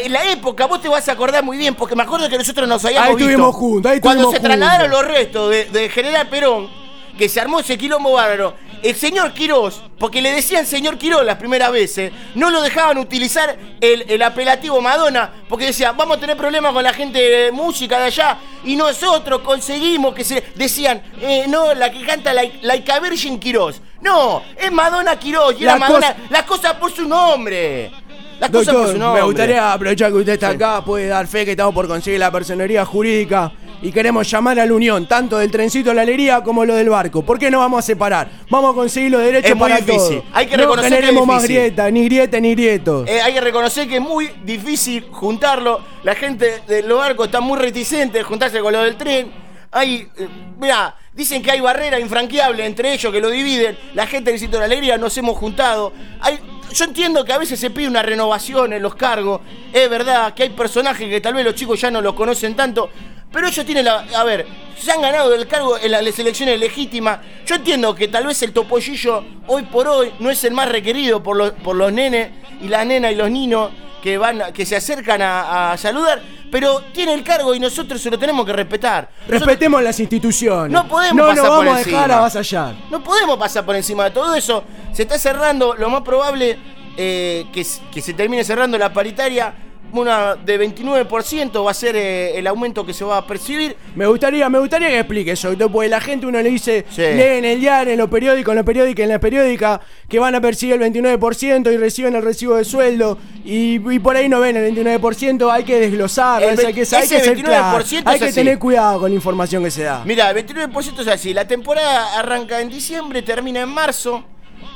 En 0.04 0.14
la 0.14 0.24
época, 0.32 0.68
vos 0.68 0.82
te 0.82 0.88
vas 0.88 1.10
a 1.10 1.12
acordar 1.12 1.44
muy 1.44 1.58
bien, 1.58 1.76
porque 1.76 1.96
me 1.98 2.04
acuerdo 2.04 2.30
que 2.30 2.38
nosotros 2.38 2.68
nos 2.70 2.86
habíamos 2.86 3.10
Ahí 3.10 3.16
visto. 3.16 3.30
estuvimos 3.30 3.56
juntos, 3.56 3.92
ahí 3.92 4.00
Cuando 4.00 4.30
se 4.30 4.38
estuvimos 4.38 4.58
trasladaron 4.58 4.90
los 4.92 5.06
restos 5.06 5.50
de, 5.50 5.66
de 5.66 5.90
General 5.90 6.28
Perón, 6.30 6.70
que 7.18 7.28
se 7.28 7.42
armó 7.42 7.60
ese 7.60 7.78
quilombo 7.78 8.14
bárbaro, 8.14 8.56
el 8.90 8.96
señor 8.96 9.34
Quirós, 9.34 9.82
porque 10.00 10.22
le 10.22 10.32
decían 10.32 10.66
señor 10.66 10.98
Quirós 10.98 11.26
las 11.26 11.38
primeras 11.38 11.72
veces, 11.72 12.12
no 12.36 12.50
lo 12.50 12.62
dejaban 12.62 12.98
utilizar 12.98 13.58
el, 13.82 14.06
el 14.08 14.22
apelativo 14.22 14.80
Madonna, 14.82 15.32
porque 15.50 15.66
decían, 15.66 15.98
vamos 15.98 16.18
a 16.18 16.20
tener 16.20 16.38
problemas 16.38 16.72
con 16.74 16.84
la 16.84 16.94
gente 16.94 17.20
de 17.20 17.52
música 17.52 17.98
de 18.00 18.06
allá, 18.06 18.38
y 18.64 18.76
nosotros 18.76 19.42
conseguimos 19.42 20.14
que 20.14 20.24
se 20.24 20.44
decían, 20.56 21.02
eh, 21.22 21.46
no, 21.48 21.74
la 21.74 21.92
que 21.92 22.06
canta 22.06 22.34
Like, 22.34 22.60
like 22.62 23.00
Virgin 23.02 23.40
Quirós. 23.40 23.82
No, 24.02 24.44
es 24.58 24.72
Madonna 24.72 25.18
Quirós, 25.18 25.56
y 25.60 25.64
era 25.64 25.74
La 25.74 25.80
Madonna, 25.80 26.14
cosa- 26.14 26.28
las 26.30 26.44
cosas 26.44 26.74
por 26.74 26.92
su 26.92 27.08
nombre. 27.08 27.92
Las 28.40 28.50
cosas 28.52 28.74
por 28.76 28.92
su 28.92 28.98
nombre. 28.98 29.22
me 29.22 29.26
gustaría 29.26 29.72
aprovechar 29.74 30.12
que 30.12 30.18
usted 30.18 30.34
está 30.34 30.50
acá, 30.50 30.84
puede 30.84 31.08
dar 31.08 31.26
fe 31.26 31.46
que 31.46 31.52
estamos 31.52 31.74
por 31.74 31.88
conseguir 31.88 32.20
la 32.20 32.30
personería 32.32 32.84
jurídica 32.86 33.52
y 33.82 33.92
queremos 33.92 34.30
llamar 34.30 34.60
a 34.60 34.66
la 34.66 34.74
unión, 34.74 35.08
tanto 35.08 35.38
del 35.38 35.52
trencito 35.52 35.90
de 35.90 35.96
la 35.96 36.02
alegría 36.04 36.42
como 36.42 36.66
lo 36.66 36.76
del 36.76 36.90
barco. 36.90 37.22
¿Por 37.24 37.38
qué 37.40 37.52
no 37.52 37.60
vamos 37.60 37.80
a 37.80 37.82
separar? 37.82 38.30
Vamos 38.50 38.72
a 38.72 38.76
conseguir 38.76 39.12
los 39.12 39.22
derechos 39.22 39.52
Es 39.52 39.56
muy 39.56 39.70
para 39.70 39.78
difícil. 39.82 40.20
todos. 40.20 40.24
Hay 40.34 40.48
que 40.48 40.58
no 40.58 40.64
reconocer 40.64 40.90
que 40.90 40.96
es 40.96 41.02
generemos 41.02 41.28
más 41.28 41.44
grietas, 41.44 41.92
ni 41.92 42.06
grietas 42.06 42.42
ni 42.42 42.52
grietos. 42.56 43.10
Eh, 43.10 43.22
hay 43.22 43.34
que 43.34 43.42
reconocer 43.42 43.88
que 43.88 43.96
es 43.96 44.02
muy 44.02 44.30
difícil 44.44 45.06
juntarlo. 45.12 45.82
La 46.04 46.16
gente 46.16 46.62
de 46.68 46.84
los 46.84 46.98
barcos 46.98 47.28
está 47.28 47.40
muy 47.42 47.60
reticente 47.60 48.18
de 48.20 48.24
juntarse 48.24 48.60
con 48.60 48.74
lo 48.74 48.82
del 48.82 48.96
tren. 48.96 49.32
Hay, 49.72 50.08
eh, 50.18 50.28
mira, 50.58 50.96
dicen 51.14 51.42
que 51.42 51.52
hay 51.52 51.60
barrera 51.60 52.00
infranqueable 52.00 52.66
entre 52.66 52.94
ellos 52.94 53.12
que 53.12 53.20
lo 53.20 53.30
dividen. 53.30 53.78
La 53.94 54.08
gente 54.08 54.32
del 54.32 54.40
sitio 54.40 54.54
de 54.54 54.60
la 54.60 54.66
alegría 54.66 54.98
nos 54.98 55.18
hemos 55.18 55.38
juntado. 55.38 55.92
Hay, 56.22 56.40
yo 56.74 56.86
entiendo 56.86 57.24
que 57.26 57.34
a 57.34 57.38
veces 57.38 57.60
se 57.60 57.70
pide 57.70 57.88
una 57.88 58.02
renovación 58.02 58.74
en 58.74 58.82
los 58.82 58.96
cargos. 58.96 59.42
Es 59.74 59.90
verdad 59.90 60.34
que 60.34 60.44
hay 60.44 60.50
personajes 60.50 61.10
que 61.10 61.22
tal 61.22 61.34
vez 61.34 61.44
los 61.44 61.56
chicos 61.56 61.80
ya 61.80 61.92
no 61.92 62.02
los 62.02 62.14
conocen 62.14 62.56
tanto. 62.56 62.90
Pero 63.32 63.48
ellos 63.48 63.66
tienen 63.66 63.86
la. 63.86 64.06
A 64.16 64.24
ver, 64.24 64.46
se 64.78 64.92
han 64.92 65.02
ganado 65.02 65.34
el 65.34 65.48
cargo 65.48 65.78
en 65.78 65.92
las 65.92 66.18
elecciones 66.20 66.60
legítimas. 66.60 67.20
Yo 67.46 67.56
entiendo 67.56 67.94
que 67.94 68.08
tal 68.08 68.26
vez 68.28 68.42
el 68.44 68.54
topollillo 68.54 69.24
hoy 69.48 69.64
por 69.64 69.88
hoy 69.88 70.14
no 70.20 70.30
es 70.30 70.44
el 70.44 70.54
más 70.54 70.70
requerido 70.70 71.22
por 71.22 71.36
los, 71.36 71.52
por 71.52 71.76
los 71.76 71.92
nenes 71.92 72.30
y 72.62 72.68
las 72.68 72.86
nenas 72.86 73.12
y 73.12 73.16
los 73.16 73.30
niños 73.30 73.72
que 74.02 74.18
van 74.18 74.54
que 74.54 74.66
se 74.66 74.76
acercan 74.76 75.22
a, 75.22 75.72
a 75.74 75.78
saludar. 75.78 76.22
Pero 76.52 76.82
tiene 76.94 77.14
el 77.14 77.24
cargo 77.24 77.54
y 77.56 77.60
nosotros 77.60 78.00
se 78.02 78.10
lo 78.10 78.18
tenemos 78.18 78.46
que 78.46 78.54
respetar. 78.54 79.10
Nosotros 79.22 79.40
Respetemos 79.42 79.84
las 79.84 80.00
instituciones. 80.00 80.72
No 80.72 80.88
podemos 80.88 81.16
No 81.18 81.28
pasar 81.28 81.36
nos 81.44 81.48
por 81.48 81.58
vamos 81.66 81.74
a 81.74 81.78
dejar 81.80 81.94
encima. 82.04 82.18
avasallar. 82.18 82.76
no 82.92 83.04
podemos 83.04 83.38
pasar 83.38 83.66
por 83.66 83.76
encima 83.76 84.06
de 84.06 84.12
todo 84.12 84.34
eso. 84.36 84.64
Se 84.94 85.02
está 85.02 85.18
cerrando, 85.20 85.74
lo 85.74 85.90
más 85.90 86.02
probable 86.04 86.58
eh, 86.96 87.48
que 87.52 87.64
se 88.02 88.14
termine 88.14 88.44
cerrando 88.46 88.78
la 88.78 88.94
paritaria. 88.94 89.54
Una 89.94 90.36
de 90.36 90.60
29% 90.60 91.64
va 91.66 91.72
a 91.72 91.74
ser 91.74 91.96
eh, 91.96 92.38
el 92.38 92.46
aumento 92.48 92.86
que 92.86 92.94
se 92.94 93.06
va 93.06 93.18
a 93.18 93.26
percibir. 93.26 93.78
Me 93.96 94.06
gustaría, 94.08 94.50
me 94.50 94.60
gustaría 94.60 94.90
que 94.90 95.00
explique 95.00 95.32
eso, 95.32 95.54
porque 95.72 95.88
la 95.88 96.02
gente 96.02 96.26
uno 96.26 96.42
le 96.42 96.50
dice, 96.50 96.86
Sí. 96.90 97.02
lee 97.02 97.38
en 97.38 97.46
el 97.46 97.60
diario, 97.62 97.94
en 97.94 98.00
los 98.00 98.10
periódicos, 98.10 98.52
en 98.52 98.58
los 98.58 98.66
periódicos, 98.66 99.04
en 99.04 99.10
la 99.10 99.20
periódica, 99.20 99.80
que 100.10 100.20
van 100.20 100.36
a 100.36 100.42
percibir 100.42 100.76
el 100.76 100.82
29% 100.94 101.72
y 101.72 101.78
reciben 101.78 102.14
el 102.16 102.24
recibo 102.24 102.56
de 102.56 102.66
sueldo, 102.66 103.18
y, 103.46 103.76
y 103.90 104.00
por 104.00 104.18
ahí 104.18 104.28
no 104.28 104.42
ven 104.42 104.58
el 104.58 104.76
29%, 104.76 105.50
hay 105.50 105.64
que 105.64 105.80
desglosar, 105.80 106.44
El 106.44 106.50
hay 106.50 106.58
que, 106.58 106.66
hay 106.68 106.74
que 106.74 106.82
ese 106.82 107.06
ser 107.22 107.42
claro, 107.42 107.78
29% 107.80 108.02
hay 108.06 108.20
que 108.20 108.26
así. 108.26 108.36
tener 108.36 108.60
cuidado 108.60 109.00
con 109.00 109.10
la 109.12 109.16
información 109.16 109.64
que 109.64 109.72
se 109.72 109.84
da. 109.84 110.02
Mira, 110.04 110.30
el 110.30 110.46
29% 110.46 111.00
es 111.02 111.08
así. 111.08 111.34
La 111.34 111.48
temporada 111.48 112.20
arranca 112.20 112.60
en 112.60 112.68
diciembre, 112.70 113.22
termina 113.22 113.62
en 113.62 113.70
marzo. 113.70 114.24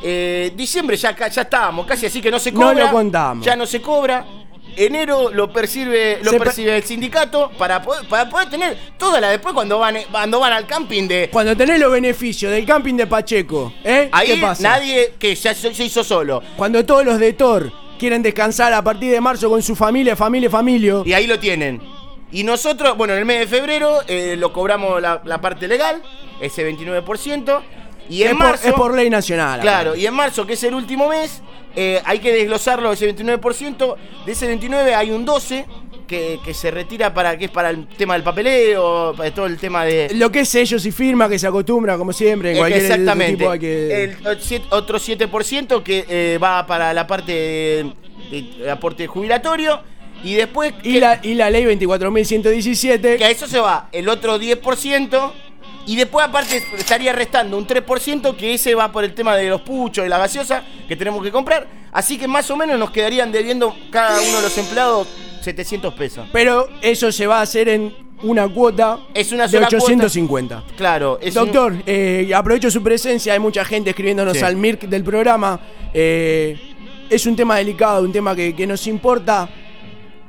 Eh, 0.02 0.54
diciembre 0.56 0.96
ya, 0.96 1.14
ya 1.30 1.42
estábamos, 1.42 1.86
casi 1.86 2.06
así 2.06 2.22
que 2.22 2.32
no 2.32 2.40
se 2.40 2.52
No 2.54 2.62
cobra. 2.62 2.86
lo 2.86 2.92
contamos. 2.92 3.46
Ya 3.46 3.56
no 3.58 3.66
se 3.66 3.82
cobra. 3.82 4.26
Enero 4.76 5.30
lo 5.32 5.52
percibe, 5.52 6.20
lo 6.24 6.32
Se 6.32 6.40
percibe 6.40 6.78
el 6.78 6.84
sindicato 6.84 7.52
para 7.58 7.82
poder, 7.82 8.08
para 8.08 8.30
poder 8.30 8.50
tener 8.50 8.78
toda 8.98 9.20
la 9.20 9.30
después 9.30 9.54
cuando 9.54 9.80
van, 9.80 9.98
cuando 10.12 10.40
van 10.40 10.54
al 10.54 10.66
camping 10.68 11.08
de. 11.08 11.30
Cuando 11.32 11.56
tenés 11.56 11.80
los 11.80 11.92
beneficios 11.92 12.52
del 12.52 12.66
camping 12.66 12.96
de 12.96 13.08
Pacheco, 13.08 13.74
¿eh? 13.84 14.10
Ahí 14.12 14.28
¿Qué 14.28 14.38
pasa? 14.38 14.64
nadie 14.64 15.14
que 15.20 15.36
ya 15.36 15.54
se 15.54 15.74
se 15.74 15.86
hizo 15.86 16.04
solo. 16.04 16.42
Cuando 16.58 16.86
todos 16.86 17.06
los 17.06 17.20
de 17.20 17.34
Thor 17.34 17.72
quieren 18.00 18.22
descansar 18.22 18.74
a 18.74 18.82
partir 18.82 19.12
de 19.12 19.22
marzo 19.22 19.50
con 19.50 19.62
su 19.62 19.76
familia, 19.76 20.16
familia, 20.16 20.50
familia. 20.50 20.96
Y 21.06 21.14
ahí 21.14 21.28
lo 21.28 21.38
tienen. 21.40 21.82
Y 22.32 22.44
nosotros, 22.44 22.96
bueno, 22.96 23.14
en 23.14 23.20
el 23.20 23.26
mes 23.26 23.40
de 23.40 23.48
febrero 23.48 24.02
eh, 24.08 24.36
lo 24.38 24.54
cobramos 24.54 25.02
la, 25.02 25.22
la 25.26 25.42
parte 25.42 25.68
legal, 25.68 26.02
ese 26.40 26.70
29%. 26.72 27.62
Y 28.10 28.24
en 28.24 28.30
es, 28.30 28.34
por, 28.34 28.44
marzo. 28.44 28.68
es 28.68 28.74
por 28.74 28.96
ley 28.96 29.10
nacional. 29.10 29.60
Claro, 29.62 29.96
y 29.96 30.06
en 30.06 30.14
marzo, 30.14 30.46
que 30.46 30.54
es 30.54 30.64
el 30.64 30.74
último 30.74 31.08
mes, 31.10 31.42
eh, 31.76 32.02
hay 32.06 32.20
que 32.20 32.32
desglosarlo 32.34 32.92
ese 32.92 33.08
29%. 33.16 33.96
De 34.26 34.32
ese 34.32 34.48
29 34.48 34.96
hay 34.96 35.12
un 35.12 35.24
12 35.26 35.66
que, 36.08 36.40
que 36.44 36.54
se 36.56 36.72
retira 36.72 37.14
para 37.14 37.38
que 37.38 37.46
es 37.46 37.52
para 37.52 37.70
el 37.70 37.88
tema 37.88 38.16
del 38.16 38.24
papeleo, 38.24 39.14
para 39.16 39.32
todo 39.32 39.46
el 39.46 39.58
tema 39.58 39.86
de. 39.86 40.10
Lo 40.16 40.32
que 40.32 40.40
es 40.40 40.50
sellos 40.50 40.84
y 40.88 40.92
firma 40.92 41.30
que 41.30 41.38
se 41.38 41.46
acostumbra, 41.46 41.98
como 41.98 42.12
siempre, 42.12 42.52
en 42.54 42.58
cualquier 42.58 42.84
Exactamente. 42.84 43.38
tipo 43.38 43.52
hay 43.52 43.60
que... 43.60 44.04
El 44.06 44.18
otro 44.72 44.98
7% 44.98 45.84
que 45.84 46.06
eh, 46.10 46.40
va 46.42 46.66
para 46.66 46.92
la 46.96 47.06
parte 47.06 47.32
de, 47.32 47.94
de 48.32 48.72
aporte 48.72 49.06
jubilatorio. 49.06 49.82
Y 50.24 50.34
después. 50.34 50.74
Y 50.84 50.94
que- 50.96 51.00
la, 51.00 51.20
y 51.24 51.36
la 51.36 51.50
ley 51.50 51.64
24.117. 51.66 53.18
que 53.18 53.24
a 53.26 53.30
eso 53.30 53.48
se 53.48 53.60
va 53.60 53.88
el 53.92 54.10
otro 54.10 54.40
10%. 54.40 55.32
Y 55.86 55.96
después, 55.96 56.26
aparte, 56.26 56.62
estaría 56.78 57.12
restando 57.14 57.58
un 57.58 57.66
3% 57.66 58.36
que 58.36 58.54
ese 58.54 58.76
va 58.76 58.92
por 58.92 59.04
el 59.04 59.14
tema 59.14 59.36
de 59.36 59.50
los 59.50 59.62
puchos 59.62 60.06
y 60.06 60.10
la 60.10 60.18
gaseosa 60.20 60.64
que 60.88 60.96
tenemos 60.96 61.24
que 61.24 61.32
comprar. 61.32 61.68
Así 61.92 62.18
que 62.18 62.28
más 62.28 62.50
o 62.52 62.56
menos 62.56 62.78
nos 62.78 62.92
quedarían 62.92 63.32
debiendo 63.32 63.76
cada 63.90 64.20
uno 64.22 64.38
de 64.38 64.42
los 64.44 64.58
empleados 64.58 65.08
700 65.42 65.94
pesos. 65.96 66.28
Pero 66.32 66.68
eso 66.82 67.12
se 67.12 67.26
va 67.26 67.40
a 67.40 67.42
hacer 67.42 67.70
en 67.70 67.94
una 68.22 68.48
cuota 68.50 69.00
Es 69.14 69.32
una 69.32 69.44
de 69.48 69.50
sola 69.54 69.68
850. 69.68 70.64
Claro, 70.78 71.18
es 71.22 71.36
un- 71.36 71.46
Doctor, 71.46 71.76
eh, 71.86 72.30
aprovecho 72.36 72.70
su 72.70 72.84
presencia, 72.84 73.34
hay 73.34 73.40
mucha 73.40 73.64
gente 73.66 73.92
escribiéndonos 73.92 74.38
Sí. 74.38 74.44
al 74.44 74.58
MIRC 74.58 74.82
del 74.82 75.04
programa. 75.04 75.60
Eh, 75.94 76.60
es 77.10 77.26
un 77.26 77.36
tema 77.36 77.56
delicado, 77.56 78.04
un 78.04 78.12
tema 78.12 78.36
que, 78.36 78.54
que 78.56 78.68
nos 78.68 78.86
importa. 78.88 79.50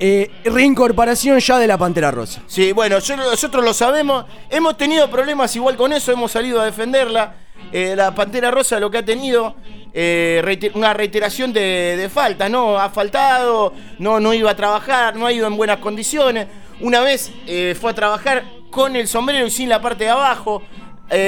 Eh, 0.02 0.30
reincorporación 0.44 1.38
ya 1.40 1.58
de 1.58 1.66
la 1.66 1.76
Pantera 1.76 2.10
Rosa. 2.10 2.40
Sí, 2.46 2.72
bueno, 2.72 2.96
nosotros 2.96 3.62
lo 3.62 3.74
sabemos. 3.74 4.24
Hemos 4.48 4.78
tenido 4.78 5.10
problemas 5.10 5.54
igual 5.56 5.76
con 5.76 5.92
eso, 5.92 6.10
hemos 6.10 6.32
salido 6.32 6.58
a 6.58 6.64
defenderla. 6.64 7.34
Eh, 7.70 7.94
la 7.94 8.14
Pantera 8.14 8.50
Rosa 8.50 8.80
lo 8.80 8.90
que 8.90 8.96
ha 8.96 9.04
tenido, 9.04 9.56
eh, 9.92 10.70
una 10.72 10.94
reiteración 10.94 11.52
de, 11.52 11.96
de 11.98 12.08
faltas, 12.08 12.50
¿no? 12.50 12.78
Ha 12.78 12.88
faltado, 12.88 13.74
no, 13.98 14.18
no 14.18 14.32
iba 14.32 14.50
a 14.50 14.56
trabajar, 14.56 15.16
no 15.16 15.26
ha 15.26 15.32
ido 15.32 15.46
en 15.46 15.58
buenas 15.58 15.76
condiciones. 15.80 16.46
Una 16.80 17.00
vez 17.00 17.30
eh, 17.46 17.76
fue 17.78 17.90
a 17.90 17.94
trabajar 17.94 18.42
con 18.70 18.96
el 18.96 19.06
sombrero 19.06 19.46
y 19.46 19.50
sin 19.50 19.68
la 19.68 19.82
parte 19.82 20.04
de 20.04 20.10
abajo. 20.10 20.62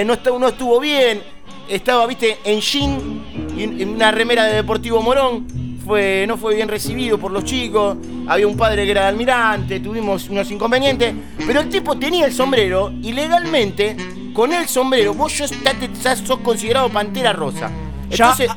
No, 0.07 0.15
estuvo, 0.15 0.39
no 0.39 0.49
estuvo 0.49 0.81
bien. 0.81 1.23
Estaba, 1.69 2.07
viste, 2.07 2.39
en 2.45 2.61
jean 2.61 3.25
y 3.55 3.65
en 3.65 3.89
una 3.91 4.13
remera 4.13 4.45
de 4.45 4.55
Deportivo 4.55 5.03
Morón. 5.03 5.72
Fue, 5.85 6.25
no 6.29 6.37
fue 6.37 6.55
bien 6.55 6.69
recibido 6.69 7.19
por 7.19 7.33
los 7.33 7.45
chicos. 7.45 7.97
Había 8.29 8.47
un 8.47 8.57
padre 8.57 8.85
que 8.85 8.91
era 8.93 9.09
almirante, 9.09 9.81
tuvimos 9.81 10.29
unos 10.29 10.51
inconvenientes. 10.51 11.15
Pero 11.47 11.61
el 11.61 11.69
tipo 11.69 11.97
tenía 11.99 12.27
el 12.27 12.33
sombrero 12.33 12.93
y 13.03 13.13
legalmente, 13.13 13.97
con 14.33 14.53
el 14.53 14.69
sombrero, 14.69 15.13
vos 15.15 15.37
ya, 15.37 15.45
estás- 15.47 16.21
sos 16.21 16.39
considerado 16.39 16.89
pantera 16.89 17.33
rosa. 17.33 17.71
Entonces, 18.11 18.49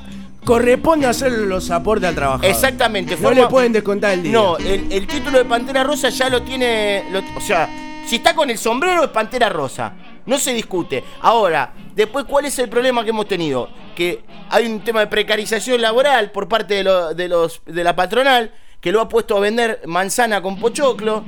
corresponde 0.43 1.07
hacer 1.07 1.31
los 1.31 1.71
aportes 1.71 2.09
al 2.09 2.15
trabajador. 2.15 2.45
Exactamente. 2.51 3.15
No 3.15 3.21
forma- 3.21 3.41
le 3.41 3.47
pueden 3.47 3.73
descontar 3.73 4.11
el 4.13 4.23
día. 4.23 4.31
No, 4.31 4.57
el, 4.57 4.91
el 4.91 5.07
título 5.07 5.39
de 5.39 5.45
Pantera 5.45 5.83
Rosa 5.83 6.09
ya 6.09 6.29
lo 6.29 6.43
tiene. 6.43 7.05
lo- 7.11 7.23
o 7.37 7.41
sea, 7.41 7.67
si 8.05 8.17
está 8.17 8.35
con 8.35 8.49
el 8.51 8.57
sombrero 8.59 9.03
es 9.03 9.09
Pantera 9.09 9.49
Rosa. 9.49 9.91
No 10.25 10.39
se 10.39 10.53
discute. 10.53 11.03
Ahora, 11.21 11.73
después, 11.93 12.25
¿cuál 12.25 12.45
es 12.45 12.57
el 12.59 12.69
problema 12.69 13.03
que 13.03 13.11
hemos 13.11 13.27
tenido? 13.27 13.69
Que 13.95 14.23
hay 14.49 14.65
un 14.65 14.81
tema 14.81 15.01
de 15.01 15.07
precarización 15.07 15.81
laboral 15.81 16.31
por 16.31 16.47
parte 16.47 16.83
de, 16.83 17.13
de 17.15 17.27
los, 17.27 17.61
de 17.65 17.83
la 17.83 17.95
patronal 17.95 18.51
que 18.85 18.91
lo 18.91 19.01
ha 19.01 19.09
puesto 19.09 19.35
a 19.35 19.39
vender 19.39 19.81
manzana 19.87 20.41
con 20.41 20.59
pochoclo. 20.59 21.23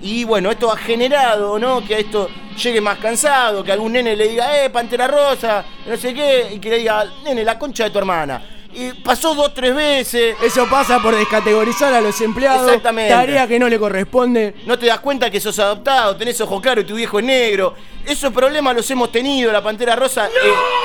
Y 0.00 0.24
bueno, 0.24 0.50
esto 0.50 0.72
ha 0.72 0.76
generado, 0.76 1.58
¿no? 1.58 1.84
Que 1.86 1.94
a 1.94 1.98
esto 1.98 2.28
llegue 2.62 2.80
más 2.80 2.98
cansado, 2.98 3.62
que 3.64 3.72
algún 3.72 3.92
nene 3.92 4.16
le 4.16 4.28
diga, 4.28 4.64
eh, 4.64 4.70
Pantera 4.70 5.06
Rosa, 5.06 5.64
no 5.86 5.96
sé 5.96 6.14
qué, 6.14 6.52
y 6.54 6.58
que 6.58 6.70
le 6.70 6.78
diga, 6.78 7.04
nene, 7.24 7.44
la 7.44 7.58
concha 7.58 7.84
de 7.84 7.90
tu 7.90 7.98
hermana. 7.98 8.42
Y 8.76 8.92
pasó 9.02 9.34
dos, 9.34 9.54
tres 9.54 9.74
veces. 9.74 10.36
Eso 10.44 10.66
pasa 10.68 10.98
por 11.00 11.14
descategorizar 11.16 11.94
a 11.94 12.00
los 12.00 12.20
empleados. 12.20 12.66
Exactamente. 12.66 13.12
Tarea 13.12 13.46
que 13.46 13.58
no 13.58 13.68
le 13.68 13.78
corresponde. 13.78 14.54
No 14.66 14.78
te 14.78 14.86
das 14.86 14.98
cuenta 15.00 15.30
que 15.30 15.40
sos 15.40 15.58
adoptado, 15.60 16.16
tenés 16.16 16.40
ojo 16.40 16.60
claro 16.60 16.80
y 16.80 16.84
tu 16.84 16.94
viejo 16.96 17.18
es 17.20 17.24
negro. 17.24 17.74
Esos 18.04 18.32
problemas 18.32 18.74
los 18.74 18.90
hemos 18.90 19.10
tenido, 19.12 19.52
la 19.52 19.62
Pantera 19.62 19.94
Rosa. 19.96 20.26
eh, 20.26 20.30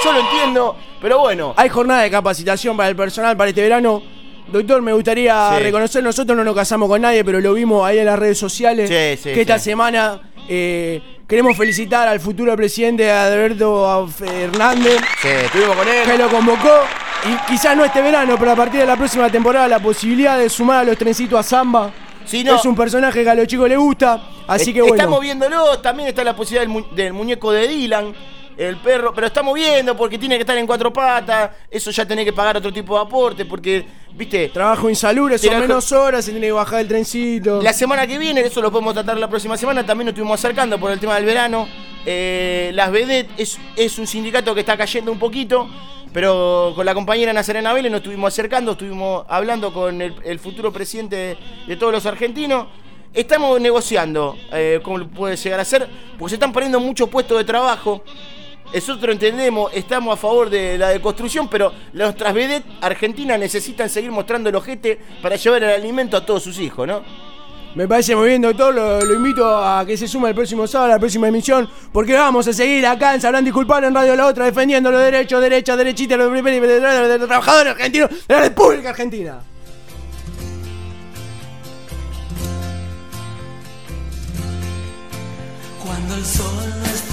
yo 0.03 0.13
lo 0.13 0.19
entiendo, 0.19 0.75
pero 1.01 1.19
bueno. 1.19 1.53
Hay 1.57 1.69
jornada 1.69 2.03
de 2.03 2.11
capacitación 2.11 2.77
para 2.77 2.89
el 2.89 2.95
personal 2.95 3.35
para 3.35 3.49
este 3.49 3.61
verano. 3.61 4.01
Doctor, 4.47 4.81
me 4.81 4.93
gustaría 4.93 5.51
Sí. 5.57 5.63
reconocer, 5.63 6.03
nosotros 6.03 6.35
no 6.37 6.43
nos 6.43 6.55
casamos 6.55 6.89
con 6.89 7.01
nadie, 7.01 7.23
pero 7.23 7.39
lo 7.39 7.53
vimos 7.53 7.85
ahí 7.87 7.99
en 7.99 8.05
las 8.05 8.17
redes 8.17 8.37
sociales, 8.37 8.89
Sí, 8.89 9.21
sí, 9.29 9.33
que 9.35 9.41
esta 9.41 9.59
semana 9.59 10.21
eh, 10.47 11.01
queremos 11.27 11.55
felicitar 11.55 12.07
al 12.07 12.19
futuro 12.19 12.55
presidente 12.55 13.11
Alberto 13.11 14.07
Fernández, 14.07 14.97
Sí, 15.21 15.27
estuvimos 15.27 15.75
con 15.75 15.87
él. 15.87 16.03
que 16.03 16.17
lo 16.17 16.29
convocó, 16.29 16.81
y 17.25 17.51
quizás 17.51 17.75
no 17.75 17.83
este 17.85 18.01
verano, 18.01 18.35
pero 18.39 18.51
a 18.51 18.55
partir 18.55 18.79
de 18.79 18.85
la 18.85 18.95
próxima 18.95 19.29
temporada, 19.29 19.67
la 19.67 19.79
posibilidad 19.79 20.37
de 20.37 20.49
sumar 20.49 20.79
a 20.79 20.83
los 20.83 20.97
trencitos 20.97 21.39
a 21.39 21.43
Samba. 21.43 21.91
Sí, 22.25 22.43
no. 22.43 22.55
Es 22.55 22.65
un 22.65 22.75
personaje 22.75 23.23
que 23.23 23.29
a 23.29 23.35
los 23.35 23.47
chicos 23.47 23.67
les 23.67 23.77
gusta, 23.77 24.21
así 24.47 24.69
Es- 24.69 24.73
que 24.75 24.81
bueno. 24.81 24.95
Estamos 24.95 25.19
viéndolo, 25.21 25.79
también 25.79 26.09
está 26.09 26.23
la 26.23 26.35
posibilidad 26.35 26.61
del, 26.61 26.69
mu- 26.69 26.95
del 26.95 27.13
muñeco 27.13 27.51
de 27.51 27.67
Dylan, 27.67 28.13
el 28.57 28.77
perro, 28.77 29.13
pero 29.13 29.27
estamos 29.27 29.53
viendo 29.55 29.95
porque 29.97 30.17
tiene 30.17 30.35
que 30.35 30.41
estar 30.41 30.57
en 30.57 30.67
cuatro 30.67 30.91
patas, 30.93 31.49
eso 31.71 31.91
ya 31.91 32.05
tenés 32.05 32.25
que 32.25 32.33
pagar 32.33 32.57
otro 32.57 32.71
tipo 32.71 32.95
de 32.95 33.01
aporte, 33.05 33.45
porque, 33.45 33.85
viste, 34.13 34.49
Trabajo 34.49 34.89
insalubre, 34.89 35.37
son 35.37 35.49
Trabajo- 35.49 35.67
menos 35.67 35.91
horas, 35.91 36.25
se 36.25 36.31
tiene 36.31 36.47
que 36.47 36.51
bajar 36.51 36.81
el 36.81 36.87
trencito. 36.87 37.61
La 37.61 37.73
semana 37.73 38.05
que 38.05 38.17
viene, 38.17 38.41
eso 38.41 38.61
lo 38.61 38.69
podemos 38.71 38.93
tratar 38.93 39.17
la 39.17 39.29
próxima 39.29 39.57
semana, 39.57 39.85
también 39.85 40.05
nos 40.07 40.11
estuvimos 40.13 40.39
acercando 40.39 40.77
por 40.79 40.91
el 40.91 40.99
tema 40.99 41.15
del 41.15 41.25
verano. 41.25 41.67
Eh, 42.05 42.71
las 42.73 42.91
Vedet 42.91 43.29
es, 43.37 43.57
es 43.75 43.97
un 43.97 44.07
sindicato 44.07 44.53
que 44.53 44.61
está 44.61 44.77
cayendo 44.77 45.11
un 45.11 45.19
poquito. 45.19 45.67
Pero 46.13 46.73
con 46.75 46.85
la 46.85 46.93
compañera 46.93 47.31
Nazarena 47.33 47.73
Vélez 47.73 47.91
nos 47.91 47.99
estuvimos 47.99 48.33
acercando, 48.33 48.71
estuvimos 48.71 49.25
hablando 49.27 49.71
con 49.71 50.01
el, 50.01 50.39
futuro 50.39 50.73
presidente 50.73 51.15
de, 51.15 51.37
de 51.67 51.75
todos 51.75 51.93
los 51.93 52.05
argentinos. 52.05 52.67
Estamos 53.13 53.59
negociando 53.59 54.35
eh, 54.51 54.79
cómo 54.83 55.07
puede 55.07 55.35
llegar 55.35 55.59
a 55.59 55.65
ser, 55.65 55.87
porque 56.17 56.29
se 56.29 56.35
están 56.35 56.51
poniendo 56.51 56.79
muchos 56.79 57.09
puestos 57.09 57.37
de 57.37 57.43
trabajo. 57.43 58.03
Nosotros 58.73 59.13
entendemos, 59.13 59.71
estamos 59.73 60.13
a 60.13 60.17
favor 60.17 60.49
de 60.49 60.77
la 60.77 60.89
deconstrucción, 60.89 61.47
pero 61.47 61.73
nuestras 61.93 62.33
vedettes 62.33 62.71
argentinas 62.81 63.39
necesitan 63.39 63.89
seguir 63.89 64.11
mostrando 64.11 64.49
el 64.49 64.55
ojete 64.55 64.99
para 65.23 65.35
llevar 65.35 65.63
el 65.63 65.71
alimento 65.71 66.17
a 66.17 66.25
todos 66.25 66.43
sus 66.43 66.59
hijos, 66.59 66.87
¿no? 66.87 67.01
Me 67.75 67.87
parece 67.87 68.15
muy 68.15 68.29
bien, 68.29 68.41
doctor. 68.41 68.73
Lo, 68.73 69.13
invito 69.13 69.45
a 69.47 69.85
que 69.85 69.95
se 69.95 70.07
suma 70.07 70.29
el 70.29 70.35
próximo 70.35 70.65
sábado 70.65 70.91
a 70.91 70.95
la 70.95 70.99
próxima 70.99 71.27
emisión. 71.27 71.69
Porque 71.91 72.13
vamos 72.13 72.47
a 72.47 72.53
seguir 72.53 72.85
acá 72.85 73.13
en 73.13 73.21
Sabrán 73.21 73.45
Disculpar 73.45 73.83
en 73.83 73.93
Radio 73.93 74.15
La 74.15 74.25
Otra 74.25 74.45
defendiendo 74.45 74.91
los 74.91 75.01
derechos, 75.01 75.41
derechas, 75.41 75.77
derechitas 75.77 76.17
de 76.17 76.23
los, 76.23 76.43
de 76.43 77.17
los 77.17 77.27
trabajadores 77.27 77.73
argentinos 77.73 78.09
de 78.09 78.35
la 78.35 78.41
República 78.41 78.89
Argentina. 78.89 79.39
Cuando 85.83 86.15
el 86.15 86.25
sol 86.25 86.45
no 86.79 87.08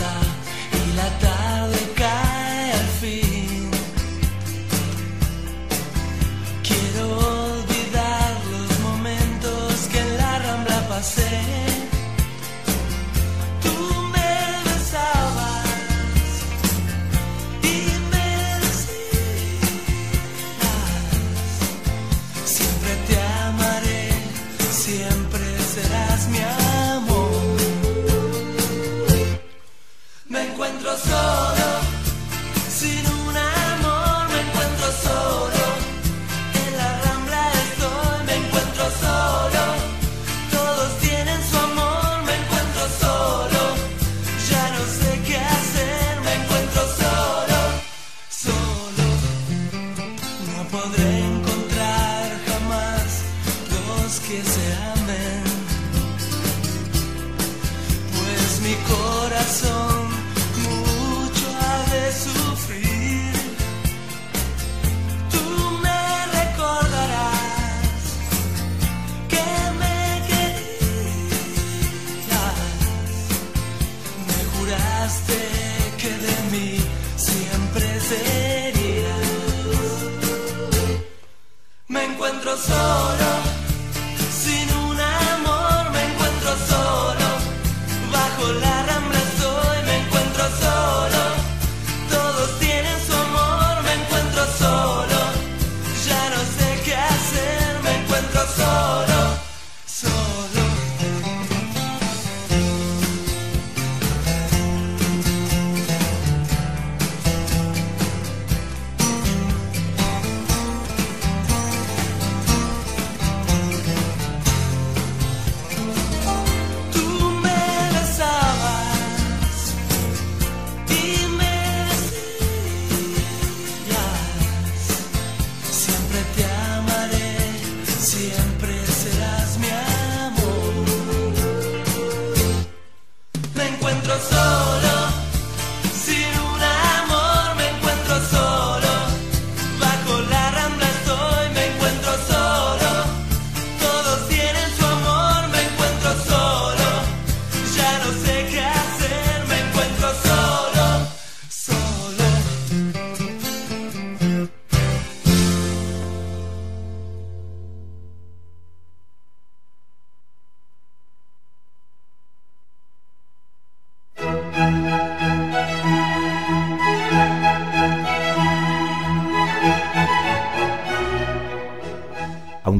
mi 26.28 26.40
amor. 26.40 27.30
Me 30.28 30.42
encuentro 30.48 30.96
solo, 30.96 31.55
mi 58.66 58.74
corazón 58.94 59.96
mucho 60.66 61.46
ha 61.62 61.76
de 61.92 62.04
sufrir. 62.24 63.32
Tú 65.32 65.44
me 65.84 66.02
recordarás 66.38 68.02
que 69.32 69.46
me 69.80 69.98
querías. 70.30 71.76
Me 74.28 74.40
juraste 74.52 75.38
que 76.00 76.10
de 76.26 76.36
mí 76.52 76.70
siempre 77.28 77.86
serías. 78.10 79.26
Me 81.88 82.00
encuentro 82.04 82.50
solo, 82.56 83.05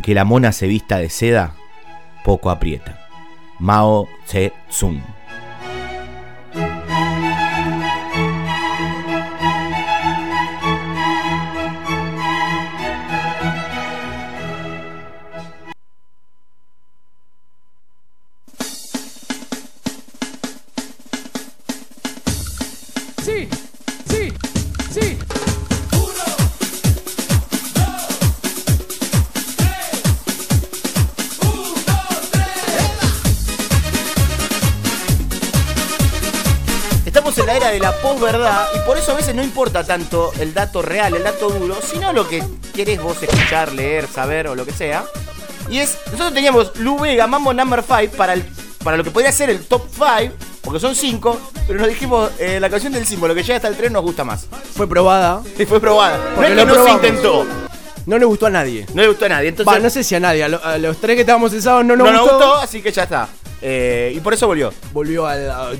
Aunque 0.06 0.14
la 0.14 0.24
mona 0.24 0.52
se 0.52 0.68
vista 0.68 0.98
de 0.98 1.10
seda, 1.10 1.56
poco 2.22 2.48
aprieta. 2.48 2.96
Mao 3.58 4.06
Tse-tung. 4.24 5.15
Y 38.74 38.78
por 38.86 38.98
eso 38.98 39.12
a 39.12 39.14
veces 39.14 39.34
no 39.34 39.42
importa 39.42 39.84
tanto 39.84 40.32
el 40.40 40.52
dato 40.54 40.82
real, 40.82 41.14
el 41.14 41.22
dato 41.24 41.48
duro, 41.50 41.76
sino 41.82 42.12
lo 42.12 42.28
que 42.28 42.42
querés 42.74 43.00
vos 43.00 43.22
escuchar, 43.22 43.72
leer, 43.72 44.06
saber 44.06 44.48
o 44.48 44.54
lo 44.54 44.64
que 44.64 44.72
sea. 44.72 45.04
Y 45.68 45.78
es, 45.78 45.96
nosotros 46.06 46.32
teníamos 46.34 46.76
Lu 46.76 46.98
Vega, 46.98 47.26
Mambo 47.26 47.52
Number 47.52 47.82
5 47.82 48.16
para, 48.16 48.34
el, 48.34 48.44
para 48.84 48.96
lo 48.96 49.04
que 49.04 49.10
podría 49.10 49.32
ser 49.32 49.50
el 49.50 49.64
top 49.66 49.82
5, 49.92 50.34
porque 50.62 50.78
son 50.80 50.94
5, 50.94 51.40
pero 51.66 51.78
nos 51.80 51.88
dijimos, 51.88 52.30
eh, 52.38 52.58
la 52.60 52.70
canción 52.70 52.92
del 52.92 53.06
símbolo 53.06 53.34
que 53.34 53.42
llega 53.42 53.56
hasta 53.56 53.68
el 53.68 53.76
3 53.76 53.90
nos 53.90 54.02
gusta 54.02 54.22
más. 54.24 54.46
Fue 54.76 54.88
probada. 54.88 55.42
Y 55.58 55.64
fue 55.64 55.80
probada. 55.80 56.18
No 56.18 56.34
Porque 56.36 56.50
es 56.52 56.56
lo 56.56 56.66
que 56.66 56.72
no 56.72 56.84
se 56.84 56.90
intentó. 56.92 57.46
No 58.06 58.18
le 58.18 58.24
gustó 58.24 58.46
a 58.46 58.50
nadie. 58.50 58.86
No 58.94 59.02
le 59.02 59.08
gustó 59.08 59.24
a 59.24 59.28
nadie. 59.30 59.48
Entonces, 59.48 59.82
no 59.82 59.90
sé 59.90 60.04
si 60.04 60.14
a 60.14 60.20
nadie. 60.20 60.44
A, 60.44 60.48
lo- 60.48 60.64
a 60.64 60.78
los 60.78 60.96
tres 60.98 61.16
que 61.16 61.22
estábamos 61.22 61.52
el 61.52 61.60
sábado 61.60 61.82
no 61.82 61.96
no 61.96 62.04
nos 62.04 62.12
nos 62.12 62.22
gustó, 62.30 62.54
así 62.54 62.80
que 62.80 62.92
ya 62.92 63.02
está. 63.02 63.28
Eh, 63.62 64.12
y 64.14 64.20
por 64.20 64.34
eso 64.34 64.46
volvió. 64.46 64.72
Volvió 64.92 65.26
al. 65.26 65.78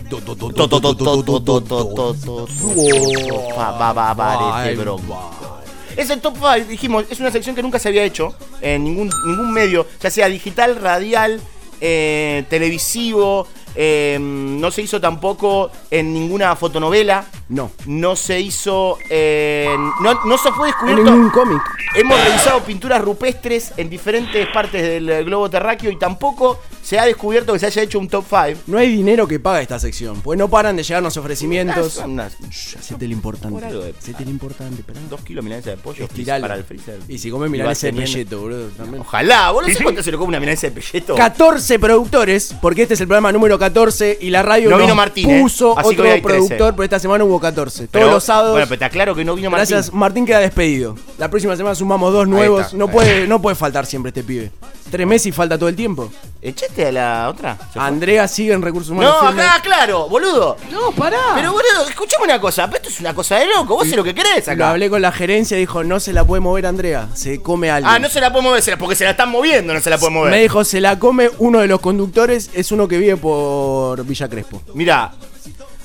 Es 5.97 6.11
el 6.11 6.21
top 6.21 6.35
5, 6.37 6.55
dijimos, 6.69 7.05
es 7.09 7.21
una 7.21 7.31
sección 7.31 7.57
que 7.57 7.63
nunca 7.63 7.79
se 7.79 7.89
había 7.89 8.05
hecho 8.05 8.35
en 8.61 8.85
ningún, 8.85 9.11
ningún 9.27 9.51
medio, 9.53 9.87
ya 10.01 10.11
sea 10.11 10.29
digital, 10.29 10.77
radial, 10.77 11.41
eh, 11.81 12.45
televisivo, 12.51 13.47
Eh, 13.79 14.17
no 14.19 14.71
se 14.71 14.81
hizo 14.81 14.99
tampoco 15.03 15.71
en 15.91 16.11
ninguna 16.15 16.57
fotonovela. 16.57 17.27
No. 17.51 17.71
No 17.85 18.17
se 18.17 18.41
hizo 18.41 18.97
en. 19.11 19.79
No, 20.01 20.25
no 20.25 20.39
se 20.39 20.51
fue 20.53 20.69
En 20.69 20.73
descubierto. 20.73 21.05
ningún 21.11 21.29
cómic. 21.31 21.61
Hemos 21.95 22.19
revisado 22.25 22.61
pinturas 22.61 23.03
rupestres 23.03 23.75
en 23.77 23.91
diferentes 23.91 24.47
partes 24.49 24.81
del 24.83 25.11
eh, 25.11 25.23
globo 25.25 25.51
terráqueo 25.51 25.91
y 25.91 25.99
tampoco 25.99 26.59
se 26.87 27.01
ha 27.01 27.05
descubierto 27.05 27.53
que 27.53 27.59
se 27.59 27.67
haya 27.67 27.83
hecho 27.83 27.99
un 27.99 28.07
top 28.07 28.25
5. 28.29 28.61
No 28.69 28.79
hay 28.79 28.89
dinero 28.89 29.27
que 29.27 29.41
paga 29.41 29.61
esta 29.61 29.77
sección, 29.81 30.21
pues 30.21 30.39
no 30.39 30.47
paran 30.49 30.77
de 30.77 30.85
llegarnos 30.85 31.17
ofrecimientos. 31.17 31.97
Unas, 31.97 32.37
Hacete 32.79 33.09
lo 33.09 33.13
importante. 33.13 33.55
Por 33.57 33.65
algo 33.65 33.81
de- 33.83 33.91
Hacete 33.99 34.25
lo 34.25 34.31
importante, 34.31 34.83
esperá. 34.83 35.01
dos 35.11 35.21
kilos 35.23 35.43
de 35.43 35.49
milanesa 35.49 35.71
de 35.71 35.79
pollo 35.79 36.05
Estiralo. 36.05 36.43
para 36.43 36.55
el 36.55 36.63
freezer. 36.63 37.01
Y 37.09 37.19
si 37.19 37.29
comes 37.29 37.49
Y 37.49 37.51
milanesa 37.51 37.89
de 37.89 37.93
pelleto, 37.93 38.41
boludo. 38.41 38.69
También. 38.69 39.01
Ojalá, 39.01 39.51
boludo. 39.51 39.69
¿Sabes 39.73 39.83
cuánto 39.83 40.03
se 40.05 40.13
lo 40.13 40.19
come 40.19 40.29
una 40.29 40.39
milanesa 40.39 40.69
de 40.69 40.81
pelleto? 40.81 41.17
14 41.17 41.79
productores, 41.81 42.55
porque 42.63 42.83
este 42.83 42.95
es 42.95 43.01
el 43.01 43.09
programa 43.09 43.33
número 43.33 43.59
14 43.59 44.19
y 44.21 44.31
la 44.31 44.43
radio 44.45 44.71
No 44.71 44.77
nos 44.77 44.87
vino 44.87 44.95
Martín, 44.95 45.29
¿eh? 45.29 45.41
puso 45.41 45.73
otro 45.73 45.89
hoy 45.89 45.97
hay 45.97 46.23
13. 46.23 46.23
productor, 46.23 46.75
pero 46.77 46.85
esta 46.85 47.01
semana 47.01 47.25
hubo 47.25 47.41
14. 47.41 47.89
Pero- 47.91 48.05
Todos 48.05 48.15
los 48.15 48.23
sábados. 48.25 48.53
Bueno, 48.53 48.67
pero 48.69 48.79
te 48.79 48.85
aclaro 48.85 49.13
que 49.17 49.25
no 49.25 49.35
vino 49.35 49.51
Martín. 49.51 49.71
Gracias, 49.75 49.93
Martín 49.93 50.25
queda 50.25 50.39
despedido. 50.39 50.95
La 51.19 51.29
próxima 51.29 51.57
semana 51.57 51.75
sumamos 51.75 52.13
dos 52.13 52.29
nuevos. 52.29 52.67
está, 52.67 52.77
no, 52.77 52.87
puede, 52.89 53.27
no 53.27 53.43
puede 53.43 53.57
faltar 53.57 53.87
siempre 53.87 54.11
este 54.11 54.23
pibe. 54.23 54.53
Tres 54.91 55.07
meses 55.07 55.27
y 55.27 55.33
falta 55.33 55.59
todo 55.59 55.69
el 55.69 55.75
tiempo. 55.75 56.11
¿Echaste 56.41 56.87
a 56.87 56.93
la 56.93 57.29
otra? 57.29 57.59
Andrea 57.75 58.29
sigue 58.29 58.53
en 58.53 58.63
recursos 58.63 58.91
humanos. 58.93 59.17
No, 59.21 59.27
firme. 59.29 59.43
acá, 59.43 59.61
claro, 59.63 60.09
boludo. 60.09 60.57
No, 60.71 60.93
pará. 60.93 61.19
Pero, 61.35 61.51
boludo, 61.53 61.89
escuchame 61.89 62.25
una 62.25 62.41
cosa. 62.41 62.71
Esto 62.73 62.89
es 62.89 63.01
una 63.01 63.13
cosa 63.13 63.37
de 63.37 63.47
loco. 63.47 63.75
Vos 63.75 63.83
haces 63.83 63.97
lo 63.97 64.05
que 64.05 64.15
querés 64.15 64.47
Lo 64.47 64.53
acá. 64.53 64.71
hablé 64.71 64.89
con 64.89 65.03
la 65.03 65.11
gerencia 65.11 65.57
y 65.57 65.61
dijo, 65.61 65.83
no 65.83 65.99
se 65.99 66.13
la 66.13 66.25
puede 66.25 66.41
mover 66.41 66.67
Andrea, 66.67 67.09
se 67.15 67.43
come 67.43 67.69
alguien. 67.69 67.93
Ah, 67.93 67.99
no 67.99 68.09
se 68.09 68.21
la 68.21 68.31
puede 68.31 68.45
mover, 68.45 68.63
se 68.63 68.71
la- 68.71 68.79
porque 68.79 68.95
se 68.95 69.03
la 69.05 69.11
están 69.11 69.29
moviendo, 69.29 69.75
no 69.75 69.81
se 69.81 69.91
la 69.91 69.99
puede 69.99 70.13
mover. 70.13 70.31
Me 70.31 70.41
dijo, 70.41 70.63
se 70.65 70.81
la 70.81 70.99
come 71.01 71.31
uno 71.39 71.59
de 71.59 71.67
los 71.67 71.81
conductores, 71.81 72.51
es 72.55 72.71
uno 72.71 72.87
que 72.87 72.99
vive 72.99 73.17
por 73.17 74.05
Villa 74.05 74.29
Crespo. 74.29 74.63
Mirá, 74.75 75.13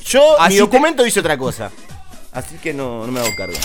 yo, 0.05 0.39
Así 0.39 0.49
mi 0.49 0.55
te- 0.55 0.61
documento 0.61 1.03
dice 1.03 1.19
otra 1.21 1.37
cosa. 1.39 1.71
Así 2.33 2.55
que 2.61 2.71
no, 2.71 3.05
no 3.07 3.11
me 3.11 3.19
hago 3.19 3.29
cargo. 3.35 3.57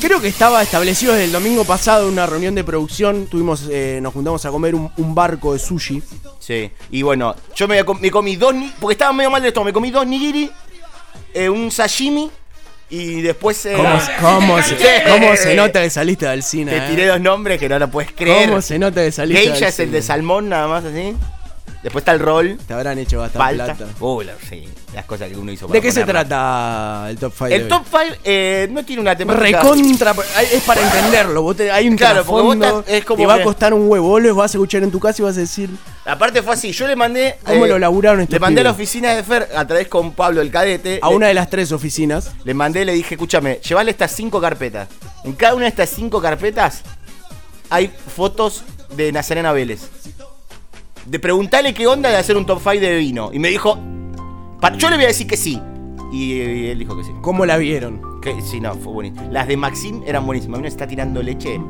Creo 0.00 0.20
que 0.20 0.28
estaba 0.28 0.62
establecido 0.62 1.12
desde 1.12 1.24
el 1.24 1.32
domingo 1.32 1.64
pasado 1.64 2.06
en 2.06 2.12
una 2.12 2.26
reunión 2.26 2.54
de 2.54 2.62
producción. 2.64 3.26
Tuvimos, 3.26 3.64
eh, 3.70 3.98
nos 4.02 4.12
juntamos 4.14 4.44
a 4.44 4.50
comer 4.50 4.74
un, 4.74 4.90
un 4.96 5.14
barco 5.14 5.52
de 5.52 5.58
sushi. 5.58 6.02
Sí, 6.38 6.70
y 6.90 7.02
bueno, 7.02 7.34
yo 7.54 7.66
me, 7.68 7.84
com- 7.84 7.98
me 8.00 8.10
comí 8.10 8.36
dos, 8.36 8.54
ni- 8.54 8.72
porque 8.80 8.92
estaba 8.92 9.12
medio 9.12 9.30
mal 9.30 9.42
de 9.42 9.48
estómago, 9.48 9.66
me 9.66 9.72
comí 9.72 9.90
dos 9.90 10.06
nigiri, 10.06 10.50
eh, 11.34 11.48
un 11.48 11.70
sashimi 11.70 12.30
y 12.90 13.20
después... 13.20 13.66
eh, 13.66 13.74
¿Cómo, 13.76 13.90
cómo 14.20 14.62
se, 14.62 14.76
cómo 15.08 15.36
se 15.36 15.54
nota 15.54 15.82
que 15.82 15.90
saliste 15.90 16.26
del 16.26 16.42
cine? 16.42 16.70
Te 16.70 16.78
eh? 16.78 16.88
tiré 16.88 17.06
dos 17.06 17.20
nombres 17.20 17.58
que 17.58 17.68
no 17.68 17.78
lo 17.78 17.90
puedes 17.90 18.12
creer. 18.12 18.48
¿Cómo 18.48 18.62
se 18.62 18.78
nota 18.78 19.02
que 19.02 19.12
saliste 19.12 19.42
del 19.42 19.50
Geisha 19.52 19.68
es 19.68 19.78
el 19.80 19.90
de 19.90 20.00
salmón, 20.02 20.48
nada 20.48 20.68
más 20.68 20.84
así. 20.84 21.14
Después 21.82 22.02
está 22.02 22.12
el 22.12 22.18
rol. 22.20 22.58
Te 22.66 22.74
habrán 22.74 22.98
hecho 22.98 23.18
bastante 23.20 23.38
Palta. 23.38 23.74
plata. 23.76 23.92
La- 24.24 24.48
sí, 24.48 24.68
las 24.92 25.04
cosas 25.04 25.28
que 25.28 25.36
uno 25.36 25.52
hizo 25.52 25.68
¿De 25.68 25.80
qué 25.80 25.92
se 25.92 26.00
ponerla. 26.00 26.24
trata 26.26 27.10
el 27.10 27.18
top 27.18 27.32
5? 27.36 27.46
El 27.46 27.68
top 27.68 27.82
5 27.88 28.72
no 28.72 28.84
tiene 28.84 29.02
una 29.02 29.16
temática. 29.16 29.62
Recontra, 29.62 30.14
es 30.52 30.62
para 30.64 30.80
entenderlo. 30.82 31.42
Vos 31.42 31.56
te- 31.56 31.70
hay 31.70 31.88
un 31.88 31.96
Claro, 31.96 32.24
porque 32.24 32.42
vos 32.42 32.54
estás- 32.56 32.84
es 32.88 33.04
como 33.04 33.22
te 33.22 33.26
va 33.26 33.34
a 33.34 33.38
que- 33.38 33.44
costar 33.44 33.72
un 33.74 33.88
huevo. 33.88 34.08
Vos 34.08 34.20
lo 34.22 34.34
vas 34.34 34.52
a 34.54 34.58
escuchar 34.58 34.82
en 34.82 34.90
tu 34.90 34.98
casa 34.98 35.22
y 35.22 35.24
vas 35.24 35.36
a 35.36 35.40
decir, 35.40 35.70
Aparte 36.04 36.42
fue 36.42 36.54
así, 36.54 36.72
yo 36.72 36.86
le 36.88 36.96
mandé. 36.96 37.28
eh, 37.28 37.38
¿Cómo 37.44 37.66
lo 37.66 37.78
laburaron 37.78 38.20
estos 38.22 38.32
Le 38.34 38.40
mandé 38.40 38.60
a 38.62 38.64
la 38.64 38.70
pibes? 38.72 38.88
oficina 38.88 39.14
de 39.14 39.22
Fer 39.22 39.48
a 39.54 39.64
través 39.66 39.86
con 39.88 40.12
Pablo 40.14 40.40
el 40.40 40.50
cadete. 40.50 40.98
a 41.00 41.08
le- 41.10 41.14
una 41.14 41.28
de 41.28 41.34
las 41.34 41.48
tres 41.48 41.70
oficinas. 41.70 42.32
Le 42.44 42.54
mandé, 42.54 42.84
le 42.84 42.92
dije, 42.92 43.14
escúchame, 43.14 43.60
llevale 43.66 43.92
estas 43.92 44.10
cinco 44.10 44.40
carpetas. 44.40 44.88
En 45.24 45.34
cada 45.34 45.54
una 45.54 45.64
de 45.64 45.68
estas 45.68 45.90
cinco 45.90 46.20
carpetas 46.20 46.82
hay 47.70 47.92
fotos 48.16 48.64
de 48.96 49.12
Nazarena 49.12 49.52
Vélez. 49.52 49.82
De 51.08 51.18
preguntarle 51.18 51.72
qué 51.74 51.86
onda 51.86 52.10
de 52.10 52.16
hacer 52.16 52.36
un 52.36 52.44
top 52.44 52.58
5 52.62 52.80
de 52.80 52.96
vino. 52.96 53.30
Y 53.32 53.38
me 53.38 53.48
dijo, 53.48 53.78
"Pa- 54.60 54.76
yo 54.76 54.90
le 54.90 54.96
voy 54.96 55.04
a 55.06 55.08
decir 55.08 55.26
que 55.26 55.36
sí. 55.36 55.60
Y, 56.12 56.32
y 56.34 56.66
él 56.68 56.78
dijo 56.78 56.96
que 56.96 57.04
sí. 57.04 57.10
¿Cómo 57.22 57.44
la 57.46 57.56
vieron? 57.56 58.20
Que, 58.20 58.40
sí, 58.42 58.60
no, 58.60 58.74
fue 58.74 58.92
buenísimo. 58.92 59.28
Las 59.30 59.46
de 59.48 59.56
Maxim 59.56 60.02
eran 60.06 60.26
buenísimas. 60.26 60.58
Uno 60.58 60.68
está 60.68 60.86
tirando 60.86 61.22
leche. 61.22 61.60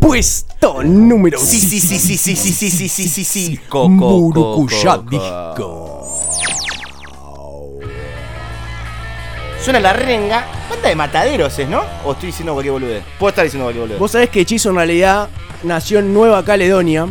Puesto 0.00 0.82
número 0.82 1.38
Sí, 1.38 1.60
sí, 1.60 1.78
sí, 1.80 1.98
sí, 1.98 2.16
sí, 2.16 2.36
sí, 2.36 2.54
sí, 2.54 2.70
sí, 2.70 2.88
sí, 2.88 3.08
sí, 3.08 3.24
sí. 3.24 3.58
Co. 3.68 3.88
Disco. 5.10 5.86
Suena 9.62 9.78
la 9.80 9.92
renga. 9.92 10.46
Banda 10.70 10.88
de 10.88 10.96
mataderos 10.96 11.58
es, 11.58 11.68
¿no? 11.68 11.82
O 12.04 12.12
estoy 12.12 12.28
diciendo 12.28 12.52
cualquier 12.54 12.72
boludez. 12.72 13.04
Puedo 13.18 13.28
estar 13.30 13.44
diciendo 13.44 13.64
cualquier 13.66 13.82
boludez. 13.82 13.98
Vos 14.00 14.10
sabés 14.12 14.30
que 14.30 14.40
Hechizo 14.40 14.70
en 14.70 14.76
realidad 14.76 15.28
nació 15.62 15.98
en 15.98 16.14
Nueva 16.14 16.44
Caledonia. 16.44 17.06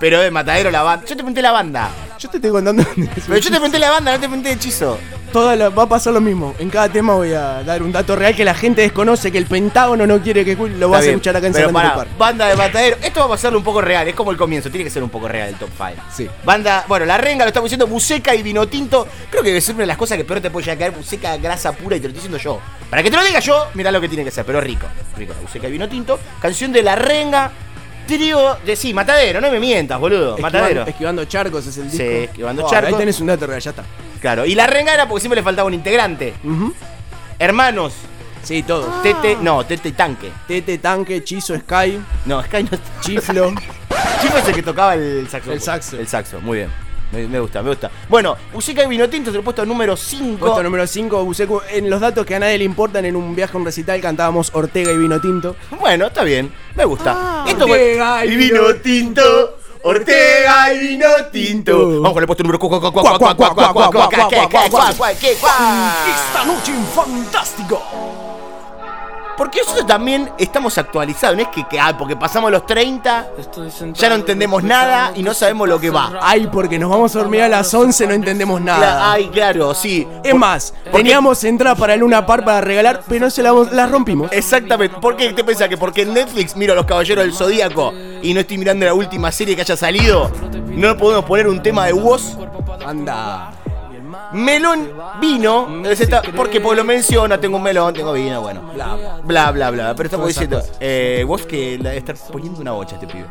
Pero 0.00 0.20
de 0.20 0.30
matadero 0.30 0.70
la 0.70 0.82
banda. 0.82 1.02
Yo 1.04 1.10
te 1.10 1.16
pregunté 1.16 1.42
la 1.42 1.52
banda. 1.52 1.90
Yo 2.18 2.28
te 2.30 2.36
estoy 2.38 2.50
contando. 2.50 2.84
Pero 2.94 3.36
yo 3.38 3.50
te 3.50 3.50
pregunté 3.50 3.78
la 3.78 3.90
banda, 3.90 4.12
no 4.12 4.20
te 4.20 4.26
pregunté 4.26 4.52
hechizo. 4.52 4.98
Toda 5.32 5.56
la- 5.56 5.68
va 5.68 5.82
a 5.82 5.88
pasar 5.88 6.12
lo 6.12 6.20
mismo. 6.20 6.54
En 6.58 6.70
cada 6.70 6.88
tema 6.88 7.14
voy 7.14 7.32
a 7.32 7.62
dar 7.64 7.82
un 7.82 7.90
dato 7.90 8.14
real 8.14 8.36
que 8.36 8.44
la 8.44 8.54
gente 8.54 8.82
desconoce, 8.82 9.32
que 9.32 9.38
el 9.38 9.46
Pentágono 9.46 10.06
no 10.06 10.20
quiere 10.20 10.44
que 10.44 10.54
lo 10.56 10.88
vas 10.88 11.02
a 11.04 11.08
escuchar 11.08 11.36
acá 11.36 11.48
en 11.48 11.52
Pero 11.52 11.72
pará. 11.72 12.06
Banda 12.16 12.46
de 12.46 12.54
matadero. 12.56 12.96
Esto 13.02 13.20
va 13.20 13.26
a 13.26 13.28
pasarlo 13.30 13.58
un 13.58 13.64
poco 13.64 13.80
real. 13.80 14.06
Es 14.06 14.14
como 14.14 14.30
el 14.30 14.36
comienzo. 14.36 14.70
Tiene 14.70 14.84
que 14.84 14.90
ser 14.90 15.02
un 15.02 15.10
poco 15.10 15.26
real 15.26 15.48
el 15.48 15.54
top 15.56 15.70
5. 15.76 15.90
Sí. 16.14 16.28
Banda, 16.44 16.84
bueno, 16.86 17.04
la 17.04 17.18
renga 17.18 17.44
lo 17.44 17.48
estamos 17.48 17.68
diciendo, 17.68 17.86
buceca 17.88 18.34
y 18.34 18.42
vino 18.42 18.66
tinto. 18.68 19.08
Creo 19.30 19.42
que 19.42 19.60
ser 19.60 19.74
una 19.74 19.82
de 19.82 19.86
las 19.88 19.96
cosas 19.96 20.16
que 20.18 20.24
peor 20.24 20.40
te 20.40 20.50
puede 20.50 20.64
llegar 20.66 20.76
a 20.76 20.78
caer, 20.78 20.92
buceca, 20.92 21.36
grasa 21.38 21.72
pura, 21.72 21.96
y 21.96 22.00
te 22.00 22.04
lo 22.08 22.14
estoy 22.14 22.28
diciendo 22.28 22.38
yo. 22.38 22.60
Para 22.88 23.02
que 23.02 23.10
te 23.10 23.16
lo 23.16 23.24
diga 23.24 23.40
yo, 23.40 23.66
mirá 23.74 23.90
lo 23.90 24.00
que 24.00 24.08
tiene 24.08 24.22
que 24.24 24.30
ser, 24.30 24.44
pero 24.44 24.60
rico. 24.60 24.86
Rico, 25.16 25.34
buceca 25.42 25.66
y 25.68 25.72
vino 25.72 25.88
tinto. 25.88 26.18
Canción 26.40 26.72
de 26.72 26.82
la 26.82 26.94
renga. 26.94 27.50
Trío 28.06 28.56
de 28.64 28.76
sí, 28.76 28.92
matadero, 28.92 29.40
no 29.40 29.50
me 29.50 29.58
mientas, 29.58 29.98
boludo. 29.98 30.36
Matadero. 30.38 30.82
Esquivando, 30.82 30.90
esquivando 30.90 31.24
charcos 31.24 31.66
es 31.66 31.76
el 31.78 31.90
Sí, 31.90 31.98
disco. 31.98 32.24
esquivando 32.24 32.66
Oh, 32.66 32.70
charcos. 32.70 32.92
Ahí 32.92 32.98
tenés 32.98 33.20
un 33.20 33.26
dato 33.28 33.46
real, 33.46 33.60
ya 33.60 33.70
está. 33.70 33.84
Claro. 34.20 34.44
Y 34.44 34.54
la 34.54 34.66
renga 34.66 34.92
era 34.92 35.06
porque 35.08 35.20
siempre 35.22 35.40
le 35.40 35.44
faltaba 35.44 35.66
un 35.68 35.74
integrante. 35.74 36.34
Hermanos. 37.38 37.94
Sí, 38.42 38.62
todos. 38.62 39.02
Tete, 39.02 39.38
no, 39.40 39.64
Tete 39.64 39.88
y 39.88 39.92
Tanque. 39.92 40.30
Tete, 40.46 40.76
Tanque, 40.78 41.24
Chizo, 41.24 41.56
Sky, 41.58 41.98
No, 42.26 42.42
Sky 42.42 42.64
no. 42.64 42.70
Chiflo. 43.00 43.48
Chico 44.22 44.36
es 44.36 44.48
el 44.48 44.54
que 44.54 44.62
tocaba 44.62 44.94
el 44.94 45.26
saxo. 45.30 45.50
El 45.52 45.60
saxo. 45.62 45.98
El 45.98 46.06
saxo, 46.08 46.40
muy 46.42 46.58
bien. 46.58 46.70
Me, 47.12 47.28
me 47.28 47.38
gusta, 47.38 47.62
me 47.62 47.68
gusta. 47.70 47.90
Bueno, 48.08 48.36
Musica 48.52 48.82
y 48.82 48.88
Vino 48.88 49.08
Tinto 49.08 49.30
se 49.30 49.34
lo 49.36 49.40
he 49.40 49.44
puesto 49.44 49.64
número 49.64 49.96
5. 49.96 50.38
Puesto 50.38 50.62
número 50.62 50.86
5, 50.86 51.24
Busecu. 51.24 51.60
En 51.70 51.88
los 51.88 52.00
datos 52.00 52.26
que 52.26 52.34
a 52.34 52.38
nadie 52.40 52.58
le 52.58 52.64
importan, 52.64 53.04
en 53.04 53.14
un 53.16 53.36
viaje 53.36 53.56
a 53.56 53.60
un 53.60 53.64
recital 53.64 54.00
cantábamos 54.00 54.50
Ortega 54.54 54.90
y 54.92 54.96
Vino 54.98 55.20
Tinto. 55.20 55.54
Bueno, 55.78 56.06
está 56.06 56.24
bien, 56.24 56.52
me 56.74 56.84
gusta. 56.84 57.44
Esto 57.46 57.68
fue- 57.68 57.92
Ortega 58.00 58.24
y 58.26 58.36
Vino 58.36 58.74
Tinto. 58.82 59.58
Ortega 59.86 60.72
y 60.72 60.78
Vino 60.78 61.06
Tinto. 61.30 62.00
Vamos 62.00 62.12
con 62.14 62.22
el 62.22 62.26
puesto 62.26 62.42
número 62.42 62.58
4. 62.58 62.92
Esta 66.08 66.44
noche 66.44 66.72
en 66.72 66.84
Fantástico. 66.86 68.33
Porque 69.36 69.60
nosotros 69.60 69.86
también 69.86 70.30
estamos 70.38 70.78
actualizados. 70.78 71.36
No 71.36 71.42
es 71.42 71.48
que, 71.48 71.66
que 71.66 71.80
ah, 71.80 71.96
porque 71.96 72.16
pasamos 72.16 72.50
los 72.50 72.66
30, 72.66 73.28
ya 73.94 74.08
no 74.08 74.14
entendemos 74.14 74.62
nada 74.62 75.12
y 75.14 75.22
no 75.22 75.34
sabemos 75.34 75.68
lo 75.68 75.80
que 75.80 75.90
va. 75.90 76.18
Ay, 76.20 76.48
porque 76.52 76.78
nos 76.78 76.90
vamos 76.90 77.14
a 77.16 77.18
dormir 77.18 77.42
a 77.42 77.48
las 77.48 77.72
11, 77.72 78.06
no 78.06 78.14
entendemos 78.14 78.60
nada. 78.60 79.12
Ay, 79.12 79.28
claro, 79.28 79.74
sí. 79.74 80.06
Es 80.22 80.34
más, 80.34 80.74
teníamos 80.92 81.42
entradas 81.44 81.78
para 81.78 81.96
Luna 81.96 82.24
Park 82.24 82.44
para 82.44 82.60
regalar, 82.60 83.02
pero 83.08 83.30
se 83.30 83.42
las 83.42 83.72
las 83.72 83.90
rompimos. 83.90 84.30
Exactamente. 84.32 84.96
¿Por 85.00 85.16
qué 85.16 85.32
te 85.32 85.44
pensás 85.44 85.68
que 85.68 85.76
porque 85.76 86.02
en 86.02 86.14
Netflix 86.14 86.56
miro 86.56 86.72
a 86.72 86.76
los 86.76 86.86
caballeros 86.86 87.24
del 87.24 87.34
Zodíaco 87.34 87.92
y 88.22 88.34
no 88.34 88.40
estoy 88.40 88.58
mirando 88.58 88.86
la 88.86 88.94
última 88.94 89.32
serie 89.32 89.54
que 89.54 89.62
haya 89.62 89.76
salido? 89.76 90.30
No 90.68 90.96
podemos 90.96 91.24
poner 91.24 91.48
un 91.48 91.62
tema 91.62 91.86
de 91.86 91.92
Woz. 91.92 92.36
Anda. 92.84 93.52
Melón, 94.34 94.90
vino. 95.20 95.82
esta- 95.90 96.22
porque 96.36 96.60
por 96.60 96.76
lo 96.76 96.84
menciona, 96.84 97.40
tengo 97.40 97.56
un 97.56 97.62
melón, 97.62 97.94
tengo 97.94 98.12
vino, 98.12 98.40
bueno. 98.42 98.62
Bla, 98.74 99.20
bla. 99.24 99.50
Bla, 99.52 99.70
bla. 99.70 99.94
Pero 99.94 100.06
estamos 100.06 100.28
diciendo, 100.28 100.62
eh, 100.80 101.24
vos 101.26 101.46
que 101.46 101.78
la 101.78 101.94
estar 101.94 102.16
poniendo 102.32 102.60
una 102.60 102.72
bocha 102.72 102.96
a 102.96 103.00
este 103.00 103.06
pibe. 103.12 103.26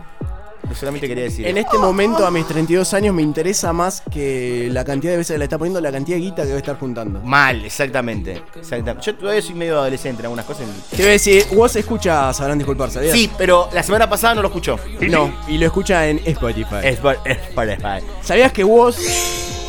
Yo 0.70 0.74
solamente 0.76 1.10
quería 1.10 1.26
decir. 1.26 1.46
En 1.46 1.58
este 1.58 1.78
momento, 1.78 2.26
a 2.26 2.32
mis 2.32 2.48
32 2.48 2.94
años, 2.94 3.14
me 3.14 3.22
interesa 3.22 3.74
más 3.74 4.02
que 4.10 4.70
la 4.72 4.86
cantidad 4.86 5.12
de 5.12 5.18
veces 5.18 5.34
que 5.34 5.38
le 5.38 5.44
está 5.44 5.58
poniendo, 5.58 5.82
la 5.82 5.92
cantidad 5.92 6.16
de 6.16 6.22
guita 6.24 6.42
que 6.44 6.48
debe 6.48 6.60
estar 6.60 6.80
juntando. 6.80 7.20
Mal, 7.20 7.66
exactamente. 7.66 8.42
exactamente. 8.56 9.02
Yo 9.06 9.14
todavía 9.16 9.42
soy 9.42 9.56
medio 9.56 9.78
adolescente 9.78 10.22
en 10.22 10.28
algunas 10.28 10.46
cosas. 10.46 10.66
Te 10.90 10.96
voy 10.98 11.08
a 11.08 11.12
decir, 11.12 11.44
vos 11.54 11.76
escuchas, 11.76 12.38
sabrán 12.38 12.58
disculpar, 12.58 12.90
¿sabías? 12.92 13.12
Sí, 13.14 13.30
pero 13.38 13.68
la 13.74 13.84
semana 13.84 14.10
pasada 14.10 14.36
no 14.36 14.42
lo 14.42 14.48
escuchó. 14.48 14.80
No, 15.02 15.34
y 15.50 15.58
lo 15.58 15.66
escucha 15.66 16.08
en 16.08 16.22
Spotify. 16.26 16.78
Spotify. 16.84 18.00
¿Sabías 18.22 18.54
que 18.54 18.64
vos 18.64 18.96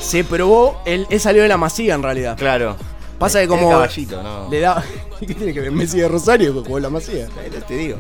se 0.05 0.23
probó, 0.25 0.81
él, 0.85 1.07
él 1.11 1.21
salió 1.21 1.43
de 1.43 1.49
la 1.49 1.57
masía 1.57 1.95
en 1.95 2.03
realidad? 2.03 2.37
Claro. 2.37 2.77
Pasa 3.19 3.41
que 3.41 3.49
como 3.49 3.71
caballito, 3.71 4.23
¿no? 4.23 4.49
le 4.51 4.61
da... 4.61 4.85
¿Qué 5.21 5.35
tiene 5.35 5.55
que 5.55 5.61
ver 5.61 5.73
Messi 5.73 5.99
de 5.99 6.09
Rosario 6.09 6.53
que 6.53 6.61
jugó 6.61 6.79
la 6.79 6.91
masía? 6.91 7.27
Te 7.67 7.75
digo. 7.75 7.99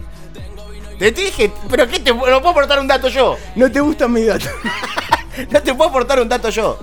Te 0.98 1.10
dije, 1.10 1.50
pero 1.70 1.88
¿qué 1.88 2.00
te 2.00 2.12
no 2.12 2.20
puedo 2.20 2.50
aportar 2.50 2.78
un 2.78 2.86
dato 2.86 3.08
yo? 3.08 3.36
No 3.56 3.70
te 3.70 3.80
gustan 3.80 4.12
mis 4.12 4.26
datos. 4.26 4.50
No 5.50 5.60
te 5.60 5.74
puedo 5.74 5.90
aportar 5.90 6.20
un 6.20 6.28
dato 6.28 6.48
yo. 6.48 6.78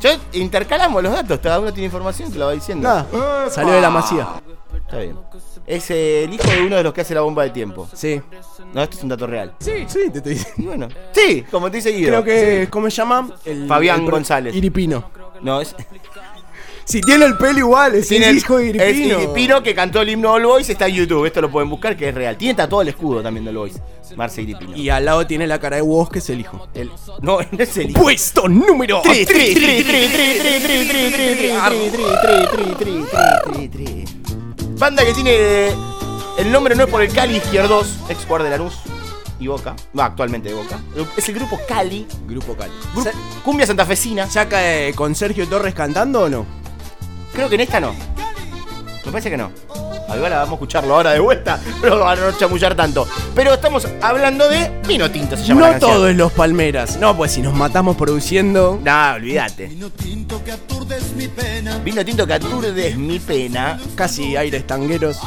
Yo 0.00 0.10
intercalamos 0.32 1.00
los 1.04 1.12
datos, 1.12 1.38
cada 1.38 1.60
uno 1.60 1.72
tiene 1.72 1.84
información, 1.84 2.32
te 2.32 2.36
lo 2.36 2.46
va 2.46 2.52
diciendo. 2.52 2.88
Nada, 2.88 3.48
salió 3.48 3.74
de 3.74 3.80
la 3.80 3.90
masía. 3.90 4.26
Está 4.74 4.98
bien. 4.98 5.16
Es 5.66 5.90
eh, 5.90 6.24
el 6.24 6.32
hijo 6.34 6.48
de 6.48 6.62
uno 6.66 6.76
de 6.76 6.82
los 6.84 6.92
que 6.94 7.00
hace 7.00 7.14
la 7.14 7.22
bomba 7.22 7.42
de 7.42 7.50
tiempo. 7.50 7.88
Sí. 7.92 8.20
No, 8.72 8.82
esto 8.82 8.96
es 8.98 9.02
un 9.02 9.08
dato 9.08 9.26
real. 9.26 9.52
Sí. 9.58 9.84
Sí, 9.88 10.10
te 10.12 10.18
estoy 10.18 10.34
diciendo. 10.34 10.54
Y 10.62 10.66
bueno. 10.66 10.88
Sí, 11.12 11.44
como 11.50 11.70
te 11.70 11.78
dice 11.78 11.90
Guido. 11.90 12.08
Creo 12.08 12.24
que, 12.24 12.68
¿cómo 12.70 12.88
se 12.88 12.96
llama? 12.96 13.28
El, 13.44 13.66
Fabián 13.66 14.00
el 14.00 14.06
pro- 14.06 14.14
González. 14.16 14.54
Iripino. 14.54 15.10
No, 15.42 15.60
es. 15.60 15.74
Si 16.84 17.00
tiene 17.00 17.24
el 17.24 17.36
pelo 17.36 17.58
igual, 17.58 17.96
es 17.96 18.06
Tiene 18.06 18.28
el 18.28 18.36
hijo 18.36 18.58
de 18.58 18.68
Es 18.70 18.96
Iripino. 18.96 19.18
Iripino 19.20 19.60
que 19.62 19.74
cantó 19.74 20.00
el 20.02 20.08
himno 20.08 20.30
All 20.32 20.46
Boys, 20.46 20.68
está 20.70 20.86
en 20.86 20.94
YouTube. 20.94 21.26
Esto 21.26 21.40
lo 21.40 21.50
pueden 21.50 21.68
buscar, 21.68 21.96
que 21.96 22.08
es 22.10 22.14
real. 22.14 22.36
Tiene 22.36 22.54
tatuado 22.54 22.82
el 22.82 22.88
escudo 22.88 23.22
también 23.22 23.44
de 23.44 23.50
All 23.50 23.56
Boys. 23.56 23.80
Marce 24.14 24.42
Iripino. 24.42 24.76
Y 24.76 24.88
al 24.88 25.04
lado 25.04 25.26
tiene 25.26 25.48
la 25.48 25.58
cara 25.58 25.76
de 25.76 25.82
Woz, 25.82 26.08
que 26.10 26.20
es 26.20 26.30
el 26.30 26.38
hijo. 26.40 26.68
El- 26.74 26.90
no, 27.22 27.38
no 27.40 27.58
es 27.58 27.76
el 27.76 27.90
hijo. 27.90 28.00
Puesto 28.00 28.46
número 28.48 29.00
Tri, 29.02 29.26
tri, 29.26 29.52
tri, 29.54 29.82
3. 29.82 29.84
tri, 29.84 29.84
tri, 29.84 30.08
tri, 30.08 30.38
tri, 30.38 30.60
tri, 30.60 30.88
tri, 30.88 31.10
tri, 31.10 31.10
tri, 31.10 31.48
tri, 31.50 31.90
tri, 31.90 32.46
tri, 32.46 32.76
tri, 32.76 33.04
tri, 33.08 33.68
tri, 33.68 33.68
tri. 33.68 34.04
Banda 34.78 35.04
que 35.04 35.14
tiene. 35.14 35.68
El 36.38 36.52
nombre 36.52 36.74
no 36.74 36.84
es 36.84 36.90
por 36.90 37.02
el 37.02 37.12
Cali 37.12 37.36
Izquierdos, 37.36 37.96
ex 38.10 38.20
jugador 38.24 38.42
de 38.44 38.50
Lanús 38.50 38.74
y 39.40 39.46
Boca. 39.46 39.74
Va, 39.98 40.06
actualmente 40.06 40.50
de 40.50 40.54
Boca. 40.54 40.78
Es 41.16 41.28
el 41.28 41.34
grupo 41.34 41.58
Cali. 41.66 42.06
Grupo 42.26 42.54
Cali. 42.54 42.72
Grupo- 42.94 43.10
Cumbia 43.44 43.66
santafesina. 43.66 44.26
¿Saca 44.28 44.58
con 44.94 45.14
Sergio 45.14 45.46
Torres 45.48 45.74
cantando 45.74 46.22
o 46.22 46.28
no? 46.28 46.44
Creo 47.32 47.48
que 47.48 47.54
en 47.54 47.62
esta 47.62 47.80
no. 47.80 47.94
Me 49.04 49.12
parece 49.12 49.30
que 49.30 49.36
no. 49.36 49.50
Igual 50.14 50.32
vamos 50.32 50.50
a 50.50 50.54
escucharlo 50.54 50.94
ahora 50.94 51.12
de 51.12 51.20
vuelta, 51.20 51.58
pero 51.80 52.00
para 52.00 52.20
no 52.20 52.32
chamullar 52.38 52.74
tanto. 52.74 53.06
Pero 53.34 53.54
estamos 53.54 53.86
hablando 54.00 54.48
de 54.48 54.70
vino 54.86 55.10
tinto, 55.10 55.36
se 55.36 55.44
llama 55.44 55.60
la 55.62 55.66
No 55.66 55.72
canción. 55.72 55.92
todo 55.92 56.08
es 56.08 56.16
los 56.16 56.32
Palmeras. 56.32 56.96
No, 56.98 57.16
pues 57.16 57.32
si 57.32 57.42
nos 57.42 57.54
matamos 57.54 57.96
produciendo. 57.96 58.80
No, 58.82 59.12
olvídate. 59.14 59.66
Vino 59.66 59.90
tinto 59.90 60.42
que 60.44 60.52
aturdes 60.52 61.14
mi 62.96 63.18
pena. 63.18 63.78
Casi 63.94 64.36
aires 64.36 64.66
tangueros. 64.66 65.18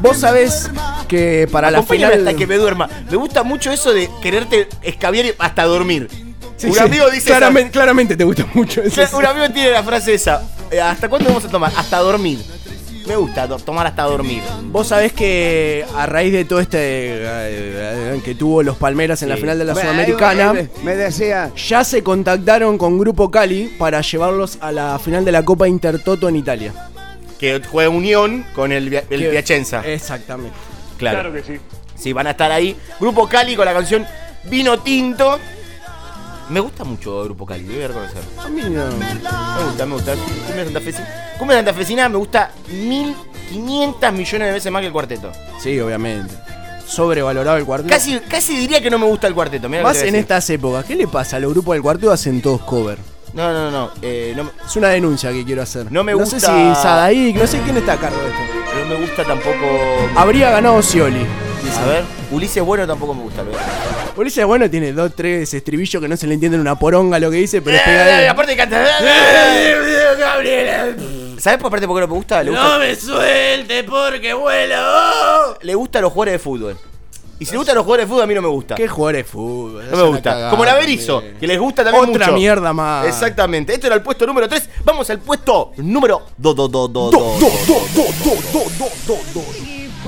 Vos 0.00 0.18
sabés 0.18 0.70
que 1.08 1.48
para 1.50 1.70
la 1.70 1.82
final. 1.82 2.12
hasta 2.12 2.34
que 2.34 2.46
me 2.46 2.56
duerma. 2.56 2.88
Me 3.10 3.16
gusta 3.16 3.42
mucho 3.42 3.72
eso 3.72 3.92
de 3.92 4.08
quererte 4.22 4.68
escabiar 4.82 5.26
hasta 5.38 5.64
dormir. 5.64 6.08
Sí, 6.56 6.66
un 6.66 6.74
sí. 6.74 6.80
amigo 6.80 7.04
dice 7.06 7.30
esa- 7.30 7.38
claramente, 7.38 7.70
claramente 7.70 8.16
te 8.16 8.24
gusta 8.24 8.44
mucho 8.52 8.82
eso. 8.82 9.00
Un 9.16 9.24
amigo 9.26 9.48
tiene 9.50 9.70
la 9.70 9.82
frase 9.84 10.14
esa. 10.14 10.42
eh, 10.72 10.80
¿Hasta 10.80 11.08
cuándo 11.08 11.28
vamos 11.28 11.44
a 11.44 11.48
tomar? 11.48 11.72
Hasta 11.76 11.98
dormir. 11.98 12.44
Me 13.08 13.16
gusta 13.16 13.48
tomar 13.58 13.86
hasta 13.86 14.02
dormir. 14.04 14.42
Vos 14.64 14.88
sabés 14.88 15.12
que 15.14 15.84
a 15.96 16.04
raíz 16.06 16.32
de 16.32 16.44
todo 16.44 16.60
este 16.60 16.78
eh, 16.78 17.22
eh, 17.24 18.20
que 18.24 18.34
tuvo 18.34 18.62
los 18.62 18.76
Palmeras 18.76 19.22
en 19.22 19.30
la 19.30 19.36
final 19.36 19.58
de 19.58 19.64
la 19.64 19.72
Bueno, 19.72 19.90
Sudamericana, 19.90 20.54
Me 20.82 20.94
decía, 20.94 21.50
ya 21.56 21.84
se 21.84 22.02
contactaron 22.02 22.76
con 22.76 22.98
Grupo 22.98 23.30
Cali 23.30 23.74
para 23.78 24.02
llevarlos 24.02 24.58
a 24.60 24.72
la 24.72 24.98
final 24.98 25.24
de 25.24 25.32
la 25.32 25.42
Copa 25.44 25.66
Intertoto 25.66 26.28
en 26.28 26.36
Italia. 26.36 26.72
Que 27.38 27.62
juega 27.70 27.88
unión 27.88 28.44
con 28.54 28.72
el, 28.72 28.92
el 28.92 29.02
Que- 29.08 29.28
Piacenza. 29.30 29.82
Exactamente. 29.86 30.54
Claro. 30.98 31.32
que 31.32 31.42
sí. 31.42 31.54
Sí, 31.96 32.12
van 32.12 32.26
a 32.26 32.30
estar 32.32 32.50
ahí. 32.52 32.76
Grupo 33.00 33.26
Cali 33.28 33.56
con 33.56 33.64
la 33.64 33.72
canción 33.72 34.04
Vino 34.44 34.78
Tinto. 34.80 35.38
Me 36.50 36.60
gusta 36.60 36.82
mucho 36.84 37.24
Grupo 37.24 37.44
Cali, 37.44 37.64
lo 37.64 37.74
voy 37.74 37.82
a 37.82 37.88
reconocer. 37.88 38.22
A 38.38 38.48
mí 38.48 38.62
no. 38.62 38.86
Me 38.86 39.64
gusta, 39.64 39.86
me 39.86 39.94
gusta. 39.94 40.14
Cumbia 40.46 40.64
santafesina. 40.64 41.08
Cumbia 41.38 41.56
santafesina 41.56 42.08
me 42.08 42.16
gusta 42.16 42.50
1500 42.70 44.12
millones 44.12 44.48
de 44.48 44.52
veces 44.52 44.72
más 44.72 44.80
que 44.80 44.86
el 44.86 44.92
cuarteto. 44.92 45.30
Sí, 45.62 45.78
obviamente. 45.80 46.34
Sobrevalorado 46.86 47.58
el 47.58 47.64
cuarteto. 47.66 47.92
Casi, 47.92 48.18
casi 48.20 48.56
diría 48.56 48.80
que 48.80 48.88
no 48.90 48.98
me 48.98 49.04
gusta 49.06 49.26
el 49.26 49.34
cuarteto. 49.34 49.68
mirá 49.68 49.82
Más 49.82 50.02
en 50.02 50.14
estas 50.14 50.48
épocas. 50.48 50.86
¿Qué 50.86 50.96
le 50.96 51.06
pasa? 51.06 51.36
A 51.36 51.40
los 51.40 51.52
grupos 51.52 51.74
del 51.74 51.82
cuarteto 51.82 52.10
hacen 52.12 52.40
todos 52.40 52.62
cover. 52.62 52.98
No, 53.34 53.52
no, 53.52 53.70
no. 53.70 53.70
no, 53.70 53.90
eh, 54.00 54.32
no, 54.34 54.50
Es 54.66 54.74
una 54.76 54.88
denuncia 54.88 55.30
que 55.30 55.44
quiero 55.44 55.60
hacer. 55.60 55.92
No 55.92 56.02
me 56.02 56.12
No 56.12 56.18
gusta- 56.20 56.40
sé 56.40 56.46
si 56.46 56.82
Sadaik, 56.82 57.36
no 57.36 57.46
sé 57.46 57.60
quién 57.60 57.76
está 57.76 57.92
a 57.92 57.96
cargo 57.98 58.18
de 58.22 58.28
esto. 58.28 58.40
no 58.80 58.86
me 58.86 58.94
gusta 59.06 59.22
tampoco. 59.24 59.56
Habría 60.16 60.50
ganado 60.50 60.80
Scioli. 60.82 61.26
A 61.78 61.84
ver, 61.86 62.04
Ulises 62.30 62.62
Bueno 62.62 62.86
tampoco 62.86 63.14
me 63.14 63.22
gusta. 63.22 63.42
Lo 63.42 63.50
Ulises 64.20 64.44
Bueno 64.46 64.68
tiene 64.70 64.92
dos, 64.92 65.12
tres 65.14 65.52
estribillos 65.54 66.00
que 66.02 66.08
no 66.08 66.16
se 66.16 66.26
le 66.26 66.34
entienden 66.34 66.60
una 66.60 66.78
poronga 66.78 67.18
lo 67.18 67.30
que 67.30 67.36
dice, 67.38 67.62
pero 67.62 67.76
es 67.76 67.82
Eh, 67.82 67.86
pegadero. 67.86 68.32
aparte 68.32 68.56
canta. 68.56 68.86
¿Sabes 71.38 71.58
por 71.60 71.70
por 71.70 71.80
qué 71.80 71.86
no 71.86 71.94
me 71.94 72.06
gusta? 72.06 72.42
Le 72.42 72.50
gusta, 72.50 72.78
me 72.78 72.94
suelte 72.96 73.84
porque 73.84 74.34
vuelo. 74.34 75.56
le 75.62 75.74
gusta 75.74 75.98
a 76.00 76.02
los 76.02 76.12
jugadores 76.12 76.32
de 76.34 76.38
fútbol. 76.38 76.76
Y 77.40 77.44
si 77.44 77.52
le 77.52 77.58
gustan 77.58 77.76
los 77.76 77.84
jugadores 77.84 78.06
de 78.06 78.08
fútbol, 78.08 78.24
a 78.24 78.26
mí 78.26 78.34
no 78.34 78.42
me 78.42 78.48
gusta. 78.48 78.74
¿Qué 78.74 78.88
jugadores 78.88 79.24
de 79.24 79.30
fútbol? 79.30 79.84
No 79.90 79.96
me 79.96 80.02
gusta. 80.04 80.50
Como 80.50 80.64
la 80.64 80.74
Berizo, 80.74 81.22
que 81.38 81.46
les 81.46 81.58
gusta 81.58 81.84
también 81.84 82.10
Otra 82.10 82.26
mucho. 82.26 82.36
mierda 82.36 82.72
más. 82.72 83.06
Exactamente. 83.06 83.72
Esto 83.74 83.86
era 83.86 83.94
el 83.94 84.02
puesto 84.02 84.26
número 84.26 84.48
3. 84.48 84.68
Vamos 84.84 85.08
al 85.10 85.20
puesto 85.20 85.70
número 85.76 86.22
2, 86.36 86.56
2, 86.56 86.70
2, 86.72 86.92
2, 86.92 87.10
2. 87.12 87.38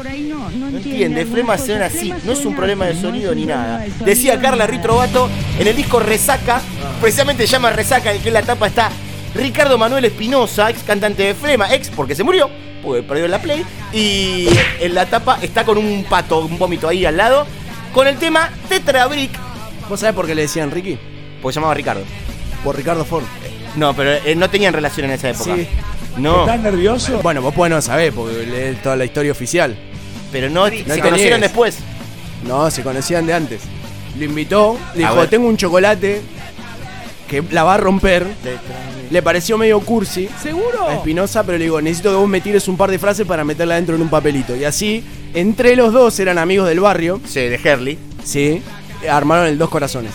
Por 0.01 0.09
ahí 0.09 0.23
no, 0.23 0.51
no 0.53 0.71
No 0.71 0.79
entiende, 0.79 1.27
Flema 1.27 1.59
suena 1.59 1.85
así. 1.85 2.11
No 2.25 2.33
es 2.33 2.47
un 2.47 2.57
problema 2.57 2.87
de 2.87 2.99
sonido 2.99 3.35
ni 3.35 3.45
nada. 3.45 3.85
Decía 4.03 4.41
Carla 4.41 4.67
Ritrovato, 4.67 5.29
en 5.59 5.67
el 5.67 5.77
disco 5.77 6.01
Resaca, 6.01 6.63
precisamente 7.03 7.47
se 7.47 7.53
llama 7.53 7.69
Resaca, 7.69 8.11
en 8.11 8.23
que 8.23 8.29
en 8.29 8.33
la 8.33 8.41
tapa 8.41 8.69
está 8.69 8.91
Ricardo 9.35 9.77
Manuel 9.77 10.07
Espinosa, 10.07 10.71
ex 10.71 10.85
cantante 10.85 11.23
de 11.23 11.35
Flema, 11.35 11.71
ex 11.75 11.91
porque 11.91 12.15
se 12.15 12.25
murió, 12.25 12.49
porque 12.83 13.03
perdió 13.03 13.29
la 13.29 13.43
play. 13.43 13.63
Y 13.93 14.49
en 14.81 14.95
la 14.95 15.05
tapa 15.05 15.39
está 15.43 15.67
con 15.67 15.77
un 15.77 16.03
pato, 16.05 16.47
un 16.47 16.59
vómito 16.59 16.89
ahí 16.89 17.05
al 17.05 17.19
lado, 17.19 17.47
con 17.93 18.07
el 18.07 18.17
tema 18.17 18.49
Tetra 18.71 19.07
Brick, 19.07 19.39
¿Vos 19.87 20.01
sabés 20.01 20.15
por 20.15 20.27
qué 20.27 20.35
le 20.35 20.43
decían 20.43 20.71
Ricky? 20.71 20.99
porque 21.43 21.53
se 21.53 21.61
llamaba 21.61 21.75
Ricardo. 21.75 22.05
Por 22.65 22.75
Ricardo 22.75 23.05
Ford. 23.05 23.25
No, 23.77 23.95
pero 23.95 24.13
eh, 24.13 24.35
no 24.35 24.49
tenían 24.49 24.73
relación 24.73 25.05
en 25.05 25.13
esa 25.13 25.29
época. 25.29 25.57
Sí. 25.57 25.69
No, 26.17 26.41
¿Estás 26.41 26.61
nervioso? 26.61 27.21
Bueno, 27.23 27.43
vos 27.43 27.53
podés 27.53 27.71
no 27.71 27.83
saber 27.83 28.15
porque 28.15 28.47
lees 28.47 28.83
toda 28.83 28.97
la 28.97 29.05
historia 29.05 29.31
oficial. 29.33 29.77
Pero 30.33 30.49
no, 30.51 30.69
te 30.69 30.85
se 30.85 31.01
conocieron 31.01 31.41
después. 31.41 31.79
No, 32.47 32.71
se 32.71 32.83
conocían 32.83 33.27
de 33.27 33.35
antes. 33.35 33.61
Lo 34.19 34.25
invitó, 34.25 34.79
le 34.95 35.05
A 35.05 35.11
dijo, 35.11 35.29
tengo 35.29 35.47
un 35.49 35.57
chocolate 35.57 36.21
que 37.29 37.43
la 37.51 37.63
va 37.65 37.75
a 37.75 37.77
romper. 37.79 38.27
Le 39.11 39.23
pareció 39.23 39.59
medio 39.59 39.81
cursi 39.81 40.29
¿Seguro? 40.43 40.89
a 40.89 40.95
Espinosa, 40.95 41.43
pero 41.45 41.59
le 41.59 41.65
digo, 41.65 41.81
necesito 41.81 42.11
que 42.11 42.17
vos 42.17 42.29
me 42.29 42.41
tires 42.41 42.67
un 42.69 42.77
par 42.77 42.91
de 42.91 42.99
frases 42.99 43.27
para 43.27 43.45
meterla 43.45 43.75
dentro 43.77 43.95
en 43.97 44.03
un 44.03 44.09
papelito. 44.09 44.55
Y 44.57 44.65
así, 44.65 45.05
entre 45.35 45.75
los 45.77 45.93
dos 45.93 46.19
eran 46.21 46.39
amigos 46.39 46.69
del 46.69 46.81
barrio, 46.81 47.21
Sí, 47.27 47.41
de 47.41 47.61
Herley. 47.63 47.99
sí, 48.25 48.63
armaron 49.09 49.47
el 49.47 49.59
Dos 49.59 49.69
Corazones. 49.71 50.13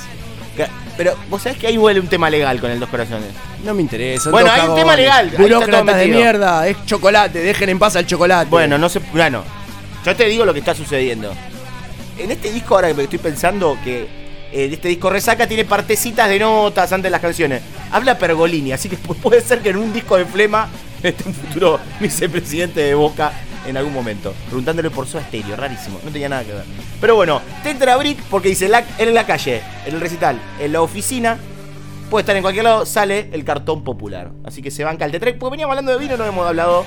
Pero 0.97 1.13
vos 1.29 1.41
sabés 1.41 1.57
que 1.57 1.67
ahí 1.67 1.77
huele 1.77 1.99
un 1.99 2.07
tema 2.07 2.29
legal 2.29 2.61
con 2.61 2.71
el 2.71 2.79
Dos 2.79 2.87
Corazones. 2.87 3.27
No 3.65 3.73
me 3.73 3.81
interesa. 3.81 4.29
Bueno, 4.29 4.49
hay 4.49 4.67
un 4.67 4.75
tema 4.75 4.95
legal, 4.95 5.29
Burócratas 5.37 5.97
de 5.97 6.07
mierda, 6.07 6.65
es 6.67 6.77
chocolate, 6.85 7.39
dejen 7.39 7.67
en 7.69 7.79
paz 7.79 7.97
al 7.97 8.05
chocolate. 8.05 8.49
Bueno, 8.49 8.77
no 8.77 8.87
sé. 8.87 9.01
Bueno, 9.11 9.43
yo 10.05 10.15
te 10.15 10.25
digo 10.25 10.45
lo 10.45 10.53
que 10.53 10.59
está 10.59 10.75
sucediendo. 10.75 11.33
En 12.17 12.31
este 12.31 12.51
disco, 12.51 12.75
ahora 12.75 12.93
que 12.93 13.03
estoy 13.03 13.19
pensando 13.19 13.77
que 13.83 14.03
eh, 14.51 14.69
este 14.71 14.87
disco 14.87 15.09
Resaca 15.09 15.47
tiene 15.47 15.65
partecitas 15.65 16.29
de 16.29 16.39
notas 16.39 16.91
antes 16.93 17.03
de 17.05 17.09
las 17.09 17.19
canciones. 17.21 17.61
Habla 17.91 18.17
Pergolini, 18.17 18.71
así 18.71 18.87
que 18.87 18.97
pu- 18.97 19.15
puede 19.21 19.41
ser 19.41 19.59
que 19.61 19.69
en 19.69 19.77
un 19.77 19.91
disco 19.93 20.15
de 20.17 20.25
Flema 20.25 20.69
esté 21.03 21.23
un 21.27 21.33
futuro 21.33 21.79
vicepresidente 21.99 22.79
de 22.81 22.93
Boca 22.95 23.31
en 23.67 23.75
algún 23.77 23.93
momento. 23.93 24.33
Preguntándole 24.45 24.91
por 24.91 25.07
su 25.07 25.17
estéreo, 25.17 25.55
rarísimo, 25.55 25.99
no 26.03 26.11
tenía 26.11 26.29
nada 26.29 26.43
que 26.43 26.53
ver. 26.53 26.63
Pero 27.01 27.15
bueno, 27.15 27.41
Tetra 27.63 27.97
Brick, 27.97 28.21
porque 28.29 28.49
dice 28.49 28.69
la- 28.69 28.85
en 28.97 29.13
la 29.13 29.25
calle, 29.25 29.61
en 29.85 29.95
el 29.95 30.01
recital, 30.01 30.39
en 30.59 30.71
la 30.71 30.81
oficina, 30.81 31.37
puede 32.09 32.21
estar 32.21 32.35
en 32.35 32.43
cualquier 32.43 32.63
lado, 32.65 32.85
sale 32.85 33.29
el 33.33 33.43
cartón 33.43 33.83
popular. 33.83 34.31
Así 34.45 34.61
que 34.61 34.69
se 34.71 34.83
banca 34.83 35.03
el 35.05 35.11
Tetra 35.11 35.33
Porque 35.37 35.51
veníamos 35.53 35.73
hablando 35.73 35.91
de 35.91 35.97
vino, 35.97 36.15
no 36.15 36.23
hemos 36.25 36.47
hablado 36.47 36.85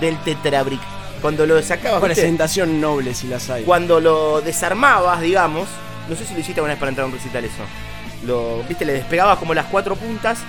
del 0.00 0.16
Tetra 0.18 0.62
Brick. 0.62 0.80
Cuando 1.22 1.46
lo 1.46 1.62
sacabas, 1.62 2.02
¿viste? 2.02 2.16
Presentación 2.16 2.80
noble 2.80 3.14
si 3.14 3.28
las 3.28 3.48
hay. 3.48 3.62
cuando 3.62 4.00
lo 4.00 4.40
desarmabas, 4.40 5.20
digamos, 5.20 5.68
no 6.08 6.16
sé 6.16 6.26
si 6.26 6.34
lo 6.34 6.40
hiciste 6.40 6.60
alguna 6.60 6.74
vez 6.74 6.80
para 6.80 6.90
entrar 6.90 7.04
a 7.04 7.06
un 7.06 7.14
recital 7.14 7.44
eso. 7.44 7.62
Lo, 8.26 8.62
viste, 8.64 8.84
le 8.84 8.94
despegabas 8.94 9.38
como 9.38 9.54
las 9.54 9.66
cuatro 9.66 9.94
puntas, 9.96 10.40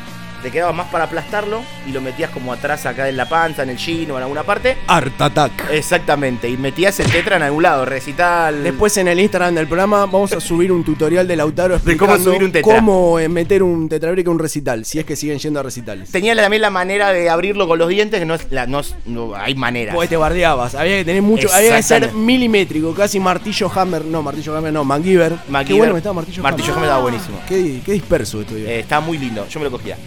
te 0.44 0.52
quedaba 0.52 0.72
más 0.74 0.88
para 0.88 1.06
aplastarlo 1.06 1.62
y 1.88 1.91
lo 1.91 2.02
metías 2.02 2.30
como 2.30 2.54
atrás 2.54 2.86
acá 2.86 3.10
en 3.10 3.18
la 3.18 3.28
panza, 3.28 3.64
en 3.64 3.70
el 3.70 3.78
jean 3.78 4.12
o 4.12 4.18
en 4.18 4.24
alguna 4.24 4.44
parte. 4.44 4.78
Art 4.88 5.20
Attack. 5.20 5.52
Exactamente, 5.72 6.50
y 6.50 6.58
metías 6.58 7.00
el 7.00 7.10
tetra 7.12 7.38
en 7.38 7.44
algún 7.44 7.64
lado, 7.64 7.86
recital. 7.86 8.62
Después 8.64 8.96
en 8.98 9.08
el 9.08 9.20
Instagram 9.20 9.56
del 9.56 9.68
programa 9.68 10.00
vamos 10.06 10.34
a 10.34 10.39
subir 10.39 10.72
un 10.72 10.84
tutorial 10.84 11.28
de 11.28 11.36
Lautaro 11.36 11.80
De 11.80 11.98
cómo 11.98 12.14
explicando 12.14 12.32
subir 12.32 12.44
un 12.46 12.52
tetra. 12.52 12.76
cómo, 12.76 13.20
eh, 13.20 13.30
meter 13.30 13.64
un 13.64 13.88
tetrabric 13.89 14.26
en 14.28 14.34
un 14.34 14.39
recital, 14.39 14.86
si 14.86 15.00
es 15.00 15.06
que 15.06 15.16
siguen 15.16 15.39
yendo 15.39 15.60
a 15.60 15.64
recitales. 15.64 16.12
Tenía 16.12 16.36
también 16.36 16.62
la 16.62 16.70
manera 16.70 17.12
de 17.14 17.30
abrirlo 17.30 17.68
con 17.68 17.80
los 17.80 17.88
dientes, 17.89 18.20
que 18.20 18.26
no 18.26 18.36
es, 18.36 18.48
la, 18.52 18.68
no, 18.68 18.82
es- 18.82 18.96
no 19.06 19.34
hay 19.36 19.56
manera. 19.56 19.94
Pues 19.94 20.10
te 20.10 20.18
bardeabas, 20.18 20.76
había 20.76 20.98
que 20.98 21.06
tener 21.06 21.22
mucho, 21.22 21.48
había 21.54 21.76
que 21.78 21.84
ser 21.84 22.12
milimétrico, 22.14 22.94
casi 22.94 23.20
martillo 23.20 23.72
hammer, 23.74 24.04
no, 24.06 24.22
martillo 24.22 24.56
hammer 24.58 24.74
no, 24.74 24.84
MacGyver. 24.84 25.32
Qué 25.34 25.52
MacGyver. 25.52 25.78
bueno 25.78 25.94
que 25.94 25.98
estaba 26.00 26.14
martillo, 26.14 26.44
Martillo 26.44 26.74
Hammer 26.74 26.84
estaba 26.86 27.02
buenísimo. 27.02 27.39
Qué, 27.48 27.80
qué 27.86 27.91
disperso 27.94 28.41
esto. 28.41 28.56
Eh, 28.56 28.80
estaba 28.80 29.06
muy 29.06 29.18
lindo, 29.18 29.48
yo 29.48 29.60
me 29.60 29.66
lo 29.66 29.72
cogía. 29.72 29.98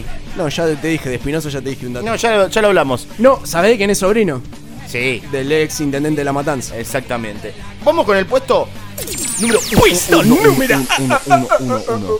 Sí. 0.00 0.04
No, 0.36 0.48
ya 0.48 0.66
te 0.76 0.88
dije, 0.88 1.08
de 1.08 1.14
Espinosa 1.16 1.48
ya 1.48 1.60
te 1.60 1.70
dije 1.70 1.86
un 1.86 1.92
dato. 1.94 2.06
No, 2.06 2.14
ya, 2.16 2.36
lo- 2.36 2.48
ya 2.48 2.60
lo 2.62 2.68
hablamos. 2.68 3.06
No, 3.18 3.40
¿sabés 3.44 3.72
de 3.72 3.76
quién 3.76 3.90
es 3.90 3.98
sobrino? 3.98 4.40
Sí. 4.88 5.22
Del 5.32 5.50
ex 5.52 5.80
intendente 5.80 6.20
de 6.20 6.24
La 6.24 6.32
Matanza. 6.32 6.78
Exactamente. 6.78 7.52
Vamos 7.84 8.04
con 8.06 8.16
el 8.16 8.26
puesto 8.26 8.68
número 9.40 9.60
Puesto 9.76 10.22
número 10.22 10.52
uno, 11.00 11.18
uno, 11.26 11.48
uno, 11.60 11.80
uno. 11.88 12.18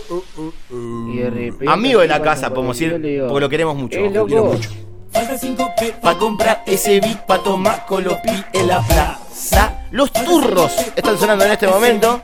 Amigo 1.73 2.01
de 2.01 2.09
la 2.09 2.21
casa, 2.23 2.51
podemos 2.51 2.77
decir, 2.79 2.93
porque 3.29 3.41
lo 3.41 3.49
queremos 3.49 3.77
mucho. 3.77 3.99
Eh, 3.99 4.11
Lo 4.11 4.27
quiero 4.27 4.45
mucho. 4.47 4.71
Pa' 6.03 6.19
comprar 6.19 6.65
ese 6.67 6.99
beat, 7.01 7.25
pa' 7.27 7.41
tomar 7.43 7.87
colopi 7.87 8.31
en 8.53 8.67
la 8.67 8.81
plaza. 8.83 9.85
Los 9.93 10.13
turros 10.13 10.73
están 10.97 11.17
sonando 11.19 11.45
en 11.45 11.53
este 11.53 11.69
momento. 11.69 12.23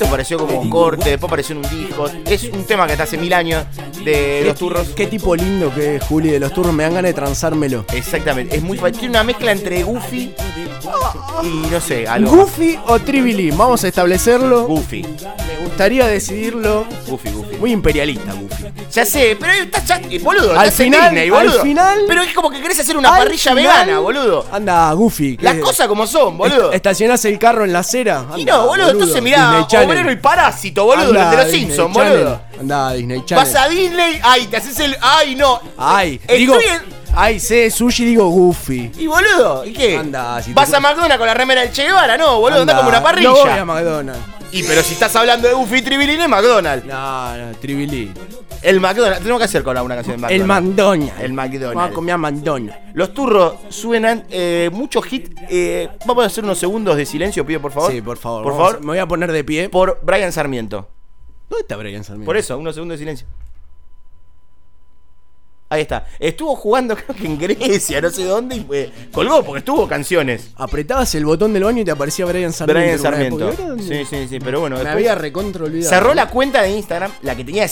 Esto 0.00 0.10
pareció 0.10 0.38
como 0.38 0.58
un 0.58 0.70
corte, 0.70 1.10
después 1.10 1.28
pareció 1.28 1.54
en 1.56 1.62
un 1.66 1.70
disco. 1.78 2.06
Es 2.24 2.44
un 2.44 2.64
tema 2.64 2.86
que 2.86 2.92
está 2.92 3.04
hace 3.04 3.18
mil 3.18 3.34
años 3.34 3.66
de 4.02 4.44
los 4.46 4.56
turros. 4.56 4.88
Qué 4.96 5.06
tipo 5.08 5.36
lindo 5.36 5.70
que 5.74 5.96
es 5.96 6.02
Juli 6.04 6.30
de 6.30 6.40
los 6.40 6.54
turros, 6.54 6.72
me 6.72 6.84
dan 6.84 6.94
ganas 6.94 7.10
de 7.10 7.12
transármelo. 7.12 7.84
Exactamente, 7.92 8.56
es 8.56 8.62
muy 8.62 8.78
tiene 8.92 9.10
una 9.10 9.24
mezcla 9.24 9.52
entre 9.52 9.82
Goofy 9.82 10.34
y 11.42 11.70
no 11.70 11.80
sé, 11.82 12.08
algo. 12.08 12.34
Goofy 12.34 12.78
o 12.86 12.98
Tribilly, 12.98 13.50
vamos 13.50 13.84
a 13.84 13.88
establecerlo. 13.88 14.66
Goofy. 14.66 15.02
Me 15.02 15.66
gustaría 15.66 16.06
decidirlo. 16.06 16.86
Goofy, 17.06 17.30
Goofy. 17.30 17.56
Muy 17.56 17.72
imperialista, 17.72 18.32
Goofy. 18.32 18.64
Ya 18.92 19.04
sé, 19.04 19.36
pero 19.38 19.52
estás 19.52 19.84
ya, 19.86 20.00
eh, 20.10 20.18
boludo, 20.18 20.58
Al 20.58 20.72
final- 20.72 21.10
Disney, 21.10 21.30
boludo. 21.30 21.60
al 21.60 21.66
final- 21.66 21.98
Pero 22.08 22.22
es 22.22 22.34
como 22.34 22.50
que 22.50 22.60
querés 22.60 22.80
hacer 22.80 22.96
una 22.96 23.10
parrilla 23.10 23.54
final- 23.54 23.56
vegana, 23.56 23.98
boludo. 24.00 24.46
Anda, 24.50 24.92
Goofy. 24.94 25.36
Las 25.40 25.56
cosas 25.56 25.86
como 25.86 26.06
son, 26.08 26.36
boludo. 26.36 26.68
Est- 26.72 26.74
Estacionás 26.90 27.24
el 27.26 27.38
carro 27.38 27.64
en 27.64 27.72
la 27.72 27.80
acera. 27.80 28.24
Y 28.36 28.44
no, 28.44 28.66
boludo, 28.66 28.90
entonces 28.90 29.22
mirá, 29.22 29.64
Obrero 29.90 30.12
y 30.12 30.16
Parásito, 30.16 30.84
boludo, 30.84 31.08
el 31.08 31.14
de 31.14 31.20
los 31.36 31.44
Disney 31.46 31.60
Simpsons, 31.60 31.96
Channel. 31.96 32.12
boludo. 32.18 32.40
Anda, 32.60 32.92
Disney 32.92 33.24
Channel. 33.24 33.44
Vas 33.44 33.54
a 33.62 33.68
Disney, 33.68 34.20
ay, 34.22 34.46
te 34.46 34.56
haces 34.56 34.80
el. 34.80 34.96
Ay, 35.00 35.34
no. 35.34 35.60
Ay, 35.78 36.14
Estoy 36.22 36.38
digo. 36.38 36.54
en- 36.60 37.00
Ay, 37.12 37.40
sé 37.40 37.70
sushi, 37.72 38.04
digo 38.04 38.28
Goofy. 38.28 38.92
Y 38.96 39.06
boludo, 39.08 39.64
¿y 39.66 39.72
qué? 39.72 39.96
Anda, 39.96 40.40
si 40.40 40.50
te- 40.50 40.54
¿Vas 40.54 40.72
a 40.72 40.78
McDonald's 40.78 41.18
con 41.18 41.26
la 41.26 41.34
remera 41.34 41.60
del 41.62 41.72
Che 41.72 41.82
Guevara? 41.84 42.16
No, 42.16 42.38
boludo, 42.38 42.60
anda, 42.60 42.76
como 42.76 42.88
una 42.88 43.02
parrilla. 43.02 43.28
No 43.30 43.34
voy 43.36 43.50
a 43.50 43.64
McDonald's. 43.64 44.22
Y 44.52 44.62
pero 44.64 44.82
si 44.82 44.94
estás 44.94 45.14
hablando 45.16 45.46
de 45.48 45.54
Goofy 45.54 45.76
y 45.78 45.82
Tribilín, 45.82 46.20
es 46.20 46.28
McDonald's. 46.28 46.84
No, 46.86 47.36
no, 47.36 47.52
Tribilí. 47.58 48.12
El 48.62 48.80
McDonald's, 48.80 49.20
tenemos 49.20 49.38
que 49.38 49.44
hacer 49.44 49.62
con 49.62 49.78
una 49.78 49.94
canción 49.94 50.20
de 50.20 50.34
El 50.34 50.44
McDonald's. 50.44 50.74
McDonald's. 50.76 51.20
El 51.22 51.32
Vamos 51.32 51.44
a 51.44 51.48
McDonald's. 51.48 51.94
comer 51.94 52.14
a 52.14 52.18
McDonald's. 52.18 52.76
Los 52.94 53.14
turros 53.14 53.54
suenan 53.68 54.24
eh, 54.30 54.68
muchos 54.72 55.10
hits. 55.12 55.30
eh, 55.48 55.88
vamos 56.04 56.24
a 56.24 56.26
hacer 56.26 56.44
unos 56.44 56.58
segundos 56.58 56.96
de 56.96 57.06
silencio, 57.06 57.46
pido 57.46 57.60
por 57.60 57.72
favor. 57.72 57.92
Sí, 57.92 58.02
por 58.02 58.18
favor. 58.18 58.42
Por 58.42 58.52
a- 58.52 58.56
favor. 58.56 58.80
Me 58.80 58.86
voy 58.86 58.98
a 58.98 59.06
poner 59.06 59.30
de 59.32 59.44
pie. 59.44 59.68
Por 59.68 60.00
Brian 60.02 60.32
Sarmiento. 60.32 60.88
¿Dónde 61.48 61.62
está 61.62 61.76
Brian 61.76 62.04
Sarmiento? 62.04 62.26
Por 62.26 62.36
eso, 62.36 62.58
unos 62.58 62.74
segundos 62.74 62.98
de 62.98 63.02
silencio. 63.04 63.26
Ahí 65.70 65.82
está. 65.82 66.04
Estuvo 66.18 66.56
jugando, 66.56 66.96
creo 66.96 67.16
que 67.16 67.24
en 67.26 67.38
Grecia, 67.38 68.00
no 68.00 68.10
sé 68.10 68.24
dónde, 68.24 68.56
y 68.56 68.66
eh, 68.72 68.90
colgó 69.12 69.42
porque 69.44 69.60
estuvo 69.60 69.86
canciones. 69.88 70.50
Apretabas 70.56 71.14
el 71.14 71.24
botón 71.24 71.52
del 71.52 71.62
baño 71.64 71.82
y 71.82 71.84
te 71.84 71.92
aparecía 71.92 72.26
Brian 72.26 72.52
Sarmiento. 72.52 72.80
Brian 72.82 72.98
Sarmiento. 72.98 73.48
época. 73.50 73.62
¿Y 73.62 73.66
ahora 73.70 73.82
Sí, 73.82 74.04
sí, 74.04 74.26
sí, 74.28 74.38
pero 74.40 74.60
bueno. 74.60 74.74
Me 74.76 74.80
después 74.82 74.96
había 74.96 75.14
recontra 75.14 75.64
olvidado. 75.64 75.88
Cerró 75.88 76.12
la 76.12 76.28
cuenta 76.28 76.60
de 76.62 76.70
Instagram, 76.70 77.12
la 77.22 77.36
que 77.36 77.44
tenía 77.44 77.64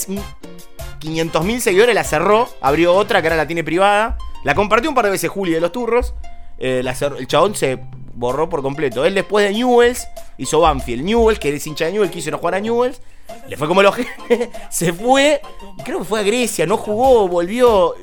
500.000 1.00 1.58
seguidores, 1.60 1.94
la 1.94 2.04
cerró, 2.04 2.48
abrió 2.60 2.94
otra 2.94 3.20
que 3.20 3.28
ahora 3.28 3.36
la 3.36 3.46
tiene 3.46 3.64
privada. 3.64 4.16
La 4.44 4.54
compartió 4.54 4.88
un 4.90 4.94
par 4.94 5.04
de 5.04 5.10
veces 5.10 5.30
Juli 5.30 5.52
de 5.52 5.60
los 5.60 5.72
Turros. 5.72 6.14
eh, 6.60 6.82
la 6.82 6.92
cerró- 6.94 7.18
el 7.18 7.26
chabón 7.28 7.54
se 7.54 7.78
borró 8.14 8.48
por 8.48 8.62
completo. 8.62 9.04
Él 9.04 9.14
después 9.14 9.46
de 9.46 9.52
Newells 9.54 10.06
hizo 10.38 10.60
Banfield. 10.60 11.04
Newells, 11.04 11.38
que 11.38 11.48
eres 11.50 11.64
hincha 11.66 11.86
de 11.86 11.92
Newells, 11.92 12.12
quiso 12.12 12.30
no 12.32 12.38
jugar 12.38 12.54
a 12.56 12.60
Newells. 12.60 13.00
Le 13.48 13.56
fue 13.56 13.68
como 13.68 13.82
los 13.82 13.94
Se 14.70 14.92
fue, 14.92 15.40
creo 15.84 15.98
que 16.00 16.04
fue 16.04 16.20
a 16.20 16.22
Grecia, 16.22 16.66
no 16.66 16.76
jugó, 16.76 17.28
volvió. 17.28 17.94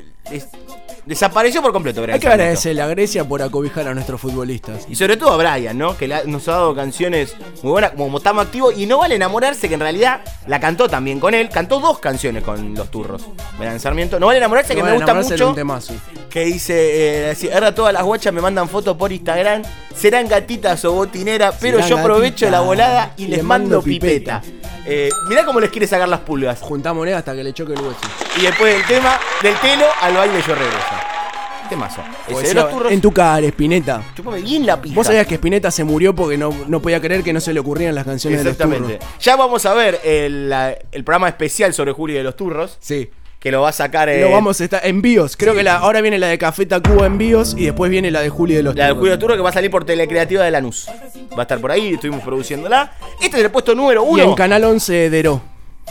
Desapareció 1.06 1.62
por 1.62 1.72
completo. 1.72 2.02
Brian 2.02 2.16
Hay 2.16 2.20
que 2.20 2.28
Sarmiento. 2.28 2.44
agradecerle 2.44 2.82
a 2.82 2.88
Grecia 2.88 3.24
por 3.28 3.42
acobijar 3.42 3.88
a 3.88 3.94
nuestros 3.94 4.20
futbolistas. 4.20 4.86
Y 4.90 4.96
sobre 4.96 5.18
todo 5.18 5.32
a 5.32 5.38
Brian, 5.38 5.78
¿no? 5.78 5.98
Que 5.98 6.08
nos 6.26 6.48
ha 6.48 6.54
dado 6.54 6.76
canciones 6.76 7.36
muy 7.62 7.72
buenas, 7.72 7.92
como 7.92 8.18
estamos 8.18 8.46
activos. 8.46 8.78
Y 8.78 8.86
no 8.86 9.00
vale 9.00 9.16
enamorarse, 9.16 9.68
que 9.68 9.76
en 9.76 9.80
realidad 9.80 10.22
la 10.48 10.60
cantó 10.60 10.90
también 10.90 11.20
con 11.20 11.34
él. 11.34 11.50
Cantó 11.50 11.80
dos 11.80 12.00
canciones 12.00 12.44
con 12.44 12.74
los 12.74 12.90
turros. 12.90 13.24
Brian 13.58 13.80
Sarmiento. 13.80 14.20
No 14.20 14.28
vale 14.28 14.40
enamorarse, 14.40 14.76
que 14.76 14.84
me 14.84 14.94
gusta 14.94 15.14
mucho. 15.14 15.50
un 15.50 15.56
temazo. 15.56 15.94
Que 16.30 16.46
dice, 16.46 17.32
eh, 17.32 17.52
ahora 17.54 17.74
todas 17.74 17.94
las 17.94 18.04
guachas 18.04 18.34
me 18.34 18.42
mandan 18.42 18.68
fotos 18.68 18.98
por 18.98 19.12
Instagram. 19.12 19.64
Serán 19.96 20.28
gatitas 20.28 20.84
o 20.86 20.92
botinera, 20.92 21.54
pero 21.60 21.78
Serán 21.78 21.90
yo 21.90 21.98
aprovecho 22.00 22.50
la 22.50 22.60
volada 22.62 23.14
y 23.18 23.26
y 23.26 23.28
les 23.28 23.44
mando 23.44 23.78
mando 23.78 23.82
pipeta. 23.82 24.42
Eh, 24.86 25.10
mirá 25.28 25.46
cómo 25.46 25.60
les 25.60 25.72
quiere 25.72 25.88
sacar 25.88 26.08
las 26.08 26.20
pulgas. 26.20 26.60
Juntá 26.62 26.94
moneda 26.94 27.18
hasta 27.18 27.34
que 27.34 27.44
le 27.44 27.54
choque 27.54 27.74
el 27.74 27.80
hueso. 27.80 28.00
Y 28.38 28.42
después 28.42 28.74
del 28.74 28.86
tema, 28.86 29.20
del 29.42 29.56
telo 29.56 29.86
al 30.02 30.14
baile 30.14 30.42
yo 30.46 30.54
regreso. 30.54 30.95
Temazo. 31.70 32.02
O 32.34 32.40
Ese 32.40 32.50
de 32.50 32.54
los 32.56 32.70
turros. 32.70 32.92
En 32.92 33.02
tu 33.02 33.12
cara, 33.12 33.46
Spinetta. 33.48 34.02
Chúpame 34.16 34.42
bien 34.42 34.66
la 34.66 34.82
pija. 34.82 34.96
Vos 34.96 35.08
sabías 35.08 35.28
que 35.28 35.36
Spinetta 35.36 35.72
se 35.72 35.84
murió 35.84 36.14
porque 36.16 36.38
no, 36.38 36.54
no 36.68 36.82
podía 36.82 37.00
creer 37.02 37.24
que 37.24 37.34
no 37.34 37.40
se 37.40 37.54
le 37.54 37.60
ocurrían 37.60 37.96
las 37.96 38.06
canciones 38.06 38.40
de 38.40 38.46
los 38.46 38.54
Exactamente. 38.54 38.96
turros. 39.00 39.14
Ya 39.22 39.36
vamos 39.36 39.66
a 39.66 39.74
ver 39.74 40.00
el, 40.04 40.50
la- 40.50 40.76
el 40.92 41.04
programa 41.04 41.28
especial 41.30 41.74
sobre 41.74 41.92
Julio 41.92 42.18
de 42.18 42.24
los 42.24 42.36
Turros. 42.36 42.78
Sí. 42.80 43.10
Que 43.40 43.52
lo 43.52 43.62
va 43.62 43.70
a 43.70 43.74
sacar 43.74 44.10
eh, 44.10 44.22
Lo 44.22 44.32
vamos 44.32 44.60
a 44.60 44.64
estar 44.64 44.82
en 44.84 45.04
BIOS. 45.04 45.38
Creo 45.38 45.54
que 45.54 45.62
la, 45.62 45.76
ahora 45.78 46.02
viene 46.02 46.18
la 46.18 46.26
de 46.28 46.38
Café 46.40 46.66
Tacuba 46.66 47.06
en 47.06 47.20
BIOS 47.20 47.54
y 47.56 47.66
después 47.66 47.92
viene 47.92 48.10
la 48.10 48.22
de 48.22 48.30
Juli 48.30 48.56
de 48.56 48.64
los 48.64 48.76
la 48.76 48.86
de 48.86 48.90
Turros. 48.90 49.00
Julio 49.02 49.12
de 49.12 49.18
Turros 49.20 49.38
que 49.38 49.44
va 49.44 49.50
a 49.50 49.54
salir 49.54 49.70
por 49.70 49.86
Telecreativa 49.86 50.44
de 50.44 50.50
Lanús. 50.50 50.88
Va 51.34 51.40
a 51.40 51.42
estar 51.44 51.60
por 51.60 51.72
ahí, 51.72 51.94
estuvimos 51.94 52.24
produciéndola. 52.24 52.94
Este 53.22 53.38
es 53.38 53.44
el 53.44 53.52
puesto 53.52 53.76
número 53.76 54.04
Y 54.04 54.14
uno. 54.14 54.24
en 54.24 54.34
Canal 54.34 54.64
11 54.64 55.12
Dero. 55.12 55.42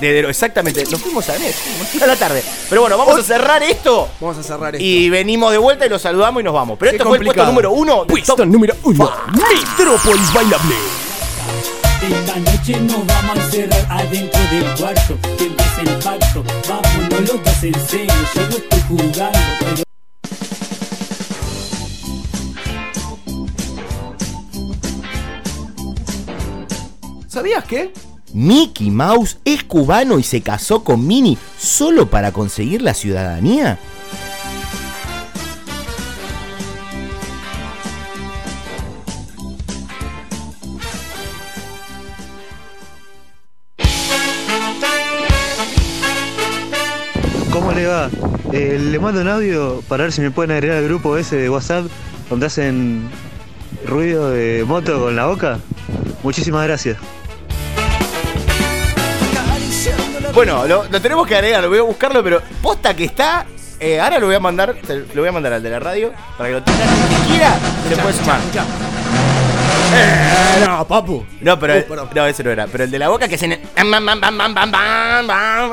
De 0.01 0.13
Dero, 0.13 0.29
exactamente. 0.29 0.85
Nos 0.91 1.01
fuimos 1.01 1.29
a 1.29 1.33
ver, 1.39 1.55
a 2.03 2.07
la 2.07 2.17
tarde. 2.17 2.43
Pero 2.69 2.81
bueno, 2.81 2.99
vamos 2.99 3.19
a 3.19 3.23
cerrar 3.23 3.63
esto. 3.63 4.09
Vamos 4.21 4.39
a 4.39 4.43
cerrar 4.43 4.75
esto. 4.75 4.85
Y 4.85 5.09
venimos 5.09 5.53
de 5.53 5.59
vuelta 5.59 5.87
y 5.87 5.89
lo 5.89 5.99
saludamos 5.99 6.41
y 6.41 6.45
nos 6.45 6.53
vamos. 6.55 6.79
Pero 6.79 6.91
Qué 6.91 6.97
este 6.97 7.09
fue 7.09 7.19
el 7.19 7.25
puesto 7.25 7.45
complicado. 7.45 7.53
número 7.53 7.73
uno. 7.73 8.07
Puesto 8.07 8.35
top 8.35 8.47
número 8.47 8.75
uno. 8.83 9.11
Metrópolis 9.33 10.33
Bailable. 10.33 10.75
Esta 12.03 12.37
noche 12.37 12.81
nos 12.81 13.07
vamos 13.07 13.39
a 13.39 13.43
encerrar 13.45 13.87
adentro 13.89 14.41
del 14.51 14.75
cuarto 14.75 15.17
Que 15.39 15.45
empiece 15.47 15.81
el 15.81 15.89
pacto 16.03 16.45
Vámonos 16.69 17.21
los 17.21 17.43
dos 17.43 17.63
en 17.63 17.89
serio 17.89 18.13
Yo 18.35 18.41
no 18.43 18.57
estoy 18.59 18.81
jugando 18.89 19.39
pero 19.59 19.85
¿Sabías 27.29 27.65
qué? 27.65 27.93
Mickey 28.35 28.91
Mouse 28.91 29.39
es 29.45 29.63
cubano 29.63 30.19
y 30.19 30.25
se 30.25 30.41
casó 30.41 30.83
con 30.83 31.07
Minnie 31.07 31.39
solo 31.57 32.11
para 32.11 32.33
conseguir 32.33 32.83
la 32.83 32.93
ciudadanía. 32.93 33.79
¿Cómo 47.53 47.71
le 47.71 47.87
va? 47.87 48.11
Eh, 48.53 48.81
le 48.81 48.99
mando 48.99 49.21
un 49.21 49.29
audio 49.29 49.81
para 49.87 50.03
ver 50.03 50.13
si 50.13 50.21
me 50.23 50.33
pueden 50.33 50.51
agregar 50.51 50.79
al 50.79 50.85
grupo 50.85 51.17
ese 51.17 51.37
de 51.37 51.49
WhatsApp 51.49 51.87
donde 52.29 52.47
hacen 52.47 53.09
ruido 53.87 54.31
de 54.31 54.65
moto 54.67 54.99
con 55.05 55.15
la 55.15 55.27
boca. 55.27 55.61
Muchísimas 56.25 56.67
gracias. 56.67 57.14
Bueno, 60.35 60.67
lo, 60.67 60.85
lo 60.85 61.01
tenemos 61.01 61.27
que 61.27 61.37
agregar, 61.37 61.63
lo 61.63 61.69
voy 61.69 61.79
a 61.79 61.83
buscarlo, 61.83 62.23
pero 62.25 62.43
posta 62.61 62.95
que 62.95 63.05
está. 63.05 63.47
eh, 63.79 64.01
ahora 64.01 64.19
lo 64.19 64.27
voy 64.27 64.35
a 64.35 64.41
mandar, 64.41 64.75
lo 65.15 65.21
voy 65.23 65.29
a 65.29 65.33
mandar 65.33 65.53
al 65.53 65.63
de 65.63 65.71
la 65.71 65.79
radio 65.79 66.13
para 66.37 66.49
que 66.49 66.55
lo 66.57 66.63
tengas. 66.63 66.89
El 66.89 67.27
quiera 67.29 67.57
se 67.89 67.97
puede 67.97 68.15
sumar. 68.15 68.41
Eh, 69.97 70.65
no, 70.67 70.85
papu. 70.89 71.25
No, 71.41 71.59
pero. 71.59 71.79
Uh, 71.79 71.83
perdón. 71.83 72.09
no, 72.15 72.27
ese 72.27 72.43
no 72.43 72.51
era. 72.51 72.67
Pero 72.67 72.85
el 72.85 72.91
de 72.91 72.99
la 72.99 73.09
boca 73.11 73.29
que 73.29 73.39
se. 73.39 73.61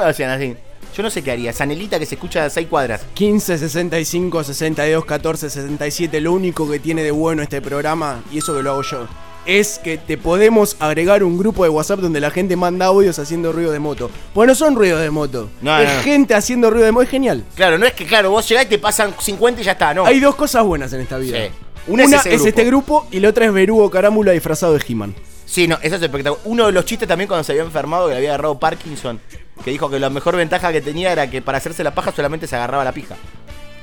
Hacían 0.05 0.29
así. 0.29 0.55
Yo 0.95 1.01
no 1.03 1.09
sé 1.09 1.23
qué 1.23 1.31
haría. 1.31 1.49
Esa 1.49 1.63
anelita 1.63 1.97
que 1.97 2.05
se 2.05 2.15
escucha 2.15 2.45
a 2.45 2.49
6 2.49 2.67
cuadras. 2.67 3.01
15, 3.15 3.57
65, 3.57 4.43
62, 4.43 5.05
14, 5.05 5.49
67. 5.49 6.21
Lo 6.21 6.33
único 6.33 6.69
que 6.69 6.79
tiene 6.79 7.01
de 7.01 7.09
bueno 7.11 7.41
este 7.41 7.61
programa, 7.61 8.21
y 8.31 8.37
eso 8.39 8.53
que 8.53 8.61
lo 8.61 8.71
hago 8.71 8.83
yo, 8.83 9.07
es 9.45 9.79
que 9.79 9.97
te 9.97 10.17
podemos 10.17 10.75
agregar 10.79 11.23
un 11.23 11.37
grupo 11.37 11.63
de 11.63 11.69
WhatsApp 11.69 11.99
donde 11.99 12.19
la 12.19 12.31
gente 12.31 12.55
manda 12.55 12.85
audios 12.87 13.19
haciendo 13.19 13.51
ruido 13.51 13.71
de 13.71 13.79
moto. 13.79 14.09
Pues 14.33 14.47
no 14.47 14.55
son 14.55 14.75
ruidos 14.75 15.01
de 15.01 15.09
moto. 15.09 15.49
No, 15.61 15.77
es 15.79 15.89
no, 15.89 15.95
no. 15.95 16.01
gente 16.03 16.33
haciendo 16.33 16.69
ruido 16.69 16.85
de 16.85 16.91
moto. 16.91 17.03
Es 17.03 17.09
genial. 17.09 17.43
Claro, 17.55 17.77
no 17.77 17.85
es 17.85 17.93
que, 17.93 18.05
claro, 18.05 18.31
vos 18.31 18.47
llegás 18.47 18.65
y 18.65 18.69
te 18.69 18.79
pasan 18.79 19.13
50 19.19 19.61
y 19.61 19.63
ya 19.63 19.73
está, 19.73 19.93
no. 19.93 20.05
Hay 20.05 20.19
dos 20.19 20.35
cosas 20.35 20.63
buenas 20.63 20.93
en 20.93 21.01
esta 21.01 21.17
vida. 21.17 21.37
Sí. 21.37 21.51
Una, 21.87 22.03
es, 22.03 22.25
este 22.25 22.63
grupo 22.63 23.07
y 23.11 23.19
la 23.19 23.29
otra 23.29 23.45
es 23.45 23.53
Berugo 23.53 23.89
Carámbula 23.89 24.31
disfrazado 24.31 24.73
de 24.73 24.83
He-Man. 24.87 25.15
Sí, 25.45 25.67
no, 25.67 25.77
eso 25.81 25.95
es 25.95 26.01
espectacular. 26.01 26.41
Uno 26.45 26.67
de 26.67 26.71
los 26.71 26.85
chistes 26.85 27.07
también 27.07 27.27
cuando 27.27 27.43
se 27.43 27.51
había 27.51 27.63
enfermado, 27.63 28.05
que 28.07 28.11
le 28.11 28.17
había 28.17 28.29
agarrado 28.29 28.59
Parkinson, 28.59 29.19
que 29.65 29.71
dijo 29.71 29.89
que 29.89 29.99
la 29.99 30.09
mejor 30.09 30.35
ventaja 30.35 30.71
que 30.71 30.79
tenía 30.79 31.11
era 31.11 31.29
que 31.29 31.41
para 31.41 31.57
hacerse 31.57 31.83
la 31.83 31.93
paja 31.93 32.13
solamente 32.15 32.47
se 32.47 32.55
agarraba 32.55 32.83
la 32.83 32.93
pija. 32.93 33.15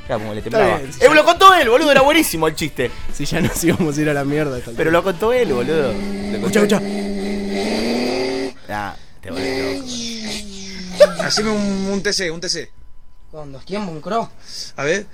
Era 0.08 0.18
como 0.18 0.32
le 0.34 0.40
temblaba. 0.42 0.78
bien. 0.78 0.90
Eh, 1.00 1.14
lo 1.14 1.24
contó 1.24 1.54
él, 1.54 1.68
boludo, 1.68 1.90
era 1.92 2.00
buenísimo 2.00 2.48
el 2.48 2.54
chiste. 2.54 2.90
Si 3.12 3.24
ya 3.26 3.40
nos 3.42 3.62
íbamos 3.62 3.96
a 3.96 4.00
ir 4.00 4.08
a 4.08 4.14
la 4.14 4.24
mierda. 4.24 4.58
Pero 4.76 4.90
lo 4.90 5.02
contó 5.02 5.32
él, 5.32 5.52
boludo. 5.52 5.92
Escucha, 5.92 6.60
escucha. 6.60 6.80
Ah, 8.70 8.94
te 9.20 9.30
volvés 9.30 10.98
loco. 10.98 11.22
Haceme 11.22 11.50
un, 11.50 11.88
un 11.92 12.02
TC, 12.02 12.30
un 12.32 12.40
TC. 12.40 12.70
Con 13.30 13.52
dos 13.52 13.64
tiempos, 13.66 13.90
un 13.94 14.00
cross. 14.00 14.28
A 14.76 14.84
ver. 14.84 15.06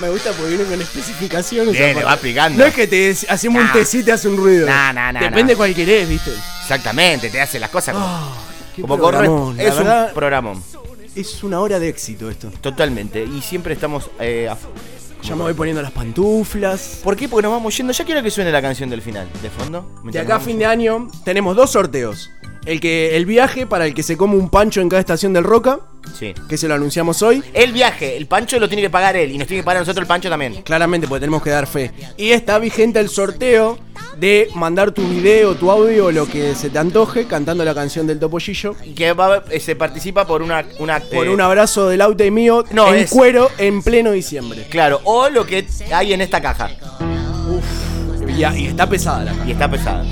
Me 0.00 0.08
gusta 0.10 0.30
porque 0.32 0.50
viene 0.54 0.64
con 0.64 0.80
especificaciones. 0.80 1.72
Bien, 1.72 1.96
le 1.96 2.04
va 2.04 2.12
explicando. 2.12 2.58
No 2.58 2.64
es 2.66 2.74
que 2.74 2.86
te 2.86 3.10
hacemos 3.28 3.60
un 3.60 3.66
Nah. 3.66 3.72
tecito 3.72 4.02
y 4.02 4.04
te 4.04 4.12
hace 4.12 4.28
un 4.28 4.36
ruido. 4.36 4.66
Nah, 4.66 4.92
nah, 4.92 5.10
nah, 5.10 5.20
Depende 5.20 5.54
nah. 5.54 5.56
cuál 5.56 5.74
querés, 5.74 6.08
¿viste? 6.08 6.30
Exactamente, 6.62 7.30
te 7.30 7.40
hace 7.40 7.58
las 7.58 7.70
cosas 7.70 7.94
como, 7.94 8.32
qué 8.76 8.82
como 8.82 8.98
corre- 8.98 9.56
la 9.56 9.62
Es 9.62 9.74
verdad. 9.76 10.08
un 10.08 10.14
programón. 10.14 10.62
Es 11.20 11.42
una 11.42 11.60
hora 11.60 11.78
de 11.78 11.88
éxito 11.88 12.28
esto. 12.30 12.50
Totalmente. 12.60 13.24
Y 13.24 13.40
siempre 13.40 13.74
estamos. 13.74 14.10
eh, 14.20 14.48
a- 14.48 14.56
Ya 15.22 15.34
me 15.34 15.42
voy 15.42 15.54
poniendo 15.54 15.82
las 15.82 15.90
pantuflas. 15.90 17.00
¿Por 17.02 17.16
qué? 17.16 17.28
Porque 17.28 17.42
nos 17.42 17.52
vamos 17.52 17.76
yendo. 17.76 17.92
Ya 17.92 18.04
quiero 18.04 18.22
que 18.22 18.30
suene 18.30 18.52
la 18.52 18.62
canción 18.62 18.88
del 18.88 19.02
final. 19.02 19.28
¿De 19.42 19.50
fondo? 19.50 19.90
De 20.04 20.18
acá 20.18 20.36
a 20.36 20.40
fin 20.40 20.58
de 20.58 20.66
año 20.66 21.08
tenemos 21.24 21.56
dos 21.56 21.70
sorteos. 21.70 22.30
El 22.68 22.80
que 22.80 23.16
el 23.16 23.24
viaje 23.24 23.66
para 23.66 23.86
el 23.86 23.94
que 23.94 24.02
se 24.02 24.16
come 24.18 24.36
un 24.36 24.50
pancho 24.50 24.82
en 24.82 24.90
cada 24.90 25.00
estación 25.00 25.32
del 25.32 25.42
Roca, 25.44 25.80
Sí. 26.18 26.34
que 26.48 26.58
se 26.58 26.68
lo 26.68 26.74
anunciamos 26.74 27.22
hoy. 27.22 27.42
El 27.54 27.72
viaje, 27.72 28.16
el 28.18 28.26
pancho 28.26 28.58
lo 28.58 28.68
tiene 28.68 28.82
que 28.82 28.90
pagar 28.90 29.16
él 29.16 29.32
y 29.32 29.38
nos 29.38 29.46
tiene 29.48 29.62
que 29.62 29.64
pagar 29.64 29.78
a 29.78 29.80
nosotros 29.80 30.02
el 30.02 30.06
pancho 30.06 30.28
también. 30.28 30.62
Claramente, 30.64 31.08
porque 31.08 31.20
tenemos 31.20 31.42
que 31.42 31.48
dar 31.50 31.66
fe. 31.66 31.92
Y 32.18 32.30
está 32.32 32.58
vigente 32.58 33.00
el 33.00 33.08
sorteo 33.08 33.78
de 34.18 34.48
mandar 34.54 34.90
tu 34.92 35.06
video, 35.08 35.54
tu 35.54 35.70
audio 35.70 36.10
lo 36.12 36.26
que 36.26 36.54
se 36.54 36.68
te 36.68 36.78
antoje 36.78 37.26
cantando 37.26 37.64
la 37.64 37.74
canción 37.74 38.06
del 38.06 38.18
Topollillo. 38.18 38.74
Y 38.84 38.92
que 38.92 39.12
va- 39.14 39.44
eh, 39.50 39.60
se 39.60 39.74
participa 39.74 40.26
por 40.26 40.42
una, 40.42 40.62
una 40.78 41.00
Por 41.00 41.26
eh, 41.26 41.30
un 41.30 41.40
abrazo 41.40 41.88
del 41.88 42.02
auto 42.02 42.22
y 42.22 42.30
mío 42.30 42.64
No, 42.70 42.88
en 42.92 42.96
es- 43.00 43.10
cuero 43.10 43.50
en 43.56 43.82
pleno 43.82 44.10
diciembre. 44.12 44.66
Claro, 44.68 45.00
o 45.04 45.30
lo 45.30 45.46
que 45.46 45.66
hay 45.90 46.12
en 46.12 46.20
esta 46.20 46.42
caja. 46.42 46.70
Y, 48.28 48.44
y 48.44 48.66
está 48.66 48.88
pesada 48.88 49.24
la 49.24 49.34
Y 49.46 49.52
está 49.52 49.70
pesada. 49.70 50.04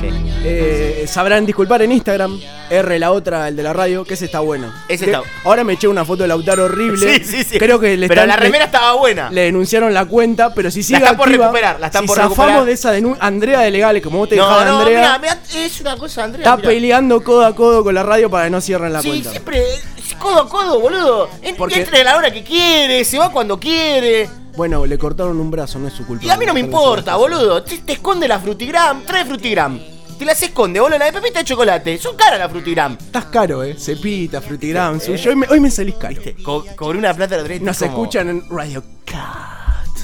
Sí. 0.00 0.08
Eh, 0.46 1.04
sabrán 1.08 1.46
disculpar 1.46 1.80
en 1.82 1.92
Instagram. 1.92 2.38
R 2.70 2.98
la 2.98 3.12
otra, 3.12 3.48
el 3.48 3.56
de 3.56 3.62
la 3.62 3.72
radio, 3.72 4.04
que 4.04 4.14
ese 4.14 4.24
está 4.24 4.40
bueno. 4.40 4.72
Ese 4.88 5.04
está- 5.06 5.22
Ahora 5.44 5.64
me 5.64 5.74
eché 5.74 5.86
una 5.86 6.04
foto 6.04 6.22
de 6.22 6.28
Lautaro 6.28 6.64
horrible. 6.64 7.18
Sí, 7.24 7.24
sí, 7.24 7.44
sí. 7.44 7.58
Creo 7.58 7.78
que 7.78 7.96
le 7.96 8.08
Pero 8.08 8.22
están- 8.22 8.28
la 8.28 8.36
remera 8.36 8.64
estaba 8.64 8.94
buena. 8.94 9.30
Le 9.30 9.42
denunciaron 9.42 9.92
la 9.94 10.04
cuenta, 10.06 10.52
pero 10.54 10.70
si 10.70 10.82
sigue 10.82 10.98
están 10.98 11.16
por 11.16 11.26
activa, 11.28 11.46
recuperar, 11.46 11.78
la 11.80 11.86
están 11.86 12.02
si 12.02 12.06
por 12.08 12.16
zafamos 12.16 12.36
recuperar. 12.38 12.64
de 12.64 12.72
esa 12.72 12.90
denuncia, 12.92 13.24
Andrea 13.24 13.60
de 13.60 13.70
Legales, 13.70 14.02
como 14.02 14.18
vos 14.18 14.28
te 14.28 14.36
No, 14.36 14.44
dejabas, 14.46 14.66
no, 14.66 14.78
Andrea, 14.80 14.98
mira, 14.98 15.38
mira, 15.52 15.64
es 15.66 15.80
una 15.80 15.96
cosa, 15.96 16.24
Andrea. 16.24 16.42
está 16.54 16.56
peleando 16.56 17.22
codo 17.22 17.44
a 17.44 17.54
codo 17.54 17.84
con 17.84 17.94
la 17.94 18.02
radio 18.02 18.28
para 18.30 18.44
que 18.44 18.50
no 18.50 18.60
cierren 18.60 18.92
la 18.92 19.02
Sí, 19.02 19.08
cuenta. 19.08 19.30
siempre 19.30 19.62
es 19.98 20.14
codo 20.18 20.40
a 20.40 20.48
codo, 20.48 20.80
boludo. 20.80 21.28
En- 21.42 21.56
Porque- 21.56 21.80
Entra 21.80 22.00
a 22.00 22.04
la 22.04 22.16
hora 22.16 22.30
que 22.32 22.42
quiere, 22.42 23.04
se 23.04 23.18
va 23.18 23.30
cuando 23.30 23.58
quiere. 23.60 24.28
Bueno, 24.56 24.86
le 24.86 24.96
cortaron 24.98 25.38
un 25.40 25.50
brazo, 25.50 25.78
no 25.78 25.88
es 25.88 25.94
su 25.94 26.06
culpa. 26.06 26.24
Y 26.24 26.30
a 26.30 26.36
mí 26.36 26.46
no 26.46 26.54
me 26.54 26.60
importa, 26.60 27.16
boludo. 27.16 27.62
Te, 27.62 27.78
te 27.78 27.94
esconde 27.94 28.28
la 28.28 28.38
frutigram, 28.38 29.04
trae 29.04 29.24
frutigram. 29.24 29.80
Te 30.18 30.24
las 30.24 30.40
esconde, 30.44 30.78
boludo, 30.78 30.98
la 30.98 31.06
de 31.06 31.12
pepita 31.12 31.40
de 31.40 31.44
chocolate. 31.44 31.98
Son 31.98 32.16
caras 32.16 32.38
las 32.38 32.50
frutigram. 32.50 32.92
Estás 33.00 33.24
caro, 33.26 33.64
eh. 33.64 33.74
Cepita, 33.76 34.40
frutigram, 34.40 35.00
suyo. 35.00 35.30
Hoy 35.30 35.36
me, 35.36 35.46
hoy 35.48 35.58
me 35.60 35.70
salís 35.70 35.96
caro. 35.96 36.20
Co- 36.44 36.64
cobré 36.76 36.98
una 36.98 37.12
plata 37.12 37.34
la 37.36 37.42
otra 37.42 37.54
vez. 37.54 37.62
Nos 37.62 37.78
como- 37.78 37.90
escuchan 37.90 38.28
en 38.28 38.48
Radio 38.48 38.82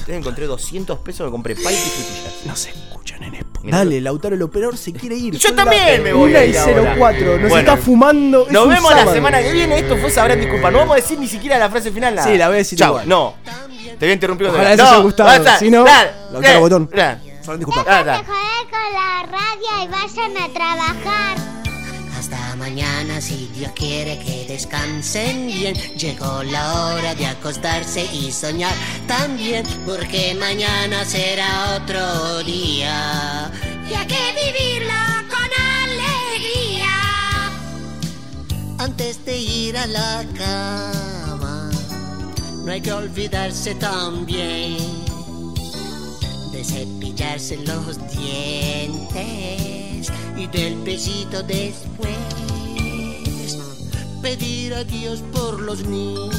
Te 0.05 0.15
encontré 0.15 0.45
200 0.47 0.99
pesos, 0.99 1.25
me 1.25 1.31
compré 1.31 1.55
pay 1.55 1.73
y 1.75 1.77
frutillas. 1.77 2.45
No 2.45 2.55
se 2.55 2.69
escuchan 2.71 3.23
en 3.23 3.35
Spotify. 3.35 3.71
Dale, 3.71 4.01
Lautaro, 4.01 4.35
el 4.35 4.41
operador 4.41 4.77
se 4.77 4.91
quiere 4.93 5.15
ir. 5.15 5.33
Yo 5.37 5.47
Son 5.49 5.55
también 5.55 6.01
me 6.03 6.11
voy 6.13 6.31
una 6.31 6.39
a 6.39 6.45
y 6.45 6.49
ir 6.49 6.57
ahora. 6.57 6.95
04. 6.97 7.25
Nos 7.39 7.49
Bueno. 7.49 7.57
está 7.71 7.77
fumando. 7.77 8.45
es 8.47 8.51
Nos 8.51 8.67
vemos 8.67 8.95
la 8.95 9.05
semana 9.13 9.41
que 9.41 9.51
viene. 9.51 9.77
Esto 9.79 9.97
fue 9.97 10.09
Sabrán 10.09 10.39
Disculpa. 10.39 10.71
No 10.71 10.79
vamos 10.79 10.93
a 10.93 10.95
decir 11.01 11.19
ni 11.19 11.27
siquiera 11.27 11.57
la 11.59 11.69
frase 11.69 11.91
final. 11.91 12.15
Nada. 12.15 12.27
Sí, 12.27 12.37
la 12.37 12.47
voy 12.47 12.55
a 12.55 12.57
decir 12.57 12.79
Chau, 12.79 12.89
igual. 12.93 13.07
No. 13.09 13.35
Te 13.45 14.05
voy 14.05 14.09
a 14.09 14.13
interrumpir. 14.13 14.47
Ojalá 14.47 14.61
otra 14.61 14.69
vez. 14.71 14.77
les 14.79 14.87
haya 14.87 14.97
no, 14.97 15.03
gustado. 15.03 15.29
basta, 15.29 15.59
Si 15.59 15.69
no, 15.69 15.83
dale, 15.83 16.11
Lautaro 16.31 16.41
dale, 16.41 16.59
Botón. 16.59 16.89
dale. 16.93 17.19
Sabrán 17.41 17.59
Disculpa. 17.59 17.83
Dale, 17.83 18.05
dale. 18.05 18.23
Joder 18.25 18.69
con 18.71 18.93
la 18.93 19.37
radio 19.37 19.83
y 19.83 19.87
vayan 19.87 20.37
a 20.37 20.53
trabajar. 20.53 21.50
Mañana 22.61 23.19
si 23.19 23.49
Dios 23.55 23.71
quiere 23.71 24.19
que 24.19 24.45
descansen 24.47 25.47
bien. 25.47 25.73
Llegó 25.97 26.43
la 26.43 26.85
hora 26.85 27.15
de 27.15 27.25
acostarse 27.25 28.05
y 28.13 28.31
soñar 28.31 28.75
también, 29.07 29.65
porque 29.83 30.35
mañana 30.35 31.03
será 31.03 31.79
otro 31.81 32.43
día. 32.43 33.49
Y 33.89 33.95
hay 33.95 34.05
que 34.05 34.35
vivirlo 34.37 34.93
con 35.27 35.49
alegría. 35.81 36.93
Antes 38.77 39.25
de 39.25 39.39
ir 39.39 39.75
a 39.75 39.87
la 39.87 40.23
cama, 40.37 41.71
no 42.63 42.71
hay 42.71 42.81
que 42.81 42.93
olvidarse 42.93 43.73
también 43.73 44.77
de 46.51 46.63
cepillarse 46.63 47.57
los 47.65 47.97
dientes 48.11 50.11
y 50.37 50.45
del 50.47 50.75
besito 50.83 51.41
después. 51.41 52.50
Pedir 54.21 54.75
a 54.75 54.83
Dios 54.83 55.23
por 55.33 55.59
los 55.59 55.83
niños 55.83 56.35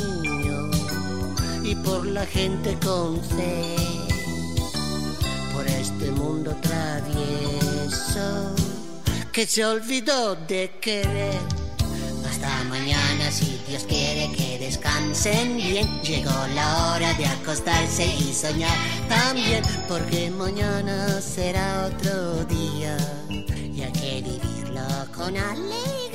y 1.64 1.74
por 1.74 2.06
la 2.06 2.24
gente 2.24 2.78
con 2.84 3.20
fe, 3.20 3.76
por 5.52 5.66
este 5.66 6.10
mundo 6.12 6.56
travieso 6.62 8.54
que 9.32 9.46
se 9.46 9.64
olvidó 9.64 10.36
de 10.36 10.70
querer. 10.80 11.40
Hasta 12.28 12.64
mañana 12.64 13.30
si 13.30 13.60
Dios 13.66 13.84
quiere 13.84 14.30
que 14.32 14.58
descansen 14.58 15.56
bien. 15.56 15.88
Llegó 16.02 16.46
la 16.54 16.92
hora 16.92 17.14
de 17.14 17.26
acostarse 17.26 18.06
y 18.06 18.32
soñar 18.32 18.76
también, 19.08 19.62
porque 19.88 20.30
mañana 20.30 21.20
será 21.20 21.86
otro 21.86 22.44
día 22.44 22.96
y 23.28 23.82
hay 23.82 23.92
que 23.92 24.22
vivirlo 24.22 24.86
con 25.16 25.36
alegría. 25.36 26.11